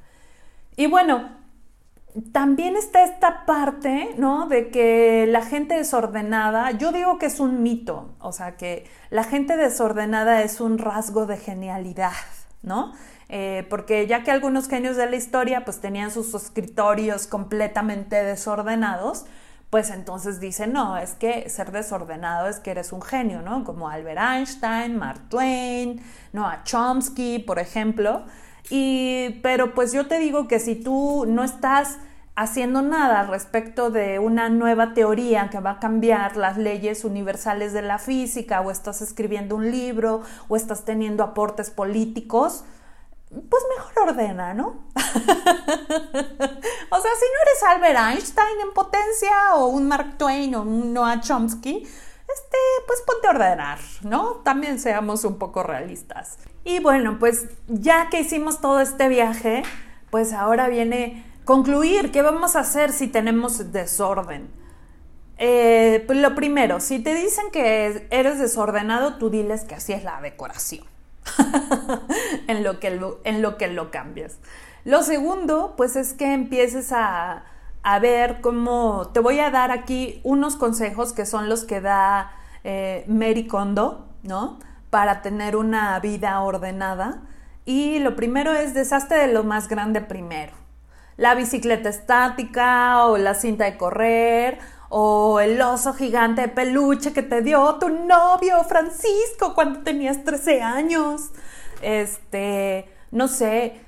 Y 0.76 0.86
bueno, 0.86 1.45
también 2.32 2.76
está 2.76 3.04
esta 3.04 3.44
parte, 3.44 4.14
¿no? 4.16 4.46
De 4.46 4.70
que 4.70 5.26
la 5.28 5.42
gente 5.42 5.74
desordenada, 5.74 6.70
yo 6.72 6.92
digo 6.92 7.18
que 7.18 7.26
es 7.26 7.40
un 7.40 7.62
mito, 7.62 8.14
o 8.20 8.32
sea, 8.32 8.56
que 8.56 8.86
la 9.10 9.24
gente 9.24 9.56
desordenada 9.56 10.42
es 10.42 10.60
un 10.60 10.78
rasgo 10.78 11.26
de 11.26 11.36
genialidad, 11.36 12.12
¿no? 12.62 12.92
Eh, 13.28 13.66
porque 13.68 14.06
ya 14.06 14.22
que 14.22 14.30
algunos 14.30 14.68
genios 14.68 14.96
de 14.96 15.10
la 15.10 15.16
historia 15.16 15.64
pues 15.64 15.80
tenían 15.80 16.10
sus 16.10 16.32
escritorios 16.32 17.26
completamente 17.26 18.22
desordenados, 18.22 19.26
pues 19.68 19.90
entonces 19.90 20.38
dicen, 20.38 20.72
no, 20.72 20.96
es 20.96 21.14
que 21.14 21.50
ser 21.50 21.72
desordenado 21.72 22.48
es 22.48 22.60
que 22.60 22.70
eres 22.70 22.92
un 22.92 23.02
genio, 23.02 23.42
¿no? 23.42 23.64
Como 23.64 23.88
Albert 23.88 24.20
Einstein, 24.20 24.96
Mark 24.96 25.28
Twain, 25.28 26.00
¿no? 26.32 26.46
A 26.46 26.62
Chomsky, 26.62 27.40
por 27.40 27.58
ejemplo. 27.58 28.24
Pero 28.68 29.74
pues 29.74 29.92
yo 29.92 30.06
te 30.06 30.18
digo 30.18 30.48
que 30.48 30.58
si 30.60 30.74
tú 30.74 31.24
no 31.26 31.44
estás 31.44 31.98
haciendo 32.36 32.82
nada 32.82 33.24
respecto 33.24 33.90
de 33.90 34.18
una 34.18 34.50
nueva 34.50 34.92
teoría 34.92 35.48
que 35.50 35.58
va 35.58 35.72
a 35.72 35.80
cambiar 35.80 36.36
las 36.36 36.58
leyes 36.58 37.04
universales 37.04 37.72
de 37.72 37.82
la 37.82 37.98
física, 37.98 38.60
o 38.60 38.70
estás 38.70 39.00
escribiendo 39.00 39.56
un 39.56 39.70
libro, 39.70 40.20
o 40.48 40.56
estás 40.56 40.84
teniendo 40.84 41.24
aportes 41.24 41.70
políticos, 41.70 42.64
pues 43.30 43.62
mejor 43.76 44.10
ordena, 44.10 44.52
¿no? 44.54 44.66
o 44.94 45.00
sea, 47.00 47.10
si 47.14 47.26
no 47.26 47.40
eres 47.42 47.62
Albert 47.68 47.98
Einstein 47.98 48.60
en 48.62 48.72
potencia, 48.74 49.54
o 49.54 49.68
un 49.68 49.88
Mark 49.88 50.18
Twain, 50.18 50.54
o 50.54 50.62
un 50.62 50.92
Noah 50.92 51.20
Chomsky, 51.20 51.78
este, 51.78 52.58
pues 52.86 53.02
ponte 53.06 53.28
a 53.28 53.30
ordenar, 53.30 53.78
¿no? 54.02 54.42
También 54.44 54.78
seamos 54.78 55.24
un 55.24 55.38
poco 55.38 55.62
realistas. 55.62 56.36
Y 56.66 56.80
bueno, 56.80 57.20
pues 57.20 57.46
ya 57.68 58.10
que 58.10 58.18
hicimos 58.18 58.60
todo 58.60 58.80
este 58.80 59.08
viaje, 59.08 59.62
pues 60.10 60.32
ahora 60.32 60.66
viene 60.66 61.24
concluir, 61.44 62.10
¿qué 62.10 62.22
vamos 62.22 62.56
a 62.56 62.60
hacer 62.60 62.90
si 62.90 63.06
tenemos 63.06 63.70
desorden? 63.70 64.48
Eh, 65.38 66.02
pues 66.08 66.18
lo 66.18 66.34
primero, 66.34 66.80
si 66.80 66.98
te 66.98 67.14
dicen 67.14 67.52
que 67.52 68.08
eres 68.10 68.40
desordenado, 68.40 69.14
tú 69.14 69.30
diles 69.30 69.62
que 69.62 69.76
así 69.76 69.92
es 69.92 70.02
la 70.02 70.20
decoración, 70.20 70.84
en, 72.48 72.64
lo 72.64 72.80
que 72.80 72.90
lo, 72.90 73.20
en 73.22 73.42
lo 73.42 73.58
que 73.58 73.68
lo 73.68 73.92
cambias. 73.92 74.38
Lo 74.84 75.04
segundo, 75.04 75.74
pues 75.76 75.94
es 75.94 76.14
que 76.14 76.32
empieces 76.32 76.90
a, 76.90 77.44
a, 77.84 77.98
ver 78.00 78.40
cómo, 78.40 79.10
te 79.14 79.20
voy 79.20 79.38
a 79.38 79.52
dar 79.52 79.70
aquí 79.70 80.20
unos 80.24 80.56
consejos 80.56 81.12
que 81.12 81.26
son 81.26 81.48
los 81.48 81.62
que 81.62 81.80
da 81.80 82.32
eh, 82.64 83.04
Mary 83.06 83.46
Kondo, 83.46 84.08
¿no? 84.24 84.58
Para 84.90 85.22
tener 85.22 85.56
una 85.56 85.98
vida 86.00 86.40
ordenada. 86.40 87.22
Y 87.64 87.98
lo 87.98 88.16
primero 88.16 88.52
es 88.52 88.74
deshazte 88.74 89.14
de 89.14 89.32
lo 89.32 89.44
más 89.44 89.68
grande 89.68 90.00
primero 90.00 90.66
la 91.16 91.34
bicicleta 91.34 91.88
estática 91.88 93.06
o 93.06 93.16
la 93.16 93.34
cinta 93.34 93.64
de 93.64 93.76
correr 93.76 94.58
o 94.88 95.40
el 95.40 95.60
oso 95.60 95.94
gigante 95.94 96.42
de 96.42 96.48
peluche 96.48 97.12
que 97.12 97.22
te 97.22 97.42
dio 97.42 97.76
tu 97.76 97.88
novio 97.88 98.62
Francisco 98.64 99.54
cuando 99.54 99.80
tenías 99.80 100.24
13 100.24 100.62
años. 100.62 101.30
Este, 101.82 102.88
no 103.10 103.28
sé, 103.28 103.80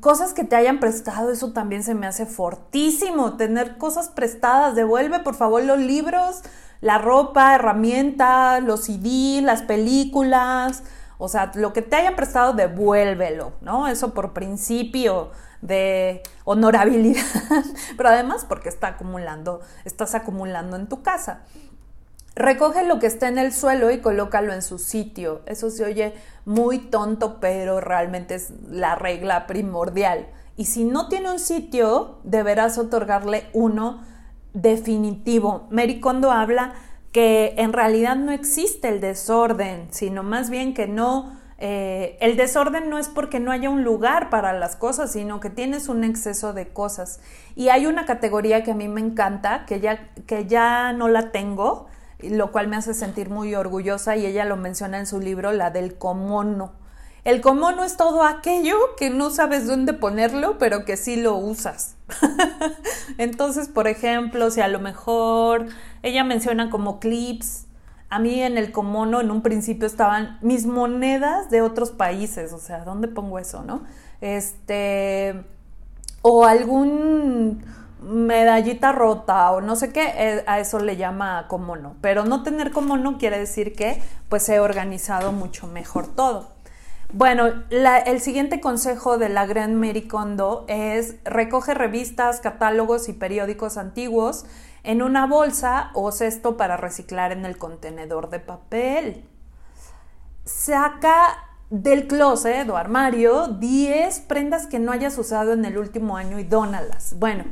cosas 0.00 0.34
que 0.34 0.44
te 0.44 0.56
hayan 0.56 0.78
prestado, 0.78 1.30
eso 1.30 1.52
también 1.52 1.82
se 1.82 1.94
me 1.94 2.06
hace 2.06 2.26
fortísimo. 2.26 3.36
Tener 3.36 3.78
cosas 3.78 4.08
prestadas, 4.08 4.74
devuelve 4.74 5.20
por 5.20 5.34
favor 5.34 5.62
los 5.62 5.78
libros, 5.78 6.42
la 6.84 6.98
ropa, 6.98 7.54
herramientas, 7.54 8.62
los 8.62 8.84
CD, 8.84 9.40
las 9.40 9.62
películas. 9.62 10.82
O 11.16 11.30
sea, 11.30 11.50
lo 11.54 11.72
que 11.72 11.80
te 11.80 11.96
hayan 11.96 12.14
prestado, 12.14 12.52
devuélvelo, 12.52 13.54
¿no? 13.62 13.88
Eso 13.88 14.12
por 14.12 14.34
principio 14.34 15.30
de 15.62 16.22
honorabilidad, 16.44 17.24
pero 17.96 18.10
además 18.10 18.44
porque 18.46 18.68
está 18.68 18.88
acumulando, 18.88 19.62
estás 19.86 20.14
acumulando 20.14 20.76
en 20.76 20.86
tu 20.86 21.02
casa. 21.02 21.40
Recoge 22.36 22.84
lo 22.84 22.98
que 22.98 23.06
está 23.06 23.28
en 23.28 23.38
el 23.38 23.54
suelo 23.54 23.90
y 23.90 24.02
colócalo 24.02 24.52
en 24.52 24.60
su 24.60 24.78
sitio. 24.78 25.40
Eso 25.46 25.70
se 25.70 25.86
oye 25.86 26.12
muy 26.44 26.76
tonto, 26.76 27.40
pero 27.40 27.80
realmente 27.80 28.34
es 28.34 28.52
la 28.68 28.94
regla 28.94 29.46
primordial. 29.46 30.26
Y 30.58 30.66
si 30.66 30.84
no 30.84 31.08
tiene 31.08 31.32
un 31.32 31.38
sitio, 31.38 32.18
deberás 32.24 32.76
otorgarle 32.76 33.48
uno 33.54 34.02
definitivo. 34.54 35.68
Mary 35.70 36.00
Kondo 36.00 36.30
habla 36.30 36.72
que 37.12 37.54
en 37.58 37.72
realidad 37.72 38.16
no 38.16 38.32
existe 38.32 38.88
el 38.88 39.00
desorden, 39.00 39.88
sino 39.90 40.22
más 40.22 40.50
bien 40.50 40.74
que 40.74 40.86
no 40.86 41.44
eh, 41.58 42.18
el 42.20 42.36
desorden 42.36 42.90
no 42.90 42.98
es 42.98 43.08
porque 43.08 43.40
no 43.40 43.52
haya 43.52 43.70
un 43.70 43.84
lugar 43.84 44.28
para 44.28 44.52
las 44.52 44.76
cosas, 44.76 45.12
sino 45.12 45.40
que 45.40 45.50
tienes 45.50 45.88
un 45.88 46.04
exceso 46.04 46.52
de 46.52 46.68
cosas. 46.68 47.20
Y 47.54 47.68
hay 47.68 47.86
una 47.86 48.04
categoría 48.04 48.62
que 48.62 48.72
a 48.72 48.74
mí 48.74 48.88
me 48.88 49.00
encanta, 49.00 49.64
que 49.66 49.80
ya, 49.80 50.12
que 50.26 50.46
ya 50.46 50.92
no 50.92 51.08
la 51.08 51.30
tengo, 51.30 51.86
lo 52.20 52.50
cual 52.52 52.68
me 52.68 52.76
hace 52.76 52.94
sentir 52.94 53.30
muy 53.30 53.54
orgullosa 53.54 54.16
y 54.16 54.26
ella 54.26 54.44
lo 54.44 54.56
menciona 54.56 54.98
en 54.98 55.06
su 55.06 55.20
libro, 55.20 55.52
la 55.52 55.70
del 55.70 55.96
comono. 55.96 56.72
El 57.24 57.40
comono 57.40 57.84
es 57.84 57.96
todo 57.96 58.22
aquello 58.22 58.76
que 58.98 59.08
no 59.08 59.30
sabes 59.30 59.66
dónde 59.66 59.94
ponerlo, 59.94 60.58
pero 60.58 60.84
que 60.84 60.98
sí 60.98 61.16
lo 61.16 61.36
usas. 61.36 61.96
Entonces, 63.18 63.68
por 63.68 63.88
ejemplo, 63.88 64.50
si 64.50 64.60
a 64.60 64.68
lo 64.68 64.78
mejor 64.78 65.66
ella 66.02 66.22
menciona 66.22 66.68
como 66.68 67.00
clips, 67.00 67.64
a 68.10 68.18
mí 68.18 68.42
en 68.42 68.58
el 68.58 68.72
Comono 68.72 69.22
en 69.22 69.30
un 69.30 69.40
principio 69.40 69.86
estaban 69.86 70.38
mis 70.42 70.66
monedas 70.66 71.50
de 71.50 71.62
otros 71.62 71.90
países, 71.90 72.52
o 72.52 72.58
sea, 72.58 72.84
¿dónde 72.84 73.08
pongo 73.08 73.38
eso, 73.38 73.62
no? 73.62 73.82
Este, 74.20 75.42
o 76.20 76.44
algún 76.44 77.64
medallita 78.02 78.92
rota 78.92 79.50
o 79.50 79.62
no 79.62 79.76
sé 79.76 79.92
qué, 79.92 80.12
eh, 80.16 80.44
a 80.46 80.60
eso 80.60 80.78
le 80.78 80.96
llama 80.96 81.46
Comono. 81.48 81.94
Pero 82.02 82.24
no 82.24 82.42
tener 82.42 82.70
Comono 82.70 83.16
quiere 83.16 83.38
decir 83.38 83.74
que 83.74 84.02
pues 84.28 84.46
he 84.50 84.60
organizado 84.60 85.32
mucho 85.32 85.66
mejor 85.66 86.06
todo. 86.06 86.53
Bueno, 87.16 87.62
el 87.70 88.20
siguiente 88.20 88.60
consejo 88.60 89.18
de 89.18 89.28
la 89.28 89.46
Gran 89.46 89.76
Mary 89.76 90.08
es 90.66 91.14
recoge 91.22 91.72
revistas, 91.72 92.40
catálogos 92.40 93.08
y 93.08 93.12
periódicos 93.12 93.76
antiguos 93.76 94.46
en 94.82 95.00
una 95.00 95.24
bolsa 95.24 95.92
o 95.94 96.10
cesto 96.10 96.56
para 96.56 96.76
reciclar 96.76 97.30
en 97.30 97.44
el 97.44 97.56
contenedor 97.56 98.30
de 98.30 98.40
papel. 98.40 99.24
Saca 100.42 101.38
del 101.70 102.08
closet 102.08 102.68
o 102.68 102.76
armario 102.76 103.46
10 103.46 104.18
prendas 104.22 104.66
que 104.66 104.80
no 104.80 104.90
hayas 104.90 105.16
usado 105.16 105.52
en 105.52 105.64
el 105.64 105.78
último 105.78 106.16
año 106.16 106.40
y 106.40 106.42
dónalas. 106.42 107.14
Bueno, 107.20 107.44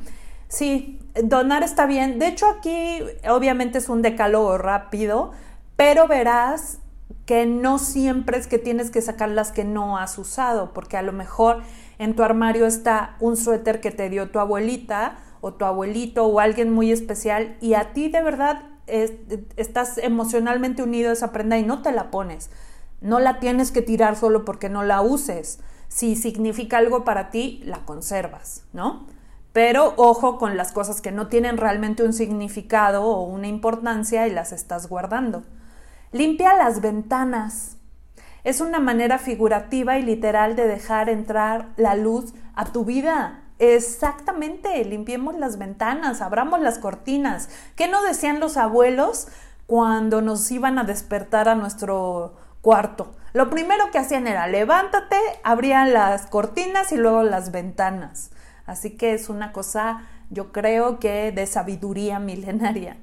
sí, 0.48 0.98
donar 1.22 1.62
está 1.62 1.86
bien. 1.86 2.18
De 2.18 2.26
hecho, 2.26 2.48
aquí 2.48 2.98
obviamente 3.30 3.78
es 3.78 3.88
un 3.88 4.02
decálogo 4.02 4.58
rápido, 4.58 5.30
pero 5.76 6.08
verás 6.08 6.80
que 7.32 7.46
no 7.46 7.78
siempre 7.78 8.36
es 8.36 8.46
que 8.46 8.58
tienes 8.58 8.90
que 8.90 9.00
sacar 9.00 9.30
las 9.30 9.52
que 9.52 9.64
no 9.64 9.96
has 9.96 10.18
usado, 10.18 10.74
porque 10.74 10.98
a 10.98 11.02
lo 11.02 11.14
mejor 11.14 11.62
en 11.98 12.14
tu 12.14 12.22
armario 12.22 12.66
está 12.66 13.16
un 13.20 13.38
suéter 13.38 13.80
que 13.80 13.90
te 13.90 14.10
dio 14.10 14.30
tu 14.30 14.38
abuelita 14.38 15.16
o 15.40 15.54
tu 15.54 15.64
abuelito 15.64 16.26
o 16.26 16.40
alguien 16.40 16.70
muy 16.70 16.92
especial 16.92 17.56
y 17.62 17.72
a 17.72 17.94
ti 17.94 18.10
de 18.10 18.22
verdad 18.22 18.64
estás 18.86 19.96
emocionalmente 19.96 20.82
unido 20.82 21.08
a 21.08 21.14
esa 21.14 21.32
prenda 21.32 21.56
y 21.56 21.64
no 21.64 21.80
te 21.80 21.90
la 21.92 22.10
pones. 22.10 22.50
No 23.00 23.18
la 23.18 23.40
tienes 23.40 23.72
que 23.72 23.80
tirar 23.80 24.14
solo 24.16 24.44
porque 24.44 24.68
no 24.68 24.82
la 24.82 25.00
uses. 25.00 25.60
Si 25.88 26.16
significa 26.16 26.76
algo 26.76 27.02
para 27.02 27.30
ti, 27.30 27.62
la 27.64 27.86
conservas, 27.86 28.66
¿no? 28.74 29.06
Pero 29.54 29.94
ojo 29.96 30.36
con 30.36 30.58
las 30.58 30.70
cosas 30.70 31.00
que 31.00 31.12
no 31.12 31.28
tienen 31.28 31.56
realmente 31.56 32.02
un 32.02 32.12
significado 32.12 33.06
o 33.06 33.22
una 33.24 33.48
importancia 33.48 34.28
y 34.28 34.32
las 34.32 34.52
estás 34.52 34.86
guardando. 34.86 35.44
Limpia 36.12 36.52
las 36.52 36.82
ventanas. 36.82 37.78
Es 38.44 38.60
una 38.60 38.80
manera 38.80 39.18
figurativa 39.18 39.96
y 39.96 40.02
literal 40.02 40.56
de 40.56 40.66
dejar 40.66 41.08
entrar 41.08 41.70
la 41.78 41.94
luz 41.94 42.34
a 42.54 42.66
tu 42.66 42.84
vida. 42.84 43.44
Exactamente, 43.58 44.84
limpiemos 44.84 45.38
las 45.38 45.56
ventanas, 45.56 46.20
abramos 46.20 46.60
las 46.60 46.78
cortinas. 46.78 47.48
¿Qué 47.76 47.88
no 47.88 48.02
decían 48.02 48.40
los 48.40 48.58
abuelos 48.58 49.28
cuando 49.66 50.20
nos 50.20 50.50
iban 50.50 50.78
a 50.78 50.84
despertar 50.84 51.48
a 51.48 51.54
nuestro 51.54 52.34
cuarto? 52.60 53.14
Lo 53.32 53.48
primero 53.48 53.90
que 53.90 53.96
hacían 53.96 54.26
era 54.26 54.46
levántate, 54.48 55.16
abrían 55.44 55.94
las 55.94 56.26
cortinas 56.26 56.92
y 56.92 56.98
luego 56.98 57.22
las 57.22 57.52
ventanas. 57.52 58.32
Así 58.66 58.98
que 58.98 59.14
es 59.14 59.30
una 59.30 59.52
cosa, 59.52 60.02
yo 60.28 60.52
creo 60.52 60.98
que 60.98 61.32
de 61.32 61.46
sabiduría 61.46 62.18
milenaria. 62.18 62.98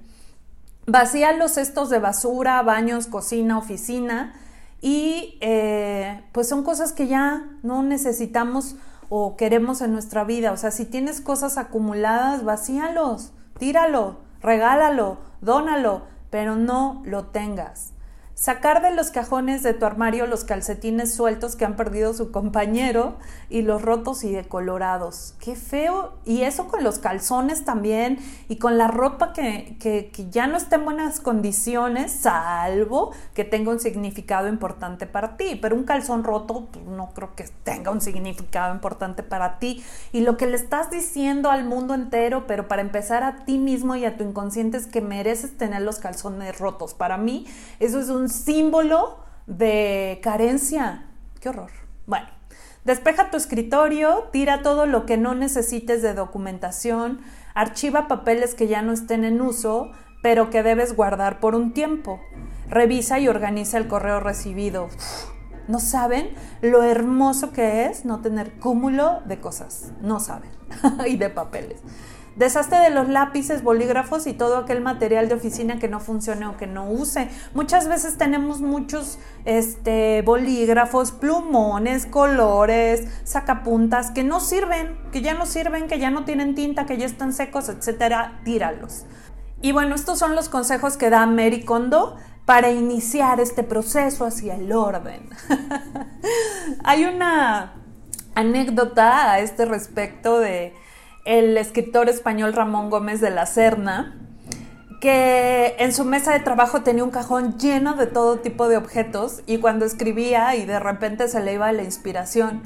Vacía 0.92 1.34
los 1.34 1.52
cestos 1.52 1.92
de 1.92 2.00
basura, 2.00 2.64
baños, 2.64 3.06
cocina, 3.06 3.60
oficina 3.60 4.34
y 4.82 5.38
eh, 5.40 6.24
pues 6.32 6.50
son 6.50 6.64
cosas 6.64 6.94
que 6.94 7.06
ya 7.06 7.46
no 7.62 7.84
necesitamos 7.84 8.76
o 9.08 9.38
queremos 9.38 9.82
en 9.82 9.92
nuestra 9.92 10.24
vida. 10.24 10.52
O 10.52 10.58
sea, 10.58 10.72
si 10.72 10.86
tienes 10.86 11.22
cosas 11.22 11.60
acumuladas, 11.60 12.44
vacíalos, 12.44 13.34
tíralo, 13.60 14.18
regálalo, 14.42 15.20
dónalo, 15.42 16.02
pero 16.32 16.56
no 16.56 17.04
lo 17.06 17.26
tengas. 17.28 17.92
Sacar 18.40 18.82
de 18.82 18.96
los 18.96 19.12
cajones 19.12 19.64
de 19.64 19.74
tu 19.74 19.86
armario 19.86 20.26
los 20.26 20.46
calcetines 20.46 21.14
sueltos 21.14 21.58
que 21.58 21.66
han 21.66 21.76
perdido 21.76 22.14
su 22.14 22.32
compañero 22.32 23.18
y 23.50 23.64
los 23.64 23.82
rotos 23.82 24.24
y 24.24 24.32
decolorados. 24.32 25.34
Qué 25.42 25.58
feo. 25.58 26.14
Y 26.24 26.44
eso 26.44 26.70
con 26.70 26.86
los 26.86 27.00
calzones 27.00 27.66
también 27.66 28.18
y 28.48 28.56
con 28.56 28.78
la 28.78 28.88
ropa 28.88 29.34
que, 29.34 29.76
que, 29.82 30.10
ya 30.32 30.48
no 30.48 30.56
está 30.56 30.78
en 30.78 30.86
buenas 30.86 31.20
condiciones, 31.20 32.14
salvo 32.14 33.12
que 33.34 33.44
tenga 33.44 33.72
un 33.72 33.82
significado 33.82 34.48
importante 34.48 35.06
para 35.06 35.36
ti. 35.36 35.60
Pero 35.62 35.76
un 35.76 35.84
calzón 35.84 36.24
roto 36.24 36.70
pues, 36.72 36.86
no 36.86 37.10
creo 37.10 37.36
que 37.36 37.44
tenga 37.66 37.92
un 37.92 38.00
significado 38.00 38.74
importante 38.74 39.22
para 39.22 39.60
ti. 39.60 39.84
Y 40.14 40.22
lo 40.22 40.38
que 40.38 40.48
le 40.48 40.56
estás 40.56 40.90
diciendo 40.90 41.52
al 41.52 41.66
mundo 41.66 41.94
entero, 41.94 42.48
pero 42.48 42.70
para 42.70 42.84
empezar 42.84 43.22
a 43.22 43.44
ti 43.44 43.58
mismo 43.58 43.98
y 43.98 44.06
a 44.06 44.16
tu 44.16 44.24
inconsciente 44.24 44.78
es 44.78 44.88
que 44.88 45.02
mereces 45.02 45.58
tener 45.58 45.82
los 45.82 46.00
calzones 46.00 46.58
rotos. 46.58 46.94
Para 46.94 47.18
mí 47.18 47.46
eso 47.82 48.00
es 48.00 48.08
un 48.08 48.29
símbolo 48.30 49.20
de 49.48 50.20
carencia. 50.24 51.06
Qué 51.40 51.50
horror. 51.50 51.72
Bueno, 52.06 52.28
despeja 52.86 53.32
tu 53.32 53.38
escritorio, 53.38 54.30
tira 54.32 54.62
todo 54.62 54.86
lo 54.86 55.06
que 55.06 55.18
no 55.18 55.36
necesites 55.36 56.02
de 56.02 56.14
documentación, 56.14 57.22
archiva 57.54 58.08
papeles 58.08 58.56
que 58.56 58.68
ya 58.68 58.82
no 58.82 58.94
estén 58.94 59.24
en 59.24 59.42
uso, 59.42 59.92
pero 60.22 60.50
que 60.50 60.64
debes 60.64 60.96
guardar 60.96 61.40
por 61.40 61.56
un 61.56 61.74
tiempo. 61.74 62.20
Revisa 62.70 63.20
y 63.20 63.28
organiza 63.28 63.78
el 63.78 63.88
correo 63.88 64.20
recibido. 64.20 64.90
No 65.68 65.80
saben 65.80 66.32
lo 66.62 66.84
hermoso 66.84 67.52
que 67.52 67.86
es 67.86 68.06
no 68.06 68.22
tener 68.22 68.60
cúmulo 68.60 69.22
de 69.26 69.40
cosas. 69.40 69.92
No 70.02 70.20
saben. 70.20 70.52
y 71.08 71.18
de 71.18 71.30
papeles. 71.30 71.82
Deshazte 72.36 72.76
de 72.76 72.90
los 72.90 73.10
lápices, 73.10 73.64
bolígrafos 73.64 74.28
y 74.28 74.34
todo 74.34 74.58
aquel 74.58 74.82
material 74.82 75.28
de 75.28 75.36
oficina 75.36 75.80
que 75.80 75.88
no 75.88 76.00
funcione 76.00 76.46
o 76.46 76.58
que 76.58 76.68
no 76.68 76.90
use. 76.90 77.30
Muchas 77.54 77.88
veces 77.88 78.18
tenemos 78.18 78.62
muchos 78.62 79.20
este, 79.46 80.22
bolígrafos, 80.22 81.12
plumones, 81.12 82.06
colores, 82.06 83.08
sacapuntas 83.24 84.12
que 84.12 84.24
no 84.24 84.40
sirven, 84.40 84.98
que 85.12 85.22
ya 85.22 85.34
no 85.34 85.46
sirven, 85.46 85.88
que 85.88 86.00
ya 86.00 86.12
no 86.12 86.26
tienen 86.26 86.56
tinta, 86.56 86.86
que 86.86 86.98
ya 86.98 87.06
están 87.06 87.34
secos, 87.34 87.70
etcétera. 87.70 88.40
Tíralos. 88.46 89.06
Y 89.62 89.74
bueno, 89.74 89.96
estos 89.96 90.20
son 90.20 90.36
los 90.36 90.48
consejos 90.48 90.96
que 90.96 91.10
da 91.10 91.26
Mary 91.26 91.64
Kondo 91.66 92.16
para 92.46 92.72
iniciar 92.72 93.40
este 93.40 93.64
proceso 93.64 94.26
hacia 94.26 94.56
el 94.56 94.72
orden. 94.72 95.30
Hay 96.84 97.06
una 97.06 97.74
anécdota 98.36 99.32
a 99.32 99.40
este 99.40 99.66
respecto 99.66 100.40
de 100.40 100.74
el 101.26 101.58
escritor 101.58 102.10
español 102.10 102.54
Ramón 102.54 102.90
Gómez 102.90 103.22
de 103.22 103.30
la 103.30 103.46
Serna, 103.46 104.18
que 105.00 105.76
en 105.80 105.94
su 105.94 106.04
mesa 106.04 106.34
de 106.34 106.40
trabajo 106.40 106.82
tenía 106.82 107.04
un 107.04 107.12
cajón 107.12 107.58
lleno 107.58 107.94
de 107.96 108.08
todo 108.08 108.40
tipo 108.40 108.68
de 108.68 108.78
objetos 108.78 109.42
y 109.46 109.60
cuando 109.60 109.86
escribía 109.86 110.56
y 110.56 110.66
de 110.66 110.80
repente 110.80 111.28
se 111.28 111.42
le 111.42 111.54
iba 111.54 111.72
la 111.72 111.84
inspiración, 111.84 112.64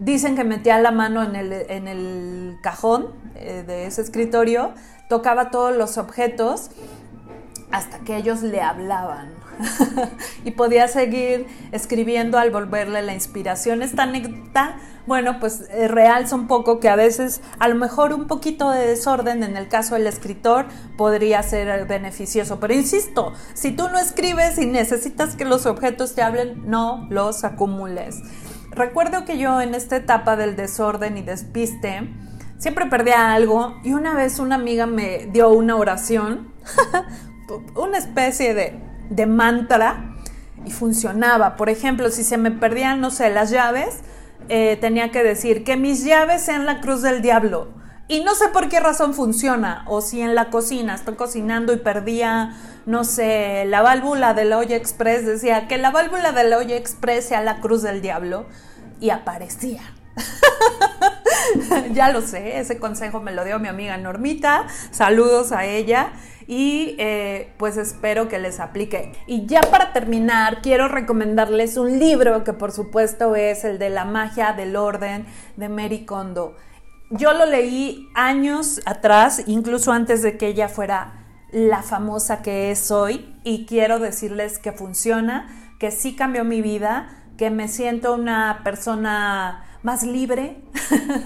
dicen 0.00 0.34
que 0.34 0.44
metía 0.44 0.78
la 0.78 0.90
mano 0.90 1.22
en 1.22 1.36
el, 1.36 2.58
cajón 2.62 3.08
eh, 3.34 3.64
de 3.66 3.86
ese 3.86 4.02
escritorio, 4.02 4.72
tocaba 5.08 5.50
todos 5.50 5.76
los 5.76 5.98
objetos 5.98 6.70
hasta 7.70 7.98
que 8.00 8.16
ellos 8.16 8.42
le 8.42 8.60
hablaban. 8.60 9.37
y 10.44 10.52
podía 10.52 10.88
seguir 10.88 11.46
escribiendo 11.72 12.38
al 12.38 12.50
volverle 12.50 13.02
la 13.02 13.14
inspiración. 13.14 13.82
Esta 13.82 14.04
anécdota, 14.04 14.76
bueno, 15.06 15.38
pues 15.40 15.64
eh, 15.70 15.88
realza 15.88 16.34
un 16.34 16.46
poco 16.46 16.80
que 16.80 16.88
a 16.88 16.96
veces 16.96 17.40
a 17.58 17.68
lo 17.68 17.74
mejor 17.74 18.12
un 18.12 18.26
poquito 18.26 18.70
de 18.70 18.86
desorden 18.86 19.42
en 19.42 19.56
el 19.56 19.68
caso 19.68 19.94
del 19.94 20.06
escritor 20.06 20.66
podría 20.96 21.42
ser 21.42 21.86
beneficioso. 21.86 22.60
Pero 22.60 22.74
insisto, 22.74 23.32
si 23.54 23.72
tú 23.72 23.88
no 23.88 23.98
escribes 23.98 24.58
y 24.58 24.66
necesitas 24.66 25.36
que 25.36 25.44
los 25.44 25.66
objetos 25.66 26.14
te 26.14 26.22
hablen, 26.22 26.68
no 26.68 27.06
los 27.10 27.44
acumules. 27.44 28.16
Recuerdo 28.70 29.24
que 29.24 29.38
yo 29.38 29.60
en 29.60 29.74
esta 29.74 29.96
etapa 29.96 30.36
del 30.36 30.54
desorden 30.54 31.16
y 31.16 31.22
despiste, 31.22 32.08
siempre 32.58 32.86
perdía 32.86 33.32
algo 33.32 33.76
y 33.82 33.92
una 33.92 34.14
vez 34.14 34.38
una 34.38 34.56
amiga 34.56 34.86
me 34.86 35.26
dio 35.32 35.48
una 35.50 35.76
oración 35.76 36.52
una 37.76 37.98
especie 37.98 38.54
de, 38.54 38.78
mantra 39.26 40.16
y 40.64 40.70
funcionaba. 40.70 41.56
Por 41.56 41.70
ejemplo, 41.70 42.10
si 42.10 42.24
se 42.24 42.36
me 42.36 42.50
perdían, 42.50 43.00
no 43.00 43.10
sé, 43.10 43.30
las 43.30 43.50
llaves, 43.50 44.00
eh, 44.48 44.78
tenía 44.80 45.10
que 45.10 45.22
decir 45.22 45.64
que 45.64 45.76
mis 45.76 46.04
llaves 46.04 46.42
sean 46.42 46.66
la 46.66 46.80
cruz 46.80 47.02
del 47.02 47.22
diablo. 47.22 47.68
Y 48.08 48.20
no 48.20 48.34
sé 48.34 48.48
por 48.48 48.68
qué 48.68 48.80
razón 48.80 49.12
funciona. 49.12 49.84
O 49.86 50.00
si 50.00 50.22
en 50.22 50.34
la 50.34 50.50
cocina 50.50 50.94
estoy 50.94 51.14
cocinando 51.14 51.74
y 51.74 51.76
perdía, 51.76 52.56
no 52.86 53.04
sé, 53.04 53.64
la 53.66 53.82
válvula 53.82 54.32
de 54.32 54.46
la 54.46 54.58
olla 54.58 54.76
express, 54.76 55.26
decía 55.26 55.68
que 55.68 55.76
la 55.76 55.90
válvula 55.90 56.32
de 56.32 56.44
la 56.44 56.58
olla 56.58 56.76
express 56.76 57.26
sea 57.26 57.42
la 57.42 57.60
cruz 57.60 57.82
del 57.82 58.00
diablo. 58.00 58.46
Y 59.00 59.10
aparecía. 59.10 59.82
ya 61.92 62.10
lo 62.10 62.22
sé, 62.22 62.58
ese 62.58 62.78
consejo 62.78 63.20
me 63.20 63.32
lo 63.32 63.44
dio 63.44 63.58
mi 63.58 63.68
amiga 63.68 63.96
Normita. 63.98 64.66
Saludos 64.90 65.52
a 65.52 65.66
ella 65.66 66.12
y 66.48 66.96
eh, 66.98 67.52
pues 67.58 67.76
espero 67.76 68.26
que 68.26 68.38
les 68.38 68.58
aplique. 68.58 69.12
Y 69.26 69.44
ya 69.44 69.60
para 69.60 69.92
terminar, 69.92 70.62
quiero 70.62 70.88
recomendarles 70.88 71.76
un 71.76 71.98
libro 71.98 72.42
que 72.42 72.54
por 72.54 72.72
supuesto 72.72 73.36
es 73.36 73.64
el 73.64 73.78
de 73.78 73.90
La 73.90 74.06
magia 74.06 74.54
del 74.54 74.74
orden 74.74 75.26
de 75.56 75.68
Mary 75.68 76.06
Kondo. 76.06 76.56
Yo 77.10 77.34
lo 77.34 77.44
leí 77.44 78.08
años 78.14 78.80
atrás, 78.86 79.42
incluso 79.46 79.92
antes 79.92 80.22
de 80.22 80.38
que 80.38 80.46
ella 80.46 80.70
fuera 80.70 81.26
la 81.52 81.82
famosa 81.82 82.40
que 82.40 82.70
es 82.70 82.90
hoy, 82.90 83.34
y 83.44 83.66
quiero 83.66 83.98
decirles 83.98 84.58
que 84.58 84.72
funciona, 84.72 85.48
que 85.78 85.90
sí 85.90 86.16
cambió 86.16 86.44
mi 86.44 86.62
vida, 86.62 87.24
que 87.36 87.50
me 87.50 87.68
siento 87.68 88.14
una 88.14 88.62
persona 88.64 89.64
más 89.82 90.02
libre 90.02 90.62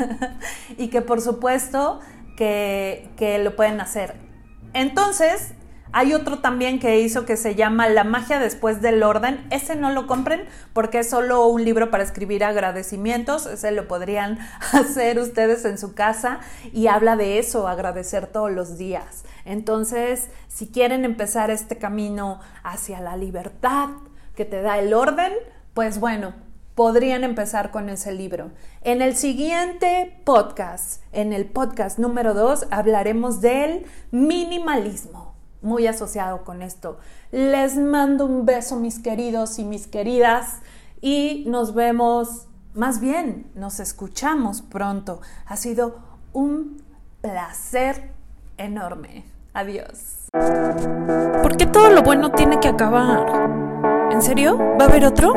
y 0.78 0.88
que 0.88 1.00
por 1.00 1.20
supuesto 1.20 2.00
que, 2.36 3.08
que 3.16 3.38
lo 3.38 3.54
pueden 3.54 3.80
hacer. 3.80 4.31
Entonces, 4.74 5.54
hay 5.94 6.14
otro 6.14 6.38
también 6.38 6.80
que 6.80 7.00
hizo 7.00 7.26
que 7.26 7.36
se 7.36 7.54
llama 7.54 7.86
La 7.90 8.02
magia 8.02 8.38
después 8.38 8.80
del 8.80 9.02
orden. 9.02 9.46
Ese 9.50 9.76
no 9.76 9.90
lo 9.90 10.06
compren 10.06 10.46
porque 10.72 11.00
es 11.00 11.10
solo 11.10 11.46
un 11.46 11.64
libro 11.64 11.90
para 11.90 12.02
escribir 12.02 12.44
agradecimientos. 12.44 13.44
Ese 13.44 13.72
lo 13.72 13.86
podrían 13.88 14.38
hacer 14.72 15.18
ustedes 15.18 15.66
en 15.66 15.76
su 15.76 15.94
casa 15.94 16.40
y 16.72 16.86
habla 16.86 17.16
de 17.16 17.38
eso, 17.38 17.68
agradecer 17.68 18.26
todos 18.26 18.50
los 18.50 18.78
días. 18.78 19.24
Entonces, 19.44 20.28
si 20.48 20.68
quieren 20.68 21.04
empezar 21.04 21.50
este 21.50 21.76
camino 21.76 22.40
hacia 22.62 23.00
la 23.00 23.18
libertad 23.18 23.90
que 24.34 24.46
te 24.46 24.62
da 24.62 24.78
el 24.78 24.94
orden, 24.94 25.32
pues 25.74 26.00
bueno, 26.00 26.32
podrían 26.74 27.24
empezar 27.24 27.70
con 27.70 27.88
ese 27.88 28.12
libro. 28.12 28.50
En 28.82 29.02
el 29.02 29.16
siguiente 29.16 30.20
podcast, 30.24 31.02
en 31.12 31.32
el 31.32 31.46
podcast 31.46 31.98
número 31.98 32.34
2, 32.34 32.68
hablaremos 32.70 33.40
del 33.40 33.86
minimalismo 34.10 35.32
muy 35.62 35.86
asociado 35.86 36.44
con 36.44 36.60
esto. 36.60 36.98
Les 37.30 37.76
mando 37.76 38.26
un 38.26 38.44
beso, 38.44 38.76
mis 38.76 38.98
queridos 38.98 39.58
y 39.58 39.64
mis 39.64 39.86
queridas, 39.86 40.60
y 41.00 41.44
nos 41.46 41.74
vemos, 41.74 42.48
más 42.74 43.00
bien, 43.00 43.50
nos 43.54 43.80
escuchamos 43.80 44.62
pronto. 44.62 45.20
Ha 45.46 45.56
sido 45.56 45.96
un 46.32 46.82
placer 47.20 48.10
enorme. 48.58 49.24
Adiós. 49.54 50.28
¿Por 50.32 51.56
qué 51.56 51.66
todo 51.66 51.90
lo 51.90 52.02
bueno 52.02 52.30
tiene 52.32 52.58
que 52.60 52.68
acabar? 52.68 54.10
¿En 54.10 54.22
serio? 54.22 54.58
¿Va 54.58 54.84
a 54.84 54.88
haber 54.88 55.04
otro? 55.04 55.32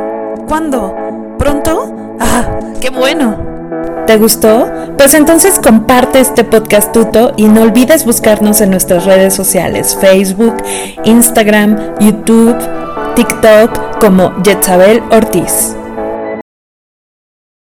¿Cuándo? 0.48 1.25
¿Pronto? 1.38 2.18
¡Ah! 2.20 2.60
¡Qué 2.80 2.90
bueno! 2.90 3.38
¿Te 4.08 4.18
gustó? 4.18 4.70
Pues 4.98 5.16
entonces 5.16 5.60
comparte 5.60 6.20
este 6.20 6.44
podcast 6.44 6.92
tuto 6.92 7.34
y 7.38 7.46
no 7.46 7.64
olvides 7.64 8.06
buscarnos 8.06 8.62
en 8.62 8.70
nuestras 8.70 9.06
redes 9.06 9.34
sociales, 9.34 9.98
Facebook, 10.00 10.56
Instagram, 11.06 11.96
YouTube, 12.00 12.56
TikTok 13.16 14.00
como 14.00 14.42
Yetzabel 14.44 15.02
Ortiz. 15.12 15.76